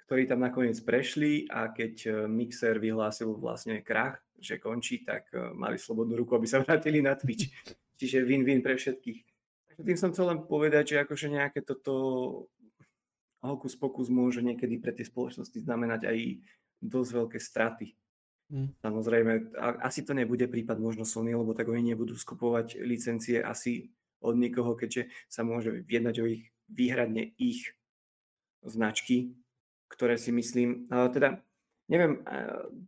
ktorí 0.06 0.30
tam 0.30 0.46
nakoniec 0.46 0.78
prešli 0.86 1.50
a 1.50 1.74
keď 1.74 1.94
e, 2.06 2.10
Mixer 2.30 2.78
vyhlásil 2.78 3.34
vlastne 3.41 3.82
krach, 3.82 4.22
že 4.38 4.62
končí, 4.62 5.02
tak 5.02 5.34
e, 5.34 5.50
mali 5.58 5.82
slobodnú 5.82 6.13
ruku, 6.13 6.38
aby 6.38 6.46
sa 6.46 6.62
vrátili 6.62 7.02
na 7.02 7.18
Twitch. 7.18 7.50
Čiže 7.98 8.22
win-win 8.22 8.62
pre 8.62 8.78
všetkých. 8.78 9.20
Takže 9.74 9.82
tým 9.82 9.98
som 9.98 10.13
chcel 10.13 10.30
len 10.30 10.46
povedať, 10.46 10.94
že 10.94 11.02
akože 11.02 11.26
nejaké 11.34 11.65
toto 11.65 11.94
hokus 13.41 13.74
pokus 13.74 14.13
môže 14.13 14.46
niekedy 14.46 14.78
pre 14.78 14.94
tie 14.94 15.10
spoločnosti 15.10 15.58
znamenať 15.58 16.06
aj 16.06 16.18
dosť 16.86 17.10
veľké 17.18 17.39
straty. 17.41 17.98
Mm. 18.46 18.78
Samozrejme, 18.78 19.58
asi 19.82 20.06
to 20.06 20.14
nebude 20.14 20.46
prípad 20.46 20.78
možno 20.78 21.02
Sony, 21.02 21.34
lebo 21.34 21.58
tak 21.58 21.66
oni 21.66 21.94
nebudú 21.94 22.14
skupovať 22.14 22.78
licencie 22.86 23.42
asi 23.42 23.90
od 24.22 24.38
nikoho, 24.38 24.78
keďže 24.78 25.10
sa 25.26 25.41
môže 25.41 25.86
jednať 25.89 26.16
o 26.22 26.30
ich 26.30 26.54
výhradne 26.70 27.34
ich 27.41 27.74
značky, 28.66 29.34
ktoré 29.89 30.18
si 30.18 30.34
myslím, 30.34 30.89
ale 30.89 31.10
teda 31.14 31.30
neviem, 31.86 32.22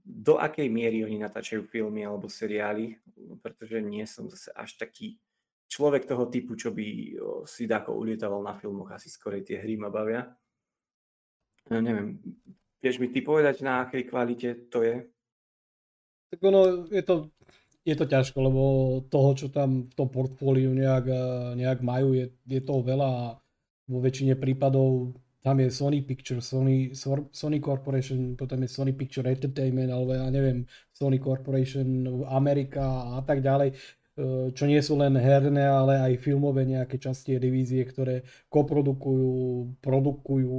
do 0.02 0.42
akej 0.42 0.70
miery 0.70 1.06
oni 1.06 1.22
natáčajú 1.22 1.70
filmy 1.70 2.02
alebo 2.02 2.26
seriály, 2.26 2.98
pretože 3.46 3.78
nie 3.82 4.06
som 4.10 4.26
zase 4.26 4.50
až 4.58 4.78
taký 4.78 5.22
človek 5.70 6.10
toho 6.10 6.26
typu, 6.30 6.58
čo 6.58 6.74
by 6.74 6.86
si 7.46 7.70
dáko 7.70 7.94
ulietaval 7.94 8.42
na 8.42 8.58
filmoch, 8.58 8.90
asi 8.90 9.10
skorej 9.14 9.46
tie 9.46 9.62
hry 9.62 9.78
ma 9.78 9.94
bavia. 9.94 10.26
No, 11.70 11.84
neviem, 11.84 12.18
vieš 12.80 12.98
mi 12.98 13.12
ty 13.12 13.22
povedať, 13.22 13.62
na 13.62 13.86
akej 13.86 14.08
kvalite 14.08 14.50
to 14.72 14.82
je? 14.82 15.06
Tak 16.28 16.40
ono, 16.44 16.86
je 16.92 17.04
to, 17.04 17.32
je 17.88 17.96
to 17.96 18.06
ťažko, 18.06 18.38
lebo 18.44 18.62
toho, 19.08 19.32
čo 19.36 19.48
tam 19.48 19.88
v 19.88 19.94
tom 19.96 20.12
portfóliu 20.12 20.76
nejak, 20.76 21.06
nejak 21.56 21.80
majú, 21.80 22.12
je, 22.12 22.36
je 22.44 22.60
toho 22.60 22.84
veľa 22.84 23.08
a 23.08 23.26
vo 23.88 24.00
väčšine 24.04 24.36
prípadov 24.36 25.16
tam 25.48 25.64
je 25.64 25.72
Sony 25.72 26.04
Picture, 26.04 26.44
Sony, 26.44 26.92
Sony 27.32 27.64
Corporation, 27.64 28.36
potom 28.36 28.60
je 28.60 28.68
Sony 28.68 28.92
Picture 28.92 29.32
Entertainment, 29.32 29.88
alebo 29.88 30.12
ja 30.12 30.28
neviem, 30.28 30.68
Sony 30.92 31.24
Corporation 31.24 31.88
Amerika 32.28 33.16
a 33.16 33.24
tak 33.24 33.40
ďalej. 33.40 33.72
čo 34.52 34.66
nie 34.66 34.82
sú 34.82 34.98
len 34.98 35.14
herné, 35.14 35.62
ale 35.62 36.02
aj 36.02 36.26
filmové 36.26 36.66
nejaké 36.66 36.98
časti 36.98 37.38
divízie, 37.38 37.86
ktoré 37.86 38.26
koprodukujú, 38.50 39.78
produkujú, 39.80 40.58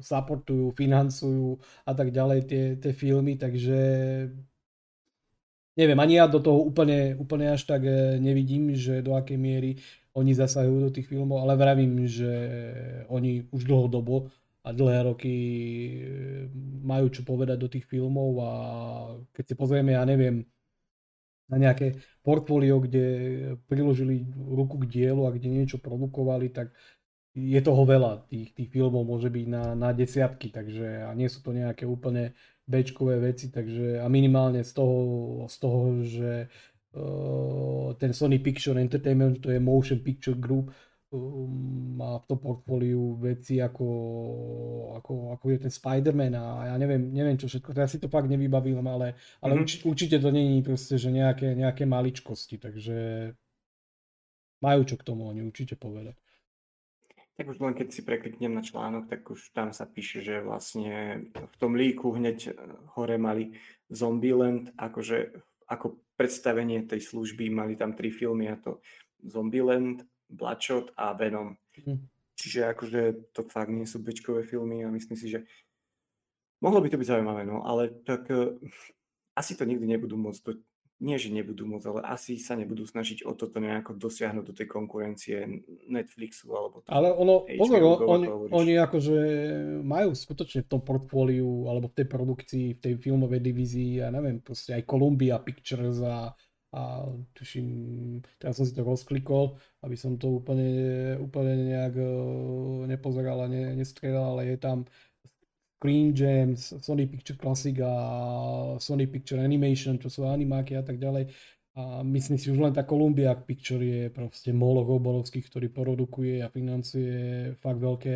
supportujú, 0.00 0.72
financujú 0.72 1.60
a 1.84 1.92
tak 1.92 2.10
ďalej 2.10 2.40
tie, 2.48 2.64
tie 2.80 2.92
filmy, 2.96 3.36
takže 3.36 3.78
neviem, 5.76 5.98
ani 6.00 6.20
ja 6.20 6.26
do 6.28 6.40
toho 6.40 6.60
úplne, 6.60 7.16
úplne 7.16 7.52
až 7.52 7.64
tak 7.64 7.84
e, 7.84 8.20
nevidím, 8.20 8.76
že 8.76 9.00
do 9.00 9.16
akej 9.16 9.38
miery 9.40 9.70
oni 10.12 10.36
zasahujú 10.36 10.88
do 10.88 10.90
tých 10.92 11.08
filmov, 11.08 11.40
ale 11.40 11.56
vravím, 11.56 12.04
že 12.04 12.32
oni 13.08 13.48
už 13.48 13.64
dlhodobo 13.64 14.28
a 14.62 14.68
dlhé 14.70 15.08
roky 15.08 15.34
e, 15.34 15.96
majú 16.84 17.08
čo 17.08 17.24
povedať 17.24 17.56
do 17.58 17.68
tých 17.72 17.88
filmov 17.88 18.30
a 18.44 18.50
keď 19.32 19.44
si 19.48 19.54
pozrieme, 19.56 19.96
ja 19.96 20.04
neviem, 20.04 20.44
na 21.52 21.56
nejaké 21.60 22.00
portfólio, 22.24 22.80
kde 22.80 23.04
priložili 23.68 24.24
ruku 24.36 24.80
k 24.80 24.88
dielu 24.88 25.28
a 25.28 25.34
kde 25.34 25.52
niečo 25.52 25.76
produkovali, 25.76 26.48
tak 26.48 26.72
je 27.36 27.60
toho 27.60 27.84
veľa. 27.84 28.28
Tých, 28.28 28.56
tých 28.56 28.68
filmov 28.72 29.04
môže 29.04 29.28
byť 29.28 29.46
na, 29.48 29.76
na 29.76 29.90
desiatky, 29.92 30.52
takže 30.52 31.08
a 31.08 31.10
nie 31.12 31.28
sú 31.28 31.44
to 31.44 31.52
nejaké 31.52 31.84
úplne 31.84 32.32
bečkové 32.66 33.18
veci, 33.18 33.50
takže 33.50 33.98
a 34.00 34.06
minimálne 34.06 34.62
z 34.62 34.72
toho, 34.72 34.98
z 35.50 35.56
toho 35.58 35.80
že 36.06 36.30
uh, 36.94 37.90
ten 37.98 38.14
Sony 38.14 38.38
Picture 38.38 38.78
Entertainment, 38.78 39.42
to 39.42 39.50
je 39.50 39.58
Motion 39.58 39.98
Picture 39.98 40.38
Group, 40.38 40.70
um, 41.10 41.98
má 41.98 42.22
v 42.22 42.26
tom 42.30 42.38
portfóliu 42.38 43.18
veci 43.18 43.58
ako, 43.58 43.88
ako, 45.02 45.12
ako 45.34 45.44
je 45.50 45.58
ten 45.58 45.72
Spider-Man 45.74 46.34
a 46.38 46.44
ja 46.70 46.74
neviem, 46.78 47.10
neviem 47.10 47.34
čo 47.34 47.50
všetko, 47.50 47.74
teraz 47.74 47.90
si 47.92 47.98
to 47.98 48.06
fakt 48.06 48.30
nevybavím, 48.30 48.78
ale, 48.86 49.18
ale 49.42 49.58
mm-hmm. 49.58 49.62
urči, 49.66 49.76
určite 49.82 50.16
to 50.22 50.30
není 50.30 50.62
proste, 50.62 50.94
že 50.94 51.10
nejaké, 51.10 51.58
nejaké 51.58 51.82
maličkosti, 51.82 52.62
takže 52.62 52.96
majú 54.62 54.80
čo 54.86 54.94
k 54.94 55.02
tomu 55.02 55.26
oni 55.26 55.42
určite 55.42 55.74
povedať. 55.74 56.21
Tak 57.32 57.48
už 57.48 57.58
len 57.64 57.72
keď 57.72 57.88
si 57.90 58.04
prekliknem 58.04 58.52
na 58.52 58.60
článok, 58.60 59.08
tak 59.08 59.24
už 59.24 59.56
tam 59.56 59.72
sa 59.72 59.88
píše, 59.88 60.20
že 60.20 60.44
vlastne 60.44 61.26
v 61.32 61.56
tom 61.56 61.72
líku 61.72 62.12
hneď 62.12 62.52
hore 62.92 63.16
mali 63.16 63.56
Zombieland, 63.88 64.68
akože 64.76 65.32
ako 65.64 65.96
predstavenie 66.20 66.84
tej 66.84 67.00
služby 67.00 67.48
mali 67.48 67.74
tam 67.74 67.96
tri 67.96 68.12
filmy 68.12 68.52
a 68.52 68.60
to 68.60 68.84
Zombieland, 69.24 70.04
Bloodshot 70.28 70.92
a 70.96 71.16
Venom. 71.16 71.56
Mm. 71.82 72.04
Čiže 72.36 72.60
akože 72.74 73.00
to 73.32 73.48
fakt 73.48 73.72
nie 73.72 73.88
sú 73.88 74.00
bečkové 74.00 74.44
filmy 74.44 74.84
a 74.84 74.92
myslím 74.92 75.16
si, 75.16 75.32
že 75.32 75.44
mohlo 76.60 76.80
by 76.80 76.88
to 76.92 77.00
byť 77.00 77.08
zaujímavé, 77.16 77.42
no, 77.48 77.64
ale 77.64 77.92
tak 78.02 78.28
uh, 78.28 78.56
asi 79.36 79.56
to 79.56 79.64
nikdy 79.64 79.86
nebudú 79.86 80.16
môcť, 80.16 80.40
to, 80.42 80.52
nie 81.02 81.18
že 81.18 81.34
nebudú 81.34 81.66
môcť, 81.66 81.86
ale 81.90 82.00
asi 82.06 82.38
sa 82.38 82.54
nebudú 82.54 82.86
snažiť 82.86 83.26
o 83.26 83.34
toto 83.34 83.58
nejako 83.58 83.98
dosiahnuť 83.98 84.44
do 84.46 84.54
tej 84.54 84.70
konkurencie 84.70 85.36
Netflixu 85.90 86.54
alebo 86.54 86.80
to, 86.80 86.86
Ale 86.86 87.10
ono, 87.10 87.42
HBO, 87.50 87.98
pozor, 87.98 88.06
oni, 88.06 88.26
oni 88.54 88.72
akože 88.78 89.18
majú 89.82 90.14
skutočne 90.14 90.62
v 90.62 90.70
tom 90.70 90.80
portfóliu 90.86 91.66
alebo 91.66 91.90
v 91.90 91.96
tej 91.98 92.06
produkcii, 92.06 92.66
v 92.78 92.80
tej 92.80 92.94
filmovej 93.02 93.42
divízii, 93.42 94.06
ja 94.06 94.14
neviem, 94.14 94.38
proste 94.38 94.78
aj 94.78 94.86
Columbia 94.86 95.42
Pictures 95.42 95.98
a 96.06 96.30
a 96.72 97.04
tuším, 97.36 97.68
teraz 98.40 98.56
som 98.56 98.64
si 98.64 98.72
to 98.72 98.80
rozklikol, 98.80 99.60
aby 99.84 99.92
som 99.92 100.16
to 100.16 100.40
úplne, 100.40 101.20
úplne 101.20 101.68
nejak 101.68 101.94
e, 102.00 102.08
nepozeral 102.88 103.44
a 103.44 103.46
ne, 103.46 103.76
nestrelal, 103.76 104.32
ale 104.32 104.56
je 104.56 104.56
tam 104.56 104.88
Screen 105.82 106.14
Gems, 106.14 106.78
Sony 106.78 107.10
Picture 107.10 107.34
Classic 107.34 107.74
a 107.82 107.92
Sony 108.78 109.10
Picture 109.10 109.42
Animation, 109.42 109.98
čo 109.98 110.06
sú 110.06 110.30
animáky 110.30 110.78
a 110.78 110.86
tak 110.86 111.02
ďalej. 111.02 111.26
A 111.74 112.06
myslím 112.06 112.38
si, 112.38 112.54
už 112.54 112.62
len 112.62 112.70
tá 112.70 112.86
Columbia 112.86 113.34
Picture 113.34 113.82
je 113.82 114.06
proste 114.06 114.54
moloch 114.54 114.86
oborovských, 114.86 115.42
ktorý 115.50 115.74
produkuje 115.74 116.38
a 116.38 116.54
financuje 116.54 117.50
fakt 117.58 117.82
veľké, 117.82 118.14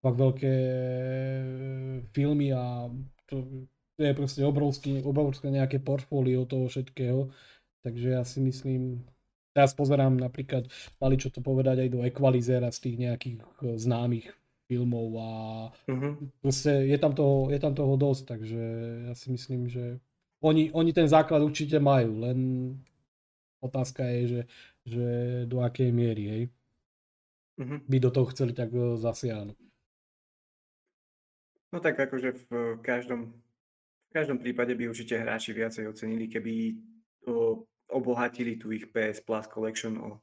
fakt 0.00 0.16
veľké 0.16 0.54
e, 0.56 1.48
filmy 2.16 2.56
a 2.56 2.88
to, 3.28 3.68
to 3.92 4.00
je 4.00 4.16
proste 4.16 4.40
obrovský, 4.40 5.04
obrovské 5.04 5.52
nejaké 5.52 5.84
portfólio 5.84 6.48
toho 6.48 6.72
všetkého 6.72 7.28
Takže 7.82 8.08
ja 8.14 8.22
si 8.22 8.38
myslím, 8.38 9.02
teraz 9.50 9.74
pozerám 9.74 10.14
napríklad, 10.14 10.70
mali 11.02 11.18
čo 11.18 11.34
to 11.34 11.42
povedať 11.42 11.82
aj 11.82 11.88
do 11.90 12.00
Equalizera 12.06 12.70
z 12.70 12.78
tých 12.78 12.96
nejakých 13.02 13.36
eh, 13.42 13.76
známych 13.76 14.30
filmov 14.72 15.08
a 15.20 15.30
uh-huh. 15.92 16.16
proste 16.40 16.88
je 16.88 16.96
tam, 16.96 17.12
toho, 17.12 17.52
je 17.52 17.60
tam 17.60 17.76
toho 17.76 18.00
dosť, 18.00 18.22
takže 18.24 18.62
ja 19.04 19.12
si 19.12 19.28
myslím, 19.28 19.68
že 19.68 20.00
oni, 20.40 20.72
oni 20.72 20.96
ten 20.96 21.04
základ 21.04 21.44
určite 21.44 21.76
majú, 21.76 22.24
len 22.24 22.38
otázka 23.60 24.08
je, 24.08 24.22
že, 24.24 24.42
že 24.88 25.06
do 25.44 25.60
akej 25.60 25.92
miery, 25.92 26.24
hej, 26.24 26.42
uh-huh. 27.60 27.78
by 27.84 27.96
do 28.00 28.10
toho 28.10 28.26
chceli 28.32 28.56
tak 28.56 28.72
eh, 28.72 28.96
zasiahnuť. 28.96 29.58
No 31.72 31.80
tak 31.80 32.00
akože 32.00 32.48
v 32.48 32.50
každom, 32.84 33.32
v 34.08 34.10
každom 34.12 34.40
prípade 34.40 34.76
by 34.76 34.88
určite 34.88 35.16
hráči 35.16 35.56
viacej 35.56 35.88
ocenili, 35.88 36.28
keby 36.28 36.76
to 37.24 37.64
obohatili 37.88 38.60
tu 38.60 38.72
ich 38.72 38.88
PS 38.92 39.24
Plus 39.24 39.48
Collection 39.48 39.96
o 40.00 40.20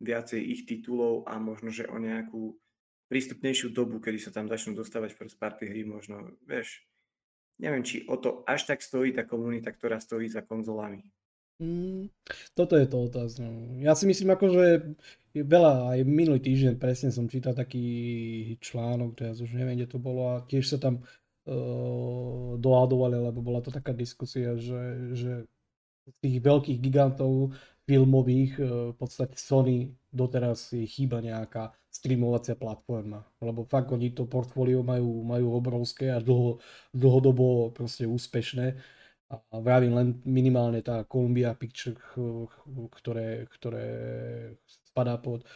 viacej 0.00 0.40
ich 0.40 0.62
titulov 0.64 1.28
a 1.28 1.36
možno, 1.36 1.68
že 1.68 1.90
o 1.90 1.98
nejakú 2.00 2.56
prístupnejšiu 3.10 3.74
dobu, 3.74 3.98
kedy 3.98 4.22
sa 4.22 4.30
tam 4.30 4.46
začnú 4.46 4.78
dostávať 4.78 5.18
first 5.18 5.36
party 5.36 5.66
hry, 5.66 5.82
možno, 5.82 6.38
vieš, 6.46 6.86
neviem, 7.58 7.82
či 7.82 8.06
o 8.06 8.14
to 8.14 8.46
až 8.46 8.70
tak 8.70 8.78
stojí 8.78 9.10
tá 9.10 9.26
komunita, 9.26 9.74
ktorá 9.74 9.98
stojí 9.98 10.30
za 10.30 10.46
konzolami. 10.46 11.02
Mm, 11.60 12.08
toto 12.56 12.78
je 12.78 12.86
to 12.88 13.10
otázka. 13.10 13.44
Ja 13.84 13.92
si 13.92 14.08
myslím, 14.08 14.32
ako, 14.32 14.46
že 14.48 14.64
veľa, 15.36 15.92
aj 15.92 15.98
minulý 16.08 16.40
týždeň 16.40 16.80
presne 16.80 17.12
som 17.12 17.28
čítal 17.28 17.52
taký 17.52 17.84
článok, 18.62 19.18
teraz 19.18 19.42
už 19.44 19.52
neviem, 19.58 19.76
kde 19.76 19.90
to 19.90 19.98
bolo 20.00 20.38
a 20.38 20.46
tiež 20.48 20.64
sa 20.64 20.78
tam 20.80 21.04
uh, 21.04 22.56
dohadovali, 22.56 23.20
lebo 23.28 23.44
bola 23.44 23.60
to 23.60 23.68
taká 23.68 23.92
diskusia, 23.92 24.56
že, 24.56 25.12
že 25.12 25.32
tých 26.24 26.42
veľkých 26.42 26.78
gigantov 26.80 27.54
filmových, 27.90 28.52
e, 28.62 28.94
v 28.94 28.96
podstate 28.96 29.34
Sony 29.34 29.90
doteraz 30.14 30.70
je 30.70 30.86
chýba 30.86 31.18
nejaká 31.18 31.74
streamovacia 31.90 32.54
platforma, 32.54 33.26
lebo 33.42 33.66
fakt 33.66 33.90
oni 33.90 34.14
to 34.14 34.30
portfólio 34.30 34.86
majú, 34.86 35.26
majú 35.26 35.58
obrovské 35.58 36.14
a 36.14 36.22
dlho, 36.22 36.62
dlhodobo 36.94 37.74
proste 37.74 38.06
úspešné. 38.06 38.78
A 39.30 39.62
vravím 39.62 39.94
len 39.94 40.08
minimálne 40.26 40.82
tá 40.82 41.06
Columbia 41.06 41.54
Picture, 41.54 41.94
ktoré, 42.98 43.46
ktoré 43.46 43.86
spadá 44.66 45.22
pod 45.22 45.46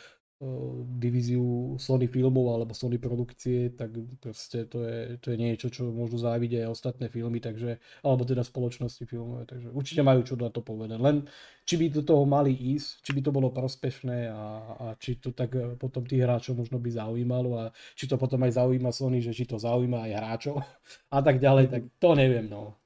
divíziu 1.00 1.76
Sony 1.80 2.06
filmov 2.06 2.54
alebo 2.54 2.72
Sony 2.76 3.00
produkcie, 3.00 3.72
tak 3.72 3.96
proste 4.20 4.68
to 4.68 4.84
je, 4.84 5.16
to 5.18 5.32
je 5.32 5.36
niečo, 5.40 5.68
čo 5.72 5.88
môžu 5.88 6.20
závidieť 6.20 6.68
aj 6.68 6.72
ostatné 6.72 7.06
filmy, 7.08 7.40
takže, 7.40 7.80
alebo 8.04 8.22
teda 8.28 8.44
spoločnosti 8.44 9.04
filmové, 9.08 9.48
takže 9.48 9.72
určite 9.72 10.02
majú 10.04 10.20
čo 10.24 10.34
na 10.36 10.52
to 10.52 10.60
povedať. 10.60 10.98
Len 11.00 11.24
či 11.64 11.74
by 11.80 11.86
do 11.92 12.02
toho 12.04 12.24
mali 12.28 12.52
ísť, 12.52 13.04
či 13.04 13.10
by 13.16 13.20
to 13.24 13.30
bolo 13.32 13.48
prospešné 13.50 14.28
a, 14.28 14.42
a 14.76 14.86
či 15.00 15.16
to 15.16 15.32
tak 15.32 15.56
e, 15.56 15.74
potom 15.80 16.04
tých 16.04 16.22
hráčov 16.24 16.60
možno 16.60 16.76
by 16.76 16.90
zaujímalo 16.92 17.50
a 17.56 17.64
či 17.96 18.04
to 18.04 18.20
potom 18.20 18.40
aj 18.44 18.60
zaujíma 18.60 18.90
Sony, 18.92 19.24
že 19.24 19.32
či 19.32 19.48
to 19.48 19.56
zaujíma 19.56 20.08
aj 20.08 20.12
hráčov 20.12 20.60
a 21.16 21.18
tak 21.24 21.40
ďalej, 21.40 21.72
tak 21.72 21.82
to 21.96 22.10
neviem, 22.12 22.46
no. 22.48 22.76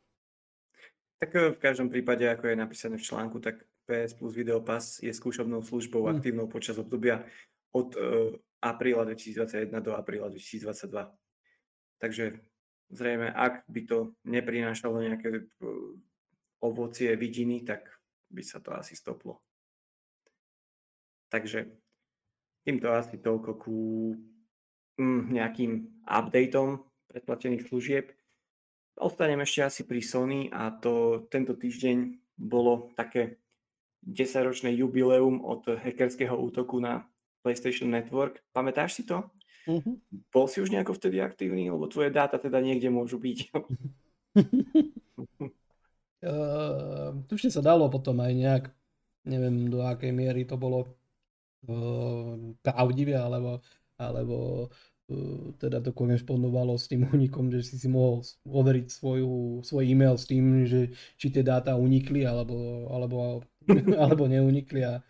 Tak 1.19 1.31
e, 1.35 1.55
v 1.55 1.59
každom 1.59 1.91
prípade, 1.91 2.23
ako 2.27 2.51
je 2.51 2.57
napísané 2.57 2.95
v 2.97 3.07
článku, 3.07 3.43
tak 3.43 3.67
PS 3.89 4.13
Plus 4.13 4.37
Video 4.37 4.61
Pass 4.61 5.01
je 5.01 5.09
skúšobnou 5.09 5.65
službou 5.65 6.05
mm. 6.05 6.11
aktívnou 6.13 6.47
počas 6.47 6.77
obdobia 6.77 7.25
od 7.73 7.97
uh, 7.97 8.37
apríla 8.61 9.09
2021 9.09 9.73
do 9.81 9.97
apríla 9.97 10.29
2022. 10.29 10.93
Takže 11.97 12.25
zrejme, 12.93 13.33
ak 13.33 13.65
by 13.65 13.81
to 13.89 14.13
neprinášalo 14.29 15.01
nejaké 15.01 15.41
uh, 15.41 15.97
ovocie 16.61 17.17
vidiny, 17.17 17.65
tak 17.65 17.89
by 18.29 18.45
sa 18.45 18.61
to 18.61 18.77
asi 18.77 18.93
stoplo. 18.93 19.41
Takže 21.33 21.65
týmto 22.69 22.93
asi 22.93 23.17
toľko 23.17 23.51
ku 23.57 23.77
mm, 25.01 25.33
nejakým 25.33 26.05
updateom 26.05 26.85
predplatených 27.09 27.65
služieb. 27.69 28.13
Ostanem 29.01 29.41
ešte 29.41 29.65
asi 29.65 29.83
pri 29.89 30.05
Sony 30.05 30.41
a 30.53 30.69
to 30.77 31.25
tento 31.33 31.57
týždeň 31.57 32.19
bolo 32.37 32.93
také 32.93 33.41
10-ročné 34.05 34.75
jubileum 34.79 35.43
od 35.45 35.67
hackerského 35.67 36.37
útoku 36.37 36.79
na 36.79 37.07
PlayStation 37.43 37.91
Network. 37.91 38.43
Pamätáš 38.53 39.01
si 39.01 39.03
to? 39.07 39.25
Uh-huh. 39.69 40.01
Bol 40.33 40.47
si 40.49 40.65
už 40.65 40.73
nejako 40.73 40.97
vtedy 40.97 41.21
aktívny, 41.21 41.69
lebo 41.69 41.85
tvoje 41.87 42.09
dáta 42.09 42.41
teda 42.41 42.61
niekde 42.65 42.89
môžu 42.89 43.21
byť. 43.21 43.39
uh, 46.25 47.13
tušne 47.29 47.51
sa 47.53 47.61
dalo 47.61 47.93
potom 47.93 48.17
aj 48.25 48.33
nejak, 48.33 48.65
neviem 49.29 49.69
do 49.69 49.85
akej 49.85 50.13
miery 50.15 50.49
to 50.49 50.57
bolo 50.57 50.89
uh, 51.69 52.33
pravdivé, 52.65 53.21
alebo, 53.21 53.61
alebo 54.01 54.69
teda 55.57 55.81
to 55.81 55.97
korešpondovalo 55.97 56.77
s 56.77 56.89
tým 56.89 57.09
únikom, 57.09 57.49
že 57.49 57.65
si 57.65 57.81
si 57.81 57.89
mohol 57.89 58.21
overiť 58.45 58.87
svoju, 58.93 59.65
svoj 59.65 59.85
e-mail 59.89 60.21
s 60.21 60.29
tým, 60.29 60.69
že 60.69 60.93
či 61.17 61.33
tie 61.33 61.41
dáta 61.41 61.81
unikli, 61.81 62.29
alebo, 62.29 62.89
alebo 62.93 63.45
alebo 64.05 64.25
neunikli 64.29 64.85
a 64.85 65.01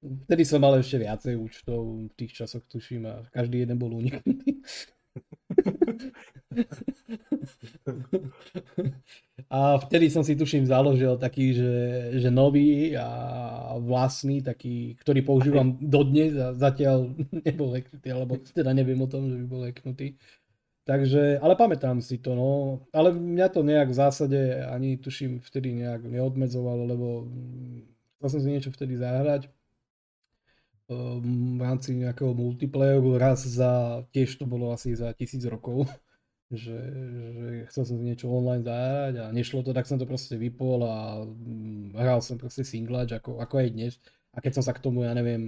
vtedy 0.00 0.44
som 0.44 0.60
mal 0.60 0.76
ešte 0.76 1.00
viacej 1.00 1.34
účtov 1.36 2.12
v 2.12 2.14
tých 2.16 2.44
časoch, 2.44 2.64
tuším, 2.68 3.08
a 3.08 3.14
každý 3.32 3.64
jeden 3.64 3.80
bol 3.80 3.96
uniknutý. 3.96 4.60
A 9.46 9.78
vtedy 9.78 10.10
som 10.10 10.26
si 10.26 10.34
tuším 10.34 10.66
založil 10.66 11.14
taký, 11.20 11.54
že, 11.54 11.74
že 12.18 12.30
nový 12.34 12.96
a 12.98 13.78
vlastný, 13.78 14.42
taký, 14.42 14.98
ktorý 14.98 15.22
používam 15.22 15.78
dodnes 15.78 16.34
a 16.34 16.50
zatiaľ 16.56 17.14
nebol 17.46 17.70
hacknutý, 17.70 18.08
alebo 18.10 18.42
teda 18.42 18.74
neviem 18.74 18.98
o 18.98 19.08
tom, 19.10 19.30
že 19.30 19.36
by 19.38 19.46
bol 19.46 19.62
hacknutý. 19.62 20.18
Takže, 20.86 21.42
ale 21.42 21.58
pamätám 21.58 21.98
si 21.98 22.22
to, 22.22 22.38
no. 22.38 22.78
Ale 22.94 23.10
mňa 23.10 23.46
to 23.50 23.66
nejak 23.66 23.90
v 23.90 23.98
zásade 23.98 24.38
ani 24.70 24.94
tuším 24.94 25.42
vtedy 25.42 25.74
nejak 25.74 26.06
neodmedzovalo, 26.06 26.86
lebo 26.86 27.06
chcel 28.18 28.28
som 28.30 28.40
si 28.40 28.48
niečo 28.54 28.70
vtedy 28.70 28.94
zahrať 28.94 29.50
v 30.86 31.60
rámci 31.60 31.98
nejakého 31.98 32.30
multiplayeru 32.30 33.18
raz 33.18 33.42
za, 33.42 34.02
tiež 34.14 34.38
to 34.38 34.46
bolo 34.46 34.70
asi 34.70 34.94
za 34.94 35.10
tisíc 35.18 35.42
rokov, 35.42 35.90
že, 36.54 36.78
že 37.34 37.46
chcel 37.70 37.82
som 37.90 37.98
niečo 37.98 38.30
online 38.30 38.62
zahrať 38.62 39.14
a 39.18 39.24
nešlo 39.34 39.66
to, 39.66 39.74
tak 39.74 39.90
som 39.90 39.98
to 39.98 40.06
proste 40.06 40.38
vypol 40.38 40.86
a 40.86 41.26
mm, 41.26 41.98
hral 41.98 42.22
som 42.22 42.38
proste 42.38 42.62
singlač 42.62 43.10
ako, 43.18 43.42
ako 43.42 43.54
aj 43.66 43.68
dnes 43.74 43.94
a 44.36 44.38
keď 44.44 44.60
som 44.60 44.64
sa 44.68 44.76
k 44.76 44.84
tomu, 44.84 45.08
ja 45.08 45.16
neviem, 45.16 45.40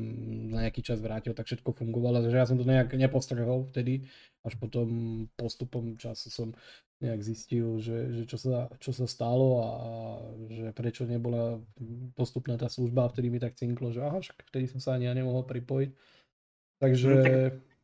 na 0.49 0.65
nejaký 0.65 0.81
čas 0.81 1.05
vrátil, 1.05 1.37
tak 1.37 1.45
všetko 1.45 1.77
fungovalo, 1.77 2.25
takže 2.25 2.41
ja 2.41 2.49
som 2.49 2.57
to 2.57 2.65
nejak 2.65 2.97
nepostrhol 2.97 3.69
vtedy, 3.69 4.09
až 4.41 4.57
potom 4.57 4.89
postupom 5.37 6.01
času 6.01 6.33
som 6.33 6.49
nejak 7.05 7.21
zistil, 7.21 7.77
že, 7.85 8.11
že 8.11 8.23
čo, 8.25 8.41
sa, 8.41 8.73
čo 8.81 8.97
sa 8.97 9.05
stalo 9.05 9.49
a 9.61 9.69
že 10.51 10.73
prečo 10.73 11.05
nebola 11.05 11.61
postupná 12.17 12.57
tá 12.57 12.73
služba 12.73 13.07
a 13.07 13.13
vtedy 13.13 13.29
mi 13.29 13.39
tak 13.39 13.61
cinklo, 13.61 13.93
že 13.93 14.01
aha, 14.01 14.25
však 14.25 14.49
vtedy 14.49 14.67
som 14.73 14.81
sa 14.81 14.97
ani 14.97 15.05
ja 15.05 15.13
nemohol 15.13 15.45
pripojiť. 15.45 15.91
Takže... 16.81 17.09
No, 17.13 17.23
tak, 17.23 17.37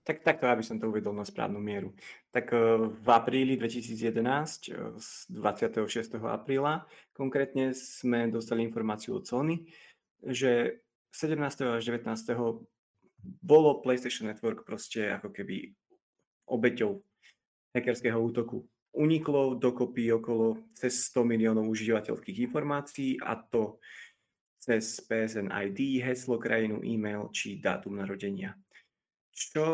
tak, 0.09 0.17
takto, 0.25 0.49
aby 0.49 0.65
som 0.65 0.81
to 0.81 0.89
uvedol 0.89 1.13
na 1.13 1.29
správnu 1.29 1.61
mieru. 1.61 1.93
Tak 2.33 2.49
eh, 2.49 2.61
v 2.91 3.09
apríli 3.13 3.55
2011, 3.61 4.73
eh, 4.73 4.97
z 4.97 5.09
26. 5.37 6.17
apríla, 6.25 6.89
konkrétne 7.13 7.77
sme 7.77 8.33
dostali 8.33 8.65
informáciu 8.65 9.21
od 9.21 9.29
Sony, 9.29 9.69
že 10.25 10.81
17. 11.15 11.79
až 11.79 11.85
19. 11.87 12.11
bolo 13.39 13.71
PlayStation 13.87 14.27
Network 14.27 14.67
proste 14.67 15.15
ako 15.15 15.31
keby 15.31 15.71
obeťou 16.51 16.99
hackerského 17.71 18.19
útoku. 18.19 18.67
Uniklo 18.95 19.55
dokopy 19.55 20.11
okolo 20.11 20.59
cez 20.75 21.07
100 21.15 21.23
miliónov 21.23 21.71
užívateľských 21.71 22.51
informácií 22.51 23.23
a 23.23 23.39
to 23.39 23.79
cez 24.59 24.99
PSN 25.07 25.55
ID, 25.55 26.03
heslo, 26.03 26.35
krajinu, 26.39 26.83
e-mail 26.83 27.31
či 27.31 27.63
dátum 27.63 27.95
narodenia. 27.95 28.59
Čo 29.31 29.67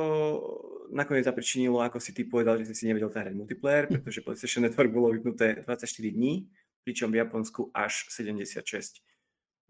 nakoniec 0.93 1.25
zapričinilo, 1.25 1.81
ako 1.81 2.01
si 2.01 2.13
ty 2.13 2.25
povedal, 2.29 2.61
že 2.61 2.69
si 2.73 2.85
si 2.85 2.85
nevedel 2.85 3.13
zahrať 3.13 3.33
multiplayer, 3.33 3.89
pretože 3.89 4.25
PlayStation 4.25 4.65
Network 4.65 4.93
bolo 4.93 5.13
vypnuté 5.13 5.65
24 5.65 5.89
dní, 5.89 6.49
pričom 6.85 7.09
v 7.13 7.21
Japonsku 7.21 7.73
až 7.73 8.09
76. 8.13 9.01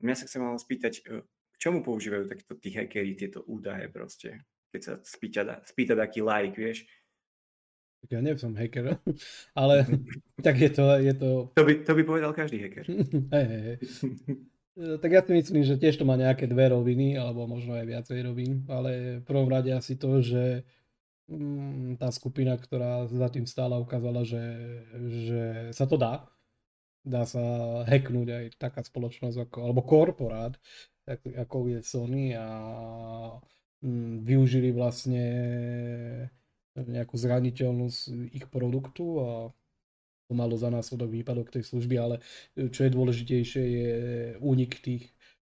Mňa 0.00 0.14
sa 0.16 0.24
chcem 0.24 0.40
ale 0.40 0.56
spýtať, 0.56 0.94
e, 1.04 1.20
čomu 1.60 1.84
používajú 1.84 2.24
takto 2.24 2.56
tí 2.56 2.72
hackeri 2.72 3.12
tieto 3.12 3.44
údaje 3.44 3.92
proste, 3.92 4.48
keď 4.72 4.80
sa 4.80 4.92
spýta, 5.04 5.42
spýta 5.68 5.92
taký 5.92 6.24
like, 6.24 6.56
vieš. 6.56 6.88
Tak 8.00 8.16
ja 8.16 8.20
neviem, 8.24 8.40
som 8.40 8.56
hacker, 8.56 8.96
ale 9.60 9.84
tak 10.46 10.56
je 10.56 10.70
to... 10.72 10.84
Je 10.96 11.14
to... 11.14 11.30
To, 11.52 11.64
by, 11.68 11.72
to 11.84 11.92
by 11.92 12.02
povedal 12.08 12.32
každý 12.32 12.64
hacker. 12.64 12.88
hey, 13.28 13.44
hey, 13.44 13.62
hey. 13.68 13.78
Tak 14.80 15.10
ja 15.12 15.20
si 15.20 15.36
myslím, 15.36 15.60
že 15.60 15.76
tiež 15.76 16.00
to 16.00 16.08
má 16.08 16.16
nejaké 16.16 16.48
dve 16.48 16.72
roviny, 16.72 17.20
alebo 17.20 17.44
možno 17.44 17.76
aj 17.76 17.84
viacej 17.84 18.18
rovín, 18.24 18.64
ale 18.64 19.20
v 19.20 19.24
prvom 19.28 19.50
rade 19.50 19.68
asi 19.68 20.00
to, 20.00 20.24
že 20.24 20.64
mm, 21.28 22.00
tá 22.00 22.08
skupina, 22.08 22.56
ktorá 22.56 23.04
za 23.04 23.28
tým 23.28 23.44
stála, 23.44 23.76
ukázala, 23.76 24.24
že, 24.24 24.40
že 25.28 25.42
sa 25.76 25.84
to 25.84 26.00
dá. 26.00 26.24
Dá 27.04 27.28
sa 27.28 27.42
hacknúť 27.84 28.28
aj 28.30 28.44
taká 28.56 28.80
spoločnosť 28.80 29.48
ako, 29.48 29.58
alebo 29.68 29.84
korporát, 29.84 30.56
ako 31.08 31.56
je 31.68 31.78
Sony 31.82 32.36
a 32.36 32.46
mm, 33.82 34.24
využili 34.24 34.70
vlastne 34.74 35.24
nejakú 36.76 37.18
zraniteľnosť 37.18 38.00
ich 38.32 38.46
produktu 38.46 39.20
a 39.20 39.30
to 40.30 40.32
malo 40.38 40.54
za 40.54 40.70
následok 40.70 41.10
výpadok 41.10 41.50
tej 41.50 41.66
služby, 41.66 41.96
ale 41.98 42.16
čo 42.54 42.86
je 42.86 42.94
dôležitejšie 42.94 43.64
je 43.66 43.90
únik 44.38 44.78
tých 44.78 45.10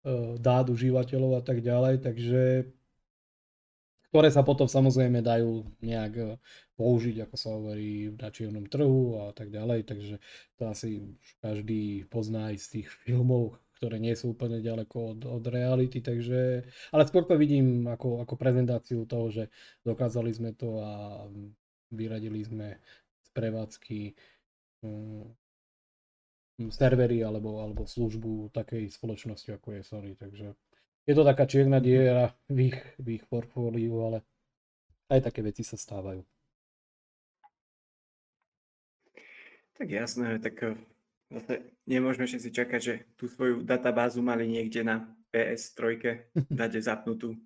e, 0.08 0.40
dát 0.40 0.72
užívateľov 0.72 1.44
a 1.44 1.44
tak 1.44 1.60
ďalej, 1.60 2.00
takže 2.00 2.72
ktoré 4.12 4.28
sa 4.32 4.48
potom 4.48 4.72
samozrejme 4.72 5.20
dajú 5.20 5.68
nejak 5.84 6.14
e, 6.16 6.26
použiť, 6.80 7.28
ako 7.28 7.36
sa 7.36 7.50
hovorí, 7.52 8.16
na 8.16 8.32
čiernom 8.32 8.64
trhu 8.72 9.28
a 9.28 9.36
tak 9.36 9.52
ďalej, 9.52 9.92
takže 9.92 10.24
to 10.56 10.64
asi 10.72 11.04
každý 11.44 12.08
pozná 12.08 12.56
aj 12.56 12.64
z 12.64 12.68
tých 12.80 12.88
filmov, 13.04 13.60
ktoré 13.82 13.98
nie 13.98 14.14
sú 14.14 14.38
úplne 14.38 14.62
ďaleko 14.62 15.18
od, 15.18 15.20
od 15.26 15.44
reality, 15.50 16.06
takže, 16.06 16.62
ale 16.94 17.04
skôr 17.10 17.26
to 17.26 17.34
vidím 17.34 17.90
ako, 17.90 18.22
ako 18.22 18.38
prezentáciu 18.38 19.10
toho, 19.10 19.34
že 19.34 19.50
dokázali 19.82 20.30
sme 20.30 20.54
to 20.54 20.78
a 20.86 21.26
vyradili 21.90 22.46
sme 22.46 22.78
z 23.26 23.30
prevádzky 23.34 24.14
um, 24.86 25.26
servery 26.70 27.26
alebo, 27.26 27.58
alebo 27.66 27.90
službu 27.90 28.54
takej 28.54 28.86
spoločnosti, 28.94 29.50
ako 29.58 29.74
je 29.74 29.82
Sony, 29.82 30.14
takže 30.14 30.54
je 31.10 31.14
to 31.18 31.26
taká 31.26 31.50
čierna 31.50 31.82
diera 31.82 32.38
v 32.54 32.70
ich, 32.70 32.80
v 33.02 33.18
ich 33.18 33.26
portfóliu, 33.26 33.98
ale 34.06 34.22
aj 35.10 35.26
také 35.26 35.42
veci 35.42 35.66
sa 35.66 35.74
stávajú. 35.74 36.22
Tak 39.74 39.90
jasné, 39.90 40.38
tak 40.38 40.78
Zase 41.32 41.80
nemôžeme 41.88 42.28
všetci 42.28 42.50
čakať, 42.52 42.82
že 42.84 42.94
tú 43.16 43.32
svoju 43.32 43.64
databázu 43.64 44.20
mali 44.20 44.52
niekde 44.52 44.84
na 44.84 45.08
PS3 45.32 45.80
dať 46.60 46.84
zapnutú. 46.84 47.40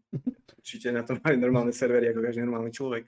Určite 0.57 0.89
na 0.89 1.05
to 1.05 1.21
mali 1.21 1.37
normálne 1.37 1.69
servery 1.69 2.09
ako 2.09 2.25
každý 2.25 2.41
normálny 2.41 2.73
človek. 2.73 3.05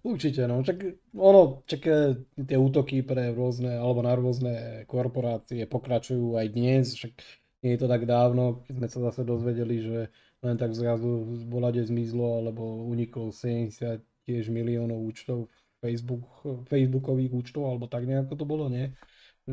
Určite, 0.00 0.48
no. 0.48 0.64
Čak, 0.64 1.12
ono, 1.12 1.60
čak 1.68 1.82
e, 1.84 1.96
tie 2.40 2.56
útoky 2.56 3.04
pre 3.04 3.36
rôzne, 3.36 3.76
alebo 3.76 4.00
na 4.00 4.16
rôzne 4.16 4.84
korporácie 4.88 5.68
pokračujú 5.68 6.40
aj 6.40 6.46
dnes, 6.56 6.96
však 6.96 7.12
nie 7.60 7.76
je 7.76 7.80
to 7.84 7.88
tak 7.88 8.08
dávno, 8.08 8.64
keď 8.64 8.74
sme 8.80 8.88
sa 8.88 8.98
zase 9.12 9.28
dozvedeli, 9.28 9.76
že 9.84 9.98
len 10.40 10.56
tak 10.56 10.72
zrazu 10.72 11.28
z 11.36 11.44
bolade 11.44 11.84
zmizlo, 11.84 12.40
alebo 12.40 12.88
uniklo 12.88 13.28
70 13.28 14.00
tiež 14.24 14.48
miliónov 14.48 15.04
účtov 15.04 15.52
Facebook, 15.84 16.24
Facebookových 16.72 17.32
účtov, 17.36 17.68
alebo 17.68 17.84
tak 17.84 18.08
nejako 18.08 18.40
to 18.40 18.44
bolo, 18.48 18.72
nie? 18.72 18.96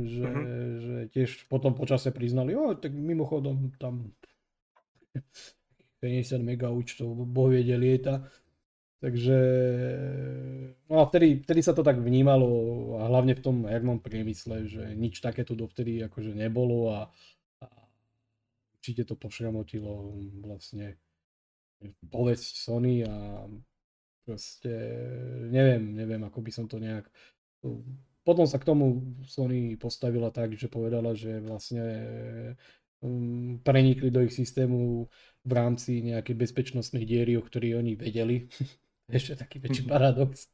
Že, 0.05 0.27
uh-huh. 0.27 0.45
že 0.77 0.95
tiež 1.15 1.29
potom 1.49 1.73
počase 1.73 2.13
priznali, 2.13 2.53
o, 2.53 2.77
tak 2.77 2.93
mimochodom 2.93 3.73
tam 3.81 4.13
50 6.03 6.43
mega 6.43 6.69
účtov, 6.69 7.09
boh 7.25 7.49
vie, 7.49 7.63
lieta. 7.63 8.29
Takže 8.97 9.37
no 10.89 10.95
a 10.97 11.03
vtedy, 11.05 11.45
vtedy 11.45 11.61
sa 11.61 11.77
to 11.77 11.85
tak 11.85 12.01
vnímalo 12.01 12.49
a 12.97 13.05
hlavne 13.05 13.37
v 13.37 13.43
tom 13.45 13.57
hernom 13.69 14.01
priemysle, 14.01 14.65
že 14.65 14.83
nič 14.97 15.21
také 15.21 15.45
tu 15.45 15.53
dovtedy 15.53 16.01
akože 16.01 16.33
nebolo 16.33 16.97
a, 16.97 16.99
a 17.61 17.67
určite 18.73 19.05
to 19.05 19.13
pošramotilo 19.13 20.17
vlastne 20.41 20.97
povesť 22.09 22.53
Sony 22.57 23.05
a 23.05 23.45
proste 24.25 24.73
neviem, 25.53 25.93
neviem, 25.93 26.25
ako 26.25 26.41
by 26.41 26.51
som 26.51 26.65
to 26.65 26.81
nejak 26.81 27.05
potom 28.27 28.43
sa 28.43 28.59
k 28.59 28.67
tomu 28.67 29.15
Sony 29.23 29.79
postavila 29.79 30.35
tak, 30.35 30.59
že 30.59 30.67
povedala, 30.67 31.15
že 31.15 31.39
vlastne 31.39 31.87
um, 32.99 33.55
prenikli 33.63 34.11
do 34.11 34.19
ich 34.19 34.35
systému 34.35 35.07
v 35.47 35.51
rámci 35.55 36.03
nejakej 36.03 36.35
bezpečnostnej 36.35 37.07
diery, 37.07 37.39
o 37.39 37.47
ktorej 37.47 37.79
oni 37.79 37.95
vedeli. 37.95 38.51
Ešte 39.07 39.39
taký 39.39 39.63
väčší 39.63 39.87
paradox. 39.87 40.51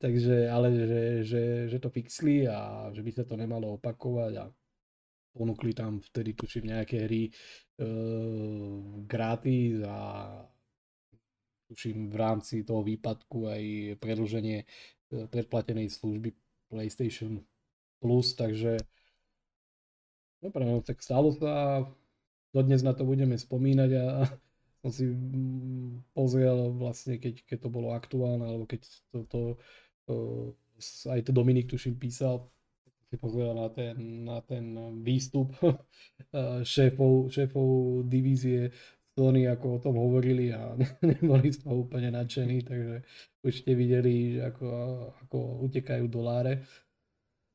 Takže, 0.00 0.48
ale 0.48 0.72
že, 0.72 1.00
že, 1.28 1.42
že 1.68 1.76
to 1.76 1.92
fixli 1.92 2.48
a 2.48 2.88
že 2.96 3.04
by 3.04 3.10
sa 3.12 3.28
to 3.28 3.36
nemalo 3.36 3.76
opakovať 3.76 4.32
a 4.40 4.48
ponúkli 5.36 5.76
tam 5.76 6.00
vtedy 6.00 6.32
tuším 6.32 6.72
nejaké 6.72 7.04
hry 7.04 7.28
uh, 7.28 9.04
gratis 9.04 9.84
a 9.84 9.98
tuším 11.68 12.08
v 12.08 12.16
rámci 12.16 12.64
toho 12.64 12.80
výpadku 12.80 13.44
aj 13.44 13.62
predlženie 14.00 14.64
predplatenej 15.28 15.92
služby 15.92 16.47
PlayStation 16.68 17.42
Plus, 17.98 18.36
takže 18.38 18.78
dobre, 20.38 20.62
no 20.62 20.80
tak 20.84 21.02
stalo 21.02 21.34
sa. 21.34 21.82
Dodnes 22.54 22.80
na 22.80 22.94
to 22.96 23.04
budeme 23.04 23.34
spomínať 23.34 23.90
a 23.98 24.04
som 24.80 24.90
si 24.94 25.10
pozrel 26.14 26.70
vlastne, 26.78 27.18
keď, 27.18 27.44
keď 27.44 27.58
to 27.66 27.68
bolo 27.68 27.92
aktuálne, 27.92 28.46
alebo 28.46 28.64
keď 28.64 28.86
to, 29.10 29.18
to 29.26 29.40
uh, 30.08 30.46
aj 31.10 31.20
to 31.26 31.34
Dominik 31.34 31.66
tuším 31.66 31.98
písal, 31.98 32.46
si 33.08 33.16
pozeral 33.16 33.56
na 33.56 33.68
ten, 33.72 33.96
na 34.24 34.38
ten 34.44 34.64
výstup 35.00 35.56
šéfov, 36.72 37.32
šéfov 37.32 37.68
divízie 38.04 38.70
Sony, 39.18 39.50
ako 39.50 39.66
o 39.66 39.82
tom 39.82 39.98
hovorili 39.98 40.54
a 40.54 40.78
neboli 41.10 41.50
z 41.50 41.66
toho 41.66 41.82
úplne 41.82 42.14
nadšení, 42.14 42.62
takže 42.62 43.02
už 43.42 43.52
ste 43.66 43.74
videli, 43.74 44.38
že 44.38 44.54
ako, 44.54 44.66
ako 45.26 45.36
utekajú 45.66 46.06
doláre. 46.06 46.62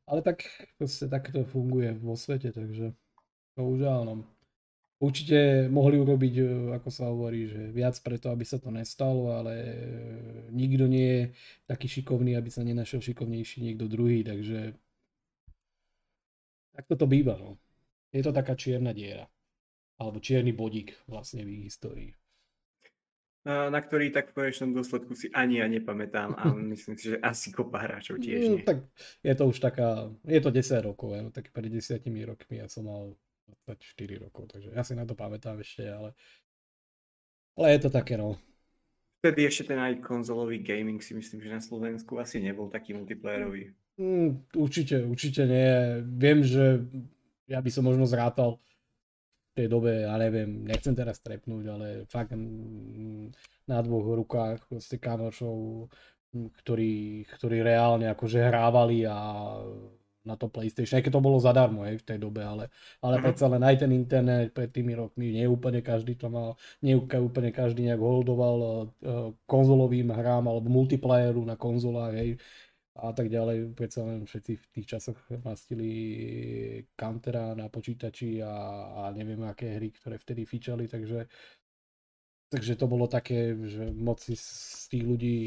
Ale 0.04 0.20
tak 0.20 0.44
proste 0.76 1.08
takto 1.08 1.48
funguje 1.48 1.96
vo 2.04 2.20
svete, 2.20 2.52
takže 2.52 2.92
bohužiaľ 3.56 4.00
no. 4.04 4.16
Určite 5.00 5.68
mohli 5.68 6.00
urobiť, 6.00 6.36
e, 6.40 6.46
ako 6.80 6.90
sa 6.92 7.12
hovorí, 7.12 7.48
že 7.48 7.72
viac 7.76 7.96
preto, 8.04 8.32
aby 8.32 8.44
sa 8.48 8.60
to 8.60 8.72
nestalo, 8.72 9.36
ale 9.36 9.54
e, 9.56 9.76
nikto 10.52 10.88
nie 10.88 11.08
je 11.08 11.24
taký 11.68 11.88
šikovný, 11.88 12.36
aby 12.40 12.48
sa 12.48 12.64
nenašiel 12.64 13.04
šikovnejší 13.04 13.64
niekto 13.68 13.88
druhý, 13.92 14.24
takže 14.24 14.76
takto 16.76 16.96
to 16.96 17.06
býva. 17.08 17.36
No. 17.36 17.60
Je 18.16 18.24
to 18.24 18.32
taká 18.32 18.56
čierna 18.56 18.96
diera. 18.96 19.28
Alebo 20.02 20.18
čierny 20.18 20.52
bodík 20.56 20.98
vlastne 21.06 21.46
v 21.46 21.62
ich 21.62 21.64
histórii. 21.70 22.12
Na 23.44 23.76
ktorý 23.76 24.08
tak 24.16 24.32
v 24.32 24.40
konečnom 24.40 24.72
dôsledku 24.72 25.20
si 25.20 25.28
ani 25.36 25.60
ja 25.60 25.68
nepamätám 25.68 26.32
a 26.40 26.48
myslím 26.74 26.96
si, 26.96 27.12
že 27.12 27.18
asi 27.20 27.52
kopa 27.52 27.84
hráčov 27.84 28.24
tiež 28.24 28.40
no, 28.40 28.56
nie. 28.56 28.64
No, 28.64 28.68
tak 28.68 28.88
je 29.20 29.34
to 29.36 29.44
už 29.52 29.58
taká, 29.60 30.08
je 30.24 30.40
to 30.40 30.50
10 30.50 30.88
rokov, 30.88 31.12
ja, 31.12 31.22
no, 31.28 31.30
tak 31.30 31.52
pred 31.52 31.68
10 31.68 32.00
rokmi 32.24 32.64
ja 32.64 32.72
som 32.72 32.88
mal 32.88 33.20
24 33.68 34.24
rokov, 34.24 34.48
takže 34.48 34.72
ja 34.72 34.84
si 34.88 34.96
na 34.96 35.04
to 35.04 35.12
pamätám 35.12 35.60
ešte, 35.60 35.84
ale, 35.84 36.16
ale 37.60 37.68
je 37.76 37.80
to 37.84 37.90
také 37.92 38.16
no. 38.16 38.40
Vtedy 39.20 39.48
ešte 39.48 39.76
ten 39.76 39.80
aj 39.80 40.04
konzolový 40.04 40.64
gaming 40.64 41.04
si 41.04 41.12
myslím, 41.16 41.44
že 41.44 41.52
na 41.52 41.64
Slovensku 41.64 42.20
asi 42.20 42.40
nebol 42.40 42.72
taký 42.72 42.96
multiplayerový. 42.96 43.72
Mm, 44.00 44.52
určite, 44.52 45.00
určite 45.04 45.48
nie. 45.48 46.04
Viem, 46.04 46.44
že 46.44 46.84
ja 47.48 47.64
by 47.64 47.70
som 47.72 47.88
možno 47.88 48.04
zrátal 48.04 48.60
tej 49.54 49.68
dobe, 49.70 50.10
ja 50.10 50.18
neviem, 50.18 50.66
nechcem 50.66 50.98
teraz 50.98 51.22
trepnúť, 51.22 51.66
ale 51.70 51.88
fakt 52.10 52.34
mm, 52.34 53.30
na 53.70 53.78
dvoch 53.86 54.18
rukách 54.18 54.66
proste 54.66 54.98
kamošov, 54.98 55.88
mm, 56.34 56.50
ktorí, 56.66 57.24
ktorí 57.38 57.62
reálne 57.62 58.10
akože 58.10 58.42
hrávali 58.42 59.06
a 59.06 59.18
na 60.24 60.40
to 60.40 60.48
PlayStation, 60.48 60.98
aj 60.98 61.04
keď 61.04 61.20
to 61.20 61.26
bolo 61.26 61.38
zadarmo 61.38 61.84
hej, 61.84 62.00
v 62.00 62.08
tej 62.08 62.18
dobe, 62.18 62.42
ale, 62.48 62.72
ale 63.04 63.20
uh-huh. 63.20 63.28
predsa 63.28 63.46
len 63.52 63.60
aj 63.60 63.76
ten 63.84 63.92
internet 63.92 64.56
pred 64.56 64.72
tými 64.72 64.96
rokmi, 64.96 65.36
nie 65.36 65.44
úplne 65.44 65.84
každý 65.84 66.16
to 66.16 66.32
mal, 66.32 66.56
nie 66.80 66.96
úplne 66.96 67.52
každý 67.52 67.92
nejak 67.92 68.00
holdoval 68.00 68.58
uh, 68.64 69.36
konzolovým 69.44 70.16
hrám 70.16 70.48
alebo 70.48 70.72
multiplayeru 70.72 71.44
na 71.44 71.60
konzolách, 71.60 72.16
hej, 72.16 72.30
a 72.94 73.10
tak 73.14 73.30
ďalej. 73.30 73.74
Predsa 73.74 74.06
len 74.06 74.30
všetci 74.30 74.54
v 74.54 74.66
tých 74.70 74.88
časoch 74.98 75.18
mastili 75.42 75.90
Countera 76.94 77.58
na 77.58 77.70
počítači 77.70 78.42
a, 78.46 78.54
a 79.06 79.12
neviem 79.12 79.42
aké 79.50 79.78
hry, 79.82 79.90
ktoré 79.90 80.22
vtedy 80.22 80.46
fičali, 80.46 80.86
takže 80.86 81.26
Takže 82.54 82.78
to 82.78 82.86
bolo 82.86 83.10
také, 83.10 83.58
že 83.66 83.90
moc 83.98 84.22
si 84.22 84.38
z 84.38 84.86
tých 84.94 85.02
ľudí 85.10 85.38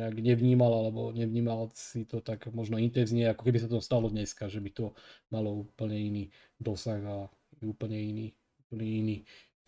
nejak 0.00 0.16
nevnímal, 0.16 0.72
alebo 0.72 1.12
nevnímal 1.12 1.68
si 1.76 2.08
to 2.08 2.24
tak 2.24 2.48
možno 2.56 2.80
intenzívne, 2.80 3.28
ako 3.28 3.52
keby 3.52 3.60
sa 3.60 3.68
to 3.68 3.84
stalo 3.84 4.08
dneska, 4.08 4.48
že 4.48 4.64
by 4.64 4.72
to 4.72 4.96
malo 5.28 5.68
úplne 5.68 6.00
iný 6.00 6.24
dosah 6.56 7.04
a 7.04 7.16
úplne 7.60 8.00
iný, 8.00 8.26
úplne 8.64 8.86
iný 8.88 9.16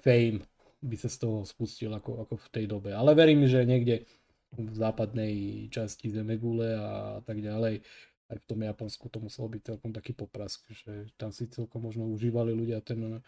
fame 0.00 0.40
by 0.80 0.96
sa 0.96 1.12
z 1.12 1.20
toho 1.20 1.44
spustil 1.44 1.92
ako, 1.92 2.24
ako 2.24 2.40
v 2.40 2.48
tej 2.48 2.64
dobe. 2.64 2.96
Ale 2.96 3.12
verím, 3.12 3.44
že 3.44 3.68
niekde 3.68 4.08
v 4.54 4.74
západnej 4.74 5.66
časti 5.70 6.10
Zemegule 6.10 6.74
a 6.74 7.22
tak 7.22 7.38
ďalej, 7.38 7.86
aj 8.30 8.38
v 8.38 8.46
tom 8.46 8.60
Japonsku 8.62 9.10
to 9.10 9.18
muselo 9.18 9.50
byť 9.50 9.62
celkom 9.74 9.90
taký 9.90 10.14
poprask, 10.14 10.62
že 10.70 11.10
tam 11.18 11.34
si 11.34 11.50
celkom 11.50 11.82
možno 11.82 12.06
užívali 12.06 12.54
ľudia 12.54 12.78
ten 12.78 13.18
uh, 13.18 13.20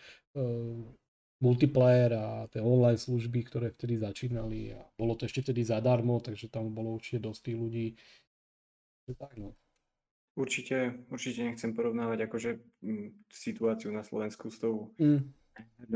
multiplayer 1.43 2.15
a 2.15 2.27
tie 2.47 2.63
online 2.63 3.03
služby, 3.03 3.51
ktoré 3.51 3.75
vtedy 3.75 3.99
začínali 3.99 4.79
a 4.79 4.81
bolo 4.95 5.19
to 5.19 5.27
ešte 5.27 5.43
vtedy 5.51 5.67
zadarmo, 5.67 6.23
takže 6.23 6.47
tam 6.47 6.71
bolo 6.71 6.95
určite 6.95 7.19
dosť 7.19 7.41
tých 7.51 7.59
ľudí. 7.59 7.87
Tak 9.19 9.35
no. 9.43 9.59
Určite, 10.39 11.05
určite 11.11 11.45
nechcem 11.45 11.75
porovnávať 11.75 12.31
akože 12.31 12.51
m, 12.87 13.13
situáciu 13.29 13.91
na 13.93 14.07
Slovensku 14.07 14.49
s 14.49 14.63
tou 14.63 14.95
mm. 14.97 15.29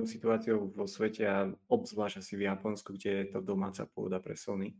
situáciou 0.05 0.75
vo 0.75 0.85
svete 0.85 1.25
a 1.25 1.49
obzvlášť 1.71 2.21
asi 2.21 2.35
v 2.37 2.51
Japonsku, 2.51 2.99
kde 2.99 3.25
je 3.25 3.27
to 3.33 3.39
domáca 3.41 3.87
pôda 3.89 4.21
pre 4.21 4.37
Sony. 4.37 4.77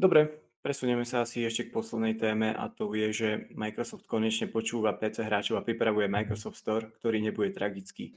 Dobre, 0.00 0.40
Presunieme 0.60 1.08
sa 1.08 1.24
asi 1.24 1.40
ešte 1.40 1.68
k 1.68 1.72
poslednej 1.72 2.20
téme 2.20 2.52
a 2.52 2.68
to 2.68 2.92
je, 2.92 3.08
že 3.16 3.28
Microsoft 3.56 4.04
konečne 4.04 4.44
počúva 4.44 4.92
PC 4.92 5.24
hráčov 5.24 5.56
a 5.56 5.64
pripravuje 5.64 6.04
Microsoft 6.04 6.60
Store, 6.60 6.92
ktorý 7.00 7.24
nebude 7.24 7.48
tragický. 7.56 8.12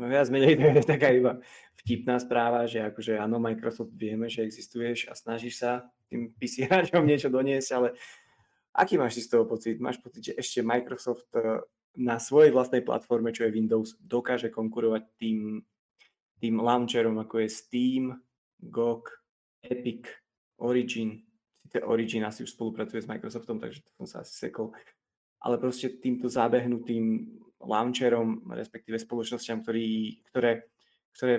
No, 0.00 0.08
viac 0.08 0.32
menej 0.32 0.56
to 0.56 0.64
je 0.78 0.86
taká 0.86 1.12
iba 1.12 1.42
vtipná 1.76 2.16
správa, 2.22 2.64
že 2.64 2.80
akože 2.86 3.20
áno, 3.20 3.36
Microsoft 3.36 3.92
vieme, 3.98 4.32
že 4.32 4.48
existuješ 4.48 5.10
a 5.10 5.18
snažíš 5.18 5.60
sa 5.60 5.90
tým 6.08 6.32
PC 6.40 6.70
hráčom 6.70 7.04
niečo 7.04 7.28
doniesť, 7.28 7.70
ale 7.76 7.98
aký 8.72 8.94
máš 8.94 9.20
si 9.20 9.26
z 9.26 9.36
toho 9.36 9.44
pocit? 9.44 9.76
Máš 9.76 10.00
pocit, 10.00 10.32
že 10.32 10.38
ešte 10.38 10.64
Microsoft 10.64 11.28
eh, 11.36 11.60
na 12.00 12.16
svojej 12.16 12.48
vlastnej 12.54 12.80
platforme, 12.80 13.34
čo 13.34 13.44
je 13.44 13.52
Windows, 13.58 13.98
dokáže 14.00 14.48
konkurovať 14.48 15.04
tým, 15.18 15.60
tým 16.38 16.54
launcherom, 16.62 17.18
ako 17.20 17.44
je 17.44 17.48
Steam, 17.50 18.04
GOG, 18.62 19.04
Epic, 19.66 20.08
Origin, 20.58 21.22
Origin 21.86 22.24
asi 22.24 22.42
už 22.42 22.54
spolupracuje 22.54 23.02
s 23.02 23.10
Microsoftom, 23.10 23.62
takže 23.62 23.84
to 23.86 23.90
som 24.02 24.06
sa 24.06 24.16
asi 24.26 24.34
sekol, 24.34 24.74
ale 25.38 25.58
proste 25.58 25.98
týmto 26.02 26.26
zábehnutým 26.26 27.34
launcherom, 27.62 28.46
respektíve 28.54 28.98
spoločnosťam, 28.98 29.62
ktorý, 29.62 30.18
ktoré, 30.30 30.70
ktoré 31.14 31.34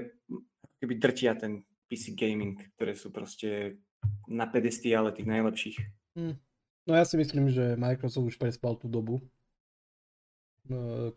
keby 0.80 0.94
drtia 1.00 1.36
ten 1.36 1.64
PC 1.88 2.16
gaming, 2.16 2.60
ktoré 2.76 2.96
sú 2.96 3.12
proste 3.12 3.80
na 4.28 4.48
pedestiále 4.48 5.12
tých 5.12 5.28
najlepších. 5.28 5.78
Hmm. 6.16 6.36
No 6.88 6.96
ja 6.96 7.04
si 7.04 7.20
myslím, 7.20 7.52
že 7.52 7.76
Microsoft 7.76 8.34
už 8.34 8.38
prespal 8.40 8.80
tú 8.80 8.88
dobu, 8.88 9.22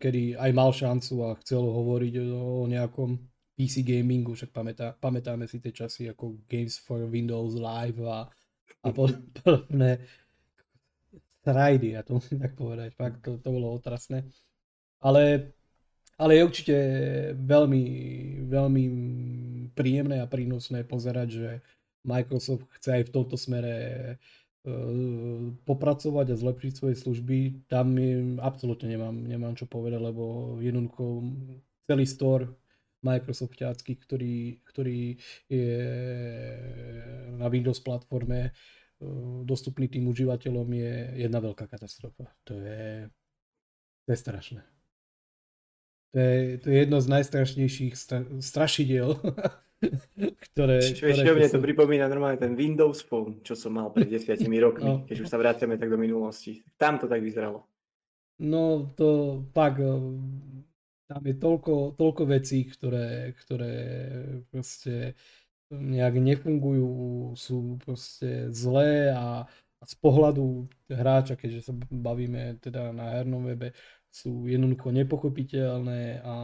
kedy 0.01 0.37
aj 0.37 0.51
mal 0.53 0.73
šancu 0.73 1.13
a 1.29 1.37
chcel 1.41 1.61
hovoriť 1.61 2.13
o 2.33 2.65
nejakom 2.65 3.21
PC 3.53 3.85
gamingu, 3.85 4.33
však 4.33 4.49
pamätá, 4.49 4.97
pamätáme 4.97 5.45
si 5.45 5.61
tie 5.61 5.69
časy 5.69 6.09
ako 6.09 6.41
Games 6.49 6.77
for 6.81 7.05
Windows 7.05 7.53
Live 7.53 8.01
a 8.01 8.25
a 8.83 8.91
podobné 8.97 10.03
srajdy, 11.43 11.99
ja 11.99 12.01
to 12.03 12.19
musím 12.19 12.39
tak 12.39 12.55
povedať, 12.55 12.95
fakt 12.95 13.23
to, 13.23 13.39
to 13.39 13.49
bolo 13.51 13.75
otrasné. 13.75 14.23
Ale, 15.03 15.51
ale 16.15 16.31
je 16.39 16.47
určite 16.47 16.75
veľmi, 17.35 17.83
veľmi 18.47 18.83
príjemné 19.75 20.23
a 20.23 20.31
prínosné 20.31 20.87
pozerať, 20.87 21.27
že 21.27 21.49
Microsoft 22.07 22.67
chce 22.79 22.99
aj 22.99 23.03
v 23.11 23.13
tomto 23.15 23.35
smere 23.35 23.75
uh, 24.15 25.51
popracovať 25.67 26.31
a 26.31 26.39
zlepšiť 26.39 26.71
svoje 26.71 26.95
služby. 26.95 27.67
Tam 27.67 27.91
absolútne 28.39 28.87
nemám, 28.95 29.15
nemám 29.15 29.59
čo 29.59 29.67
povedať, 29.67 29.99
lebo 29.99 30.55
jednoducho 30.63 31.27
celý 31.83 32.07
store 32.07 32.47
Microsoftiacký, 33.03 33.99
ktorý, 33.99 34.63
ktorý 34.63 35.19
je 35.51 35.77
na 37.35 37.47
Windows 37.51 37.83
platforme 37.83 38.49
e, 38.49 38.51
dostupný 39.43 39.91
tým 39.91 40.07
užívateľom 40.07 40.67
je 40.71 40.93
jedna 41.27 41.39
veľká 41.43 41.67
katastrofa. 41.67 42.31
To 42.47 42.55
je, 42.57 43.11
to 44.07 44.09
je 44.09 44.17
strašné. 44.17 44.61
To 46.13 46.17
je, 46.21 46.57
to 46.61 46.67
je 46.69 46.77
jedno 46.77 46.97
z 47.01 47.07
najstrašnejších 47.09 47.93
stra, 47.97 48.21
strašidiel, 48.37 49.17
ktoré... 50.51 50.77
Čo 50.93 51.09
ešte 51.09 51.33
mne 51.33 51.49
to 51.49 51.59
pripomína 51.59 52.05
normálne 52.05 52.37
ten 52.37 52.53
Windows 52.53 53.01
Phone, 53.01 53.41
čo 53.41 53.57
som 53.57 53.73
mal 53.73 53.89
pred 53.89 54.07
desiatimi 54.07 54.61
rokmi, 54.65 54.85
no. 54.85 55.03
keď 55.09 55.25
už 55.25 55.27
sa 55.27 55.41
vraciame 55.41 55.75
tak 55.75 55.89
do 55.89 55.97
minulosti. 55.97 56.61
Tam 56.77 57.01
to 57.01 57.09
tak 57.09 57.19
vyzeralo. 57.19 57.65
No 58.39 58.93
to 58.97 59.41
pak 59.53 59.77
tam 61.07 61.21
je 61.23 61.35
toľko, 61.35 61.99
toľko 61.99 62.23
vecí, 62.25 62.65
ktoré, 62.67 63.35
ktoré 63.37 63.75
proste 64.49 65.13
nejak 65.69 66.15
nefungujú, 66.21 67.33
sú 67.35 67.81
proste 67.81 68.53
zlé 68.53 69.11
a, 69.11 69.43
a 69.47 69.83
z 69.83 69.95
pohľadu 69.99 70.69
hráča, 70.87 71.35
keďže 71.35 71.71
sa 71.71 71.73
bavíme 71.89 72.61
teda 72.61 72.93
na 72.93 73.19
hernom 73.19 73.49
webe, 73.49 73.73
sú 74.13 74.45
jednoducho 74.45 74.93
nepochopiteľné 74.93 76.21
a 76.21 76.35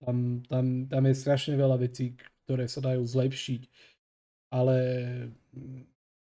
tam, 0.00 0.40
tam, 0.48 0.64
tam 0.88 1.02
je 1.04 1.14
strašne 1.14 1.54
veľa 1.60 1.76
vecí, 1.76 2.16
ktoré 2.48 2.64
sa 2.64 2.80
dajú 2.80 3.04
zlepšiť. 3.04 3.62
Ale 4.50 4.76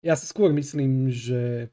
ja 0.00 0.14
si 0.16 0.26
skôr 0.26 0.50
myslím, 0.56 1.12
že 1.12 1.70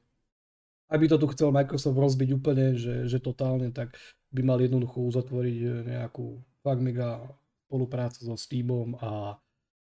aby 0.93 1.09
to 1.09 1.17
tu 1.17 1.25
chcel 1.33 1.49
Microsoft 1.49 1.97
rozbiť 1.97 2.29
úplne, 2.37 2.77
že, 2.77 3.09
že 3.09 3.17
totálne, 3.17 3.73
tak 3.73 3.97
by 4.33 4.41
mal 4.41 4.59
jednoducho 4.59 4.99
uzatvoriť 5.05 5.57
eh, 5.61 5.73
nejakú 5.95 6.41
fakt 6.65 6.81
mega 6.81 7.21
spoluprácu 7.69 8.19
so 8.25 8.35
Steamom 8.37 8.97
a 9.01 9.37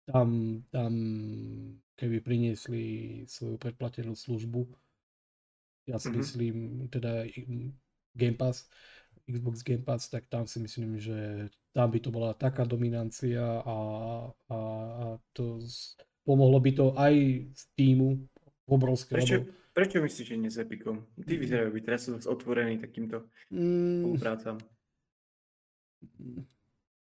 tam, 0.07 0.61
tam 0.75 0.93
keby 1.95 2.19
priniesli 2.23 3.23
svoju 3.27 3.57
predplatenú 3.59 4.15
službu 4.19 4.67
ja 5.87 5.99
si 5.99 6.11
Mhm. 6.11 6.19
myslím, 6.19 6.57
teda 6.91 7.27
Game 8.15 8.39
Pass, 8.39 8.71
Xbox 9.27 9.63
Game 9.63 9.83
Pass, 9.83 10.09
tak 10.11 10.27
tam 10.31 10.47
si 10.47 10.63
myslím, 10.63 10.99
že 10.99 11.49
tam 11.73 11.91
by 11.91 11.99
to 11.99 12.11
bola 12.15 12.35
taká 12.35 12.63
dominancia 12.63 13.43
a, 13.43 13.77
a, 14.49 14.59
a 15.03 15.05
to 15.33 15.59
z, 15.59 15.97
pomohlo 16.23 16.61
by 16.61 16.71
to 16.77 16.87
aj 16.95 17.15
z 17.51 17.63
týmu 17.75 18.29
obrovské, 18.69 19.19
lebo 19.19 19.51
prečo 19.73 19.99
myslíš, 20.01 20.27
že 20.29 20.37
nie 20.37 20.53
s 20.53 20.61
Epicom? 20.61 21.05
Tí 21.17 21.37
vyzerajú 21.37 21.73
byť 21.73 21.83
teraz 21.85 22.09
otvorení 22.29 22.79
takýmto 22.79 23.29
mm, 23.53 24.05
spoluprácam. 24.05 24.57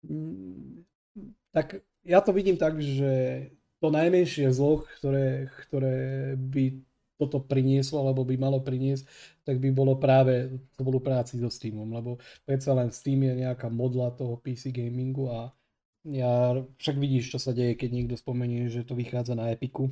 Mm, 0.06 0.86
Tak 1.54 1.82
ja 2.04 2.20
to 2.22 2.32
vidím 2.34 2.58
tak, 2.58 2.82
že 2.82 3.46
to 3.78 3.92
najmenšie 3.92 4.50
zlo, 4.56 4.88
ktoré, 5.00 5.52
ktoré 5.68 5.98
by 6.40 6.82
toto 7.20 7.40
prinieslo, 7.40 8.04
alebo 8.04 8.26
by 8.26 8.36
malo 8.36 8.60
priniesť, 8.60 9.06
tak 9.46 9.62
by 9.62 9.70
bolo 9.72 9.96
práve 9.96 10.50
v 10.50 10.60
spolupráci 10.76 11.40
so 11.40 11.48
Steamom, 11.48 11.88
lebo 11.94 12.18
predsa 12.44 12.74
len 12.74 12.90
Steam 12.90 13.22
je 13.24 13.46
nejaká 13.48 13.70
modla 13.70 14.12
toho 14.12 14.40
PC 14.42 14.74
gamingu 14.74 15.30
a 15.30 15.54
ja, 16.04 16.60
však 16.84 17.00
vidíš, 17.00 17.38
čo 17.38 17.40
sa 17.40 17.56
deje, 17.56 17.80
keď 17.80 17.90
niekto 17.96 18.16
spomenie, 18.20 18.68
že 18.68 18.84
to 18.84 18.92
vychádza 18.92 19.40
na 19.40 19.56
Epiku. 19.56 19.88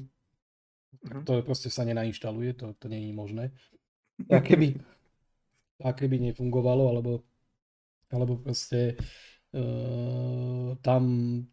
Mhm. 1.03 1.23
to 1.25 1.41
proste 1.43 1.69
sa 1.71 1.83
nenainštaluje, 1.87 2.53
to, 2.53 2.75
to 2.77 2.85
je 2.91 3.13
možné. 3.13 3.51
A 4.29 4.39
keby, 4.43 4.77
a 5.81 5.89
keby 5.93 6.19
nefungovalo, 6.31 6.89
alebo, 6.91 7.11
alebo 8.11 8.37
proste 8.41 8.95
Uh, 9.51 10.79
tam 10.79 11.03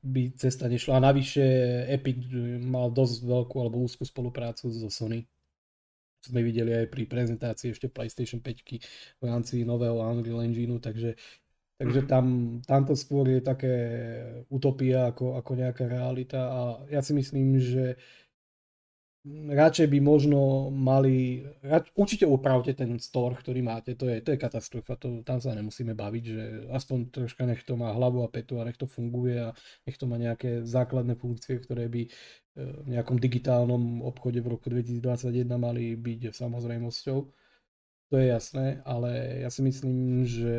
by 0.06 0.30
cesta 0.38 0.70
nešla. 0.70 1.02
A 1.02 1.06
navyše 1.10 1.42
Epic 1.90 2.30
mal 2.62 2.94
dosť 2.94 3.26
veľkú 3.26 3.58
alebo 3.58 3.82
úzkú 3.82 4.06
spoluprácu 4.06 4.70
so 4.70 4.86
Sony. 4.86 5.26
Sme 6.22 6.46
videli 6.46 6.70
aj 6.74 6.94
pri 6.94 7.10
prezentácii 7.10 7.74
ešte 7.74 7.90
PlayStation 7.90 8.38
5 8.38 8.62
v 9.18 9.24
rámci 9.26 9.66
nového 9.66 9.98
Unreal 9.98 10.46
Engineu, 10.46 10.78
takže, 10.78 11.18
takže 11.78 12.06
Mhm. 12.06 12.08
tam, 12.10 12.26
tam 12.62 12.82
to 12.86 12.94
skôr 12.94 13.26
je 13.26 13.42
také 13.42 13.74
utopia 14.46 15.10
ako, 15.10 15.38
ako 15.42 15.52
nejaká 15.58 15.84
realita 15.90 16.40
a 16.46 16.60
ja 16.94 17.02
si 17.02 17.18
myslím, 17.18 17.58
že 17.58 17.98
radšej 19.26 19.86
by 19.90 19.98
možno 20.00 20.70
mali, 20.70 21.42
rad, 21.62 21.90
určite 21.98 22.24
upravte 22.26 22.72
ten 22.74 22.96
store, 23.02 23.34
ktorý 23.34 23.60
máte, 23.60 23.98
to 23.98 24.06
je, 24.06 24.22
to 24.22 24.32
je 24.34 24.38
katastrofa, 24.38 24.94
to, 24.96 25.26
tam 25.26 25.42
sa 25.42 25.52
nemusíme 25.52 25.92
baviť, 25.92 26.24
že 26.24 26.44
aspoň 26.70 26.98
troška 27.10 27.42
nech 27.44 27.66
to 27.66 27.74
má 27.74 27.90
hlavu 27.92 28.22
a 28.22 28.28
petu 28.30 28.62
a 28.62 28.66
nech 28.66 28.78
to 28.78 28.86
funguje 28.86 29.36
a 29.42 29.50
nech 29.84 29.98
to 29.98 30.06
má 30.06 30.16
nejaké 30.16 30.62
základné 30.62 31.18
funkcie, 31.18 31.58
ktoré 31.58 31.90
by 31.90 32.02
e, 32.06 32.10
v 32.56 32.86
nejakom 32.94 33.18
digitálnom 33.18 34.06
obchode 34.06 34.38
v 34.38 34.54
roku 34.54 34.70
2021 34.70 35.44
mali 35.58 35.98
byť 35.98 36.32
samozrejmosťou. 36.32 37.18
To 38.08 38.14
je 38.16 38.26
jasné, 38.32 38.80
ale 38.88 39.44
ja 39.44 39.52
si 39.52 39.60
myslím, 39.60 40.24
že 40.24 40.54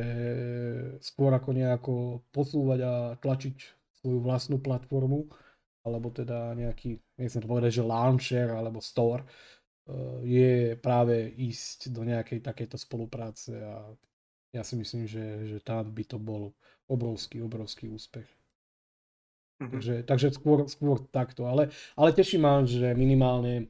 skôr 1.01 1.33
ako 1.33 1.49
nejako 1.49 1.93
posúvať 2.29 2.79
a 2.85 2.93
tlačiť 3.17 3.57
svoju 3.99 4.21
vlastnú 4.21 4.61
platformu, 4.61 5.25
alebo 5.81 6.13
teda 6.13 6.53
nejaký, 6.53 7.01
nechcem 7.19 7.43
to 7.43 7.51
povedať, 7.51 7.79
že 7.79 7.83
launcher 7.83 8.47
alebo 8.55 8.79
store, 8.79 9.23
eh, 9.23 10.17
je 10.23 10.53
práve 10.79 11.29
ísť 11.35 11.91
do 11.91 12.07
nejakej 12.07 12.39
takejto 12.39 12.79
spolupráce 12.79 13.53
a 13.59 13.83
ja 14.49 14.63
si 14.65 14.73
myslím, 14.79 15.05
že, 15.05 15.45
že 15.45 15.57
tam 15.61 15.85
by 15.85 16.03
to 16.09 16.17
bol 16.17 16.55
obrovský, 16.89 17.43
obrovský 17.45 17.91
úspech. 17.91 18.25
Mhm. 19.59 19.71
Takže, 19.75 19.95
takže 20.07 20.27
skôr, 20.33 20.65
skôr 20.71 21.03
takto, 21.11 21.45
ale, 21.45 21.69
ale 21.99 22.15
teší 22.15 22.39
ma, 22.39 22.63
že 22.63 22.95
minimálne 22.95 23.67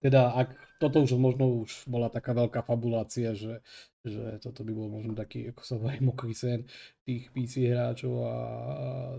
teda 0.00 0.32
ak 0.32 0.56
toto 0.80 1.04
už 1.04 1.12
možno 1.20 1.60
už 1.60 1.84
bola 1.84 2.08
taká 2.08 2.32
veľká 2.32 2.64
fabulácia, 2.64 3.36
že, 3.36 3.60
že 4.00 4.40
toto 4.40 4.64
by 4.64 4.72
bol 4.72 4.88
možno 4.88 5.12
taký, 5.12 5.52
ako 5.52 5.60
sa 5.60 5.76
hovorí, 5.76 6.00
mokrý 6.00 6.32
sen 6.32 6.64
tých 7.04 7.28
PC 7.36 7.68
hráčov 7.68 8.24
a 8.24 8.34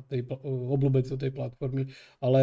tej 0.10 0.26
obľúbencov 0.74 1.22
tej 1.22 1.30
platformy, 1.30 1.86
ale 2.18 2.42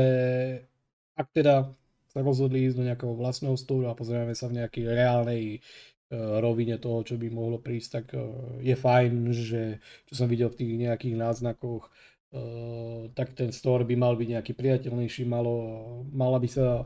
ak 1.18 1.28
teda 1.34 1.74
sa 2.08 2.22
rozhodli 2.22 2.64
ísť 2.64 2.76
do 2.78 2.86
nejakého 2.86 3.14
vlastného 3.18 3.58
stolu 3.58 3.90
a 3.90 3.98
pozrieme 3.98 4.32
sa 4.32 4.46
v 4.46 4.62
nejakej 4.62 4.84
reálnej 4.88 5.42
uh, 5.58 6.38
rovine 6.40 6.78
toho, 6.78 7.02
čo 7.02 7.18
by 7.18 7.28
mohlo 7.28 7.58
prísť, 7.58 7.90
tak 7.90 8.06
uh, 8.14 8.22
je 8.62 8.72
fajn, 8.78 9.12
že 9.34 9.82
čo 10.06 10.14
som 10.24 10.30
videl 10.30 10.48
v 10.48 10.58
tých 10.64 10.72
nejakých 10.86 11.16
náznakoch, 11.18 11.90
Uh, 12.28 13.08
tak 13.16 13.32
ten 13.32 13.48
store 13.56 13.88
by 13.88 13.96
mal 13.96 14.12
byť 14.12 14.28
nejaký 14.36 14.52
priateľnejší, 14.52 15.24
malo, 15.24 15.64
mala 16.12 16.36
by 16.36 16.44
sa, 16.44 16.84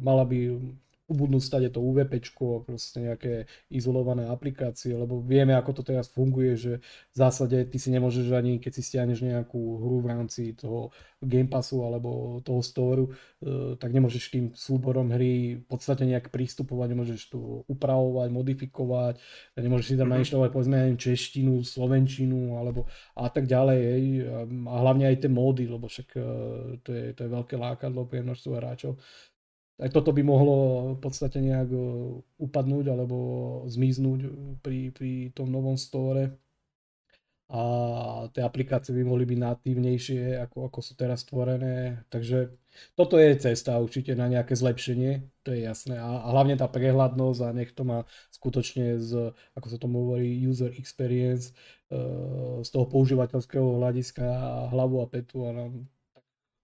mala 0.00 0.24
by 0.24 0.56
ubudnúť 1.10 1.42
stade 1.42 1.68
to 1.74 1.82
UVP, 1.82 2.22
proste 2.62 3.02
nejaké 3.02 3.50
izolované 3.68 4.30
aplikácie, 4.30 4.94
lebo 4.94 5.18
vieme, 5.20 5.52
ako 5.52 5.80
to 5.80 5.82
teraz 5.82 6.06
funguje, 6.08 6.54
že 6.54 6.72
v 7.12 7.16
zásade 7.16 7.58
ty 7.68 7.76
si 7.76 7.90
nemôžeš 7.90 8.30
ani, 8.32 8.62
keď 8.62 8.72
si 8.72 8.82
stiahneš 8.82 9.26
nejakú 9.26 9.60
hru 9.82 10.00
v 10.00 10.10
rámci 10.14 10.54
toho 10.54 10.94
Game 11.22 11.50
Passu 11.50 11.82
alebo 11.82 12.40
toho 12.42 12.62
storu, 12.62 13.04
uh, 13.10 13.74
tak 13.78 13.94
nemôžeš 13.94 14.24
tým 14.30 14.44
súborom 14.54 15.10
hry 15.10 15.58
v 15.58 15.66
podstate 15.66 16.06
nejak 16.06 16.30
prístupovať, 16.30 16.88
nemôžeš 16.94 17.20
to 17.30 17.62
upravovať, 17.70 18.28
modifikovať, 18.30 19.14
nemôžeš 19.58 19.86
si 19.86 19.96
tam 19.98 20.10
Mhm. 20.10 20.14
nainštalovať 20.18 20.50
povedzme 20.50 20.76
aj 20.78 20.98
češtinu, 20.98 21.62
slovenčinu 21.62 22.58
alebo 22.58 22.86
a 23.14 23.30
tak 23.30 23.46
ďalej. 23.46 23.80
Hej. 23.82 24.04
A 24.66 24.74
hlavne 24.82 25.04
aj 25.06 25.16
tie 25.22 25.30
módy, 25.30 25.64
lebo 25.70 25.86
však 25.86 26.08
uh, 26.16 26.24
to 26.82 26.90
je, 26.90 27.04
to 27.14 27.20
je 27.26 27.30
veľké 27.30 27.54
lákadlo 27.58 28.06
pre 28.06 28.22
množstvo 28.22 28.50
hráčov. 28.58 28.98
Aj 29.80 29.88
toto 29.88 30.12
by 30.12 30.22
mohlo 30.24 30.56
v 30.94 31.00
podstate 31.00 31.40
nejak 31.40 31.70
uh, 31.72 32.20
upadnúť 32.38 32.92
alebo 32.92 33.16
zmiznúť 33.70 34.20
pri, 34.60 34.92
pri 34.92 35.12
tom 35.32 35.48
novom 35.48 35.80
store 35.80 36.42
a 37.52 37.62
tie 38.32 38.40
aplikácie 38.40 38.96
by 38.96 39.04
mohli 39.04 39.28
byť 39.28 39.38
natívnejšie, 39.44 40.40
ako, 40.40 40.72
ako 40.72 40.78
sú 40.80 40.92
teraz 40.96 41.20
stvorené. 41.20 42.00
Takže 42.08 42.48
toto 42.96 43.20
je 43.20 43.36
cesta 43.36 43.76
určite 43.76 44.16
na 44.16 44.24
nejaké 44.24 44.56
zlepšenie, 44.56 45.20
to 45.44 45.52
je 45.52 45.68
jasné. 45.68 46.00
A, 46.00 46.24
a 46.24 46.28
hlavne 46.32 46.56
tá 46.56 46.64
prehľadnosť 46.64 47.40
a 47.44 47.48
nech 47.52 47.76
to 47.76 47.84
má 47.84 48.08
skutočne 48.32 48.96
z, 49.04 49.36
ako 49.52 49.66
sa 49.68 49.76
tomu 49.76 50.00
hovorí, 50.00 50.32
user 50.32 50.72
experience, 50.80 51.52
uh, 51.92 52.64
z 52.64 52.68
toho 52.72 52.88
používateľského 52.88 53.84
hľadiska 53.84 54.24
hlavu 54.72 55.04
a 55.04 55.06
petu 55.12 55.44
a 55.44 55.52
nám, 55.52 55.84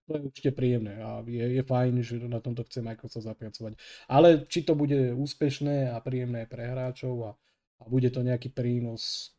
to 0.09 0.17
je 0.17 0.27
určite 0.33 0.51
príjemné 0.57 0.97
a 1.05 1.21
je, 1.29 1.61
je 1.61 1.63
fajn, 1.63 1.95
že 2.01 2.17
na 2.25 2.41
tomto 2.41 2.65
chce 2.65 2.81
Microsoft 2.81 3.29
zapracovať. 3.29 3.77
Ale 4.09 4.49
či 4.49 4.65
to 4.65 4.73
bude 4.73 5.13
úspešné 5.13 5.93
a 5.93 6.01
príjemné 6.01 6.49
pre 6.49 6.65
hráčov 6.65 7.15
a, 7.29 7.31
a 7.79 7.85
bude 7.85 8.09
to 8.09 8.25
nejaký 8.25 8.49
prínos 8.49 9.37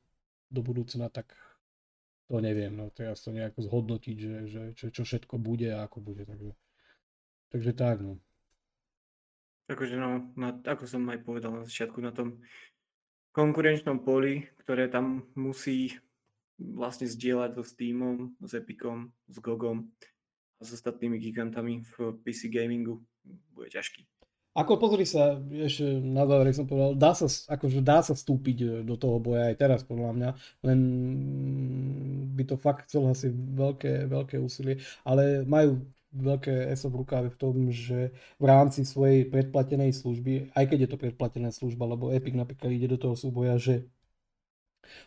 do 0.53 0.61
budúcna, 0.61 1.09
tak 1.09 1.33
to 2.29 2.37
neviem. 2.37 2.77
No, 2.77 2.93
teraz 2.93 3.25
to 3.25 3.33
nejako 3.33 3.65
zhodnotiť, 3.65 4.17
že, 4.21 4.35
že 4.45 4.61
čo, 4.77 4.85
čo 4.93 5.01
všetko 5.01 5.41
bude 5.41 5.73
a 5.73 5.89
ako 5.89 6.05
bude. 6.05 6.29
Takže, 6.29 6.53
takže 7.49 7.71
tak, 7.73 8.05
no. 8.05 8.21
Akože 9.69 9.97
no, 9.97 10.29
na, 10.37 10.53
ako 10.53 10.85
som 10.85 11.01
aj 11.09 11.19
povedal 11.25 11.53
na 11.53 11.65
začiatku, 11.65 11.97
na 12.01 12.13
tom 12.13 12.41
konkurenčnom 13.33 14.05
poli, 14.05 14.45
ktoré 14.61 14.89
tam 14.89 15.25
musí 15.33 15.97
vlastne 16.57 17.09
zdieľať 17.09 17.57
so 17.57 17.63
Steamom, 17.63 18.37
s 18.41 18.53
Epicom, 18.53 19.09
s 19.29 19.37
GOGom 19.41 19.89
a 20.59 20.61
s 20.67 20.69
ostatnými 20.75 21.15
gigantami 21.17 21.87
v 21.95 22.19
PC 22.23 22.51
gamingu, 22.51 22.99
bude 23.55 23.71
ťažký. 23.71 24.03
Ako 24.57 24.81
pozri 24.81 25.05
sa, 25.05 25.39
ešte 25.39 25.85
na 26.03 26.25
záver 26.27 26.51
som 26.51 26.67
povedal, 26.67 26.97
dá 26.97 27.15
sa, 27.15 27.29
akože 27.29 27.79
dá 27.79 28.03
sa 28.03 28.17
vstúpiť 28.17 28.57
e, 28.59 28.67
do 28.83 28.99
toho 28.99 29.21
boja 29.21 29.53
aj 29.53 29.55
teraz 29.55 29.79
podľa 29.85 30.11
mňa, 30.17 30.29
len 30.65 30.79
by 32.33 32.43
to 32.43 32.55
fakt 32.57 32.89
chcelo 32.89 33.13
asi 33.13 33.29
veľké, 33.31 34.09
veľké 34.09 34.35
úsilie, 34.41 34.81
ale 35.05 35.45
majú 35.45 35.85
veľké 36.09 36.73
ESO 36.73 36.89
v 36.89 36.99
rukáve 37.05 37.29
v 37.29 37.37
tom, 37.37 37.55
že 37.69 38.09
v 38.41 38.45
rámci 38.49 38.81
svojej 38.81 39.29
predplatenej 39.29 39.93
služby, 39.93 40.51
aj 40.57 40.65
keď 40.65 40.77
je 40.81 40.89
to 40.89 40.97
predplatená 40.97 41.53
služba, 41.53 41.85
lebo 41.85 42.09
Epic 42.09 42.33
napríklad 42.33 42.73
ide 42.73 42.89
do 42.89 42.97
toho 42.97 43.13
súboja, 43.13 43.55
že 43.61 43.85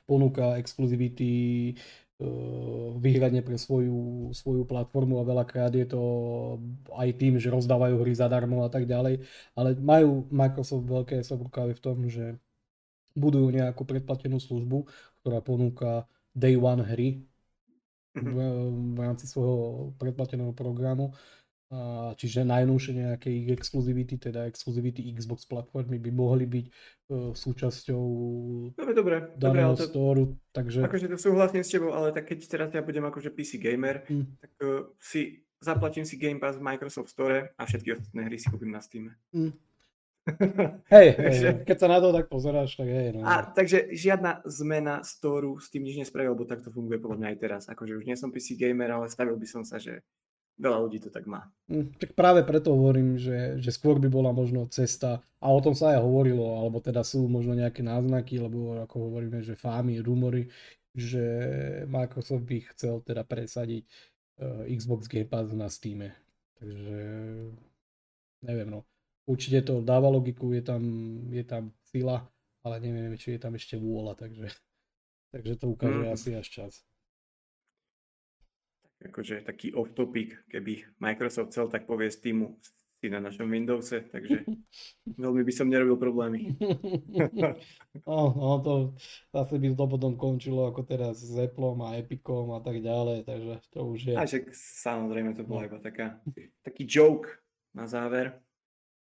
ponúka 0.07 0.55
exkluzivity 0.63 1.75
výhradne 3.03 3.43
pre 3.43 3.59
svoju, 3.59 4.31
svoju 4.33 4.63
platformu 4.63 5.19
a 5.19 5.27
veľakrát 5.27 5.75
je 5.75 5.87
to 5.91 6.03
aj 6.95 7.09
tým, 7.19 7.37
že 7.37 7.51
rozdávajú 7.51 7.99
hry 8.03 8.13
zadarmo 8.15 8.63
a 8.63 8.71
tak 8.71 8.87
ďalej, 8.87 9.23
ale 9.59 9.69
majú 9.79 10.31
Microsoft 10.31 10.87
veľké 10.87 11.23
sa 11.27 11.35
v 11.39 11.83
tom, 11.83 12.07
že 12.07 12.39
budujú 13.13 13.53
nejakú 13.53 13.85
predplatenú 13.85 14.41
službu, 14.41 14.89
ktorá 15.21 15.45
ponúka 15.45 16.09
day 16.33 16.57
one 16.57 16.81
hry 16.81 17.21
v, 18.17 18.37
v 18.95 18.99
rámci 18.99 19.29
svojho 19.29 19.93
predplateného 19.97 20.53
programu. 20.53 21.13
Čiže 22.21 22.45
najnovšie 22.45 22.93
nejaké 23.01 23.33
ich 23.33 23.49
exkluzivity, 23.49 24.21
teda 24.21 24.45
exkluzivity 24.45 25.09
Xbox 25.17 25.49
platformy 25.49 25.97
by 25.97 26.11
mohli 26.13 26.45
byť 26.45 26.67
uh, 26.69 27.33
súčasťou 27.33 28.05
Dobre, 28.77 28.93
dobre, 28.93 29.17
dobre, 29.33 29.41
daného 29.41 29.73
ale 29.73 29.81
to, 29.81 29.89
storu, 29.89 30.25
takže... 30.53 30.85
akože 30.85 31.09
to 31.09 31.17
súhlasím 31.17 31.65
s 31.65 31.73
tebou, 31.73 31.97
ale 31.97 32.13
tak 32.13 32.29
keď 32.29 32.39
teraz 32.45 32.69
ja 32.77 32.85
budem 32.85 33.09
akože 33.09 33.33
PC 33.33 33.57
gamer, 33.57 34.05
Mm. 34.05 34.29
tak 34.37 34.53
uh, 34.61 34.85
si 35.01 35.41
zaplatím 35.63 36.05
si 36.05 36.19
Game 36.21 36.37
Pass 36.43 36.59
v 36.59 36.67
Microsoft 36.67 37.09
Store 37.09 37.55
a 37.57 37.63
všetky 37.65 37.95
ostatné 37.97 38.29
hry 38.29 38.37
si 38.37 38.51
kúpim 38.53 38.69
na 38.69 38.83
Steam. 38.85 39.15
Mm. 39.33 39.55
Hej, 40.93 41.09
hej, 41.09 41.17
Takže- 41.19 41.51
hej, 41.51 41.65
keď 41.67 41.77
sa 41.83 41.89
na 41.91 41.99
to 41.99 42.09
tak 42.15 42.27
pozeráš, 42.31 42.77
tak 42.79 42.87
hej. 42.87 43.17
No. 43.17 43.27
A 43.27 43.43
takže 43.43 43.91
žiadna 43.91 44.45
zmena 44.47 45.03
storu 45.03 45.59
s 45.59 45.67
tým 45.73 45.83
nič 45.83 45.99
nespravil, 45.99 46.37
lebo 46.37 46.47
takto 46.47 46.71
funguje 46.71 47.03
podľa 47.03 47.19
mňa 47.19 47.29
aj 47.33 47.39
teraz. 47.43 47.63
Akože 47.67 47.99
už 47.99 48.05
nie 48.07 48.15
som 48.15 48.31
PC 48.31 48.55
gamer, 48.55 48.93
ale 48.93 49.11
stavil 49.11 49.35
by 49.35 49.47
som 49.51 49.63
sa, 49.67 49.83
že 49.83 49.99
veľa 50.59 50.79
ľudí 50.89 50.99
to 51.03 51.11
tak 51.13 51.25
má. 51.29 51.47
Hm, 51.71 51.95
Tak 51.99 52.11
práve 52.19 52.43
preto 52.43 52.75
hovorím, 52.75 53.17
že, 53.17 53.57
že 53.63 53.71
skôr 53.71 53.97
by 54.03 54.09
bola 54.11 54.35
možno 54.35 54.67
cesta, 54.69 55.23
a 55.43 55.47
o 55.51 55.61
tom 55.63 55.75
sa 55.75 55.95
aj 55.95 56.03
hovorilo, 56.03 56.59
alebo 56.59 56.79
teda 56.83 57.03
sú 57.07 57.27
možno 57.27 57.55
nejaké 57.55 57.83
náznaky, 57.87 58.39
lebo 58.39 58.83
ako 58.83 59.11
hovoríme, 59.11 59.43
že 59.43 59.55
fámy, 59.59 60.03
rumory, 60.03 60.51
že 60.95 61.23
Microsoft 61.89 62.45
by 62.47 62.59
chcel 62.75 63.01
teda 63.03 63.23
presadiť 63.25 63.83
uh, 64.43 64.63
Xbox 64.69 65.07
Game 65.09 65.27
Pass 65.31 65.51
na 65.55 65.67
Steam. 65.71 66.05
Takže 66.59 66.99
neviem, 68.43 68.69
no. 68.71 68.81
Určite 69.27 69.63
to 69.63 69.81
dáva 69.83 70.11
logiku, 70.11 70.51
je 70.51 70.63
tam, 70.63 70.83
je 71.31 71.45
tam 71.47 71.71
sila, 71.87 72.27
ale 72.67 72.83
neviem, 72.83 73.15
či 73.15 73.39
je 73.39 73.41
tam 73.41 73.55
ešte 73.55 73.79
vôľa, 73.79 74.19
takže, 74.19 74.51
takže 75.35 75.55
to 75.61 75.67
ukáže 75.73 76.05
Mhm. 76.05 76.15
asi 76.15 76.31
až 76.37 76.49
čas. 76.51 76.75
Akože 79.03 79.43
taký 79.43 79.73
off 79.73 79.91
topic, 79.93 80.35
keby 80.47 80.85
Microsoft 80.99 81.51
chcel, 81.51 81.67
tak 81.67 81.85
povie 81.85 82.09
Steamu 82.09 82.55
si 82.97 83.11
na 83.11 83.19
našom 83.19 83.51
Windowse, 83.51 84.07
takže 84.07 84.47
veľmi 85.23 85.43
by 85.43 85.53
som 85.53 85.67
nerobil 85.67 85.99
problémy. 85.99 86.55
No, 88.07 88.33
no 88.33 88.51
to 88.65 88.73
zase 89.31 89.59
by 89.59 89.69
to 89.75 89.85
potom 89.85 90.13
končilo 90.17 90.65
ako 90.65 90.83
teraz 90.83 91.21
s 91.21 91.35
Appleom 91.37 91.83
a 91.85 91.99
Epicom 91.99 92.57
a 92.57 92.61
tak 92.61 92.81
ďalej, 92.81 93.29
takže 93.29 93.55
to 93.69 93.81
už 93.85 94.01
je. 94.09 94.15
A 94.17 94.25
však 94.25 94.49
samozrejme 94.55 95.37
to 95.37 95.45
bola 95.45 95.67
No. 95.67 95.69
iba 95.69 95.79
taká, 95.79 96.17
taký 96.63 96.89
joke 96.89 97.29
na 97.77 97.85
záver. 97.85 98.33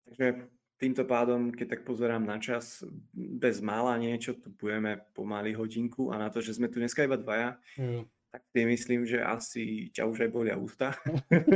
Takže 0.07 0.47
týmto 0.79 1.03
pádom, 1.03 1.51
keď 1.51 1.67
tak 1.77 1.83
pozerám 1.83 2.23
na 2.23 2.39
čas, 2.39 2.87
bez 3.13 3.59
mála 3.59 3.99
niečo, 3.99 4.39
tu 4.39 4.55
budeme 4.55 5.03
pomaly 5.13 5.51
hodinku 5.51 6.15
a 6.15 6.21
na 6.21 6.29
to, 6.31 6.39
že 6.39 6.55
sme 6.55 6.71
tu 6.71 6.79
dneska 6.79 7.03
iba 7.03 7.19
dvaja, 7.19 7.59
Jo. 7.75 8.07
Tak 8.37 8.45
si 8.53 8.69
myslím, 8.69 9.09
že 9.09 9.25
asi 9.25 9.89
ťa 9.97 10.05
už 10.13 10.29
aj 10.29 10.31
bolia 10.31 10.61
ústa. 10.61 10.93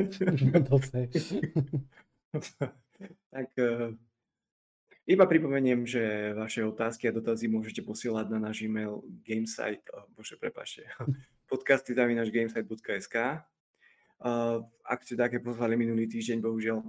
Dosť. 0.72 1.12
tak 3.36 3.48
eh, 3.60 3.92
iba 5.04 5.24
pripomeniem, 5.28 5.84
že 5.84 6.32
vaše 6.32 6.64
otázky 6.64 7.04
a 7.04 7.12
dotazy 7.12 7.52
môžete 7.52 7.84
posielať 7.84 8.32
na 8.32 8.40
náš 8.40 8.64
e-mail 8.64 9.04
gamesite, 9.28 9.84
oh, 9.92 10.08
bože, 10.16 10.40
prepáčte, 10.40 10.88
podcasty 11.52 11.92
zavinač 11.92 12.32
gamesite.sk. 12.32 13.44
Uh, 14.20 14.64
ak 14.80 15.04
ste 15.04 15.20
také 15.20 15.36
poslali 15.36 15.76
minulý 15.76 16.08
týždeň, 16.08 16.40
bohužiaľ 16.40 16.80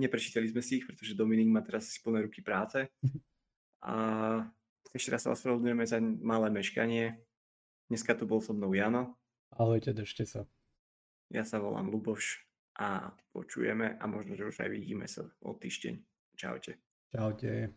neprečítali 0.00 0.48
sme 0.48 0.64
si 0.64 0.80
ich, 0.80 0.88
pretože 0.88 1.12
Dominik 1.12 1.52
má 1.52 1.60
teraz 1.60 1.92
si 1.92 2.00
plné 2.00 2.24
ruky 2.24 2.40
práce. 2.40 2.88
A 3.84 3.96
ešte 4.96 5.12
raz 5.12 5.28
sa 5.28 5.32
ospravedlňujeme 5.36 5.84
za 5.84 6.00
malé 6.00 6.48
meškanie. 6.48 7.20
Dneska 7.90 8.14
tu 8.14 8.22
bol 8.26 8.38
so 8.38 8.54
mnou 8.54 8.70
Jano, 8.70 9.18
Ahojte, 9.50 9.90
držte 9.92 10.22
sa. 10.26 10.46
ja 11.26 11.42
sa 11.42 11.58
volám 11.58 11.90
Luboš 11.90 12.46
a 12.78 13.10
počujeme 13.34 13.98
a 13.98 14.04
možno, 14.06 14.38
že 14.38 14.46
už 14.46 14.62
aj 14.62 14.70
vidíme 14.70 15.10
sa 15.10 15.26
o 15.42 15.58
týždeň. 15.58 15.98
Čaute. 16.38 16.78
Čaute. 17.10 17.74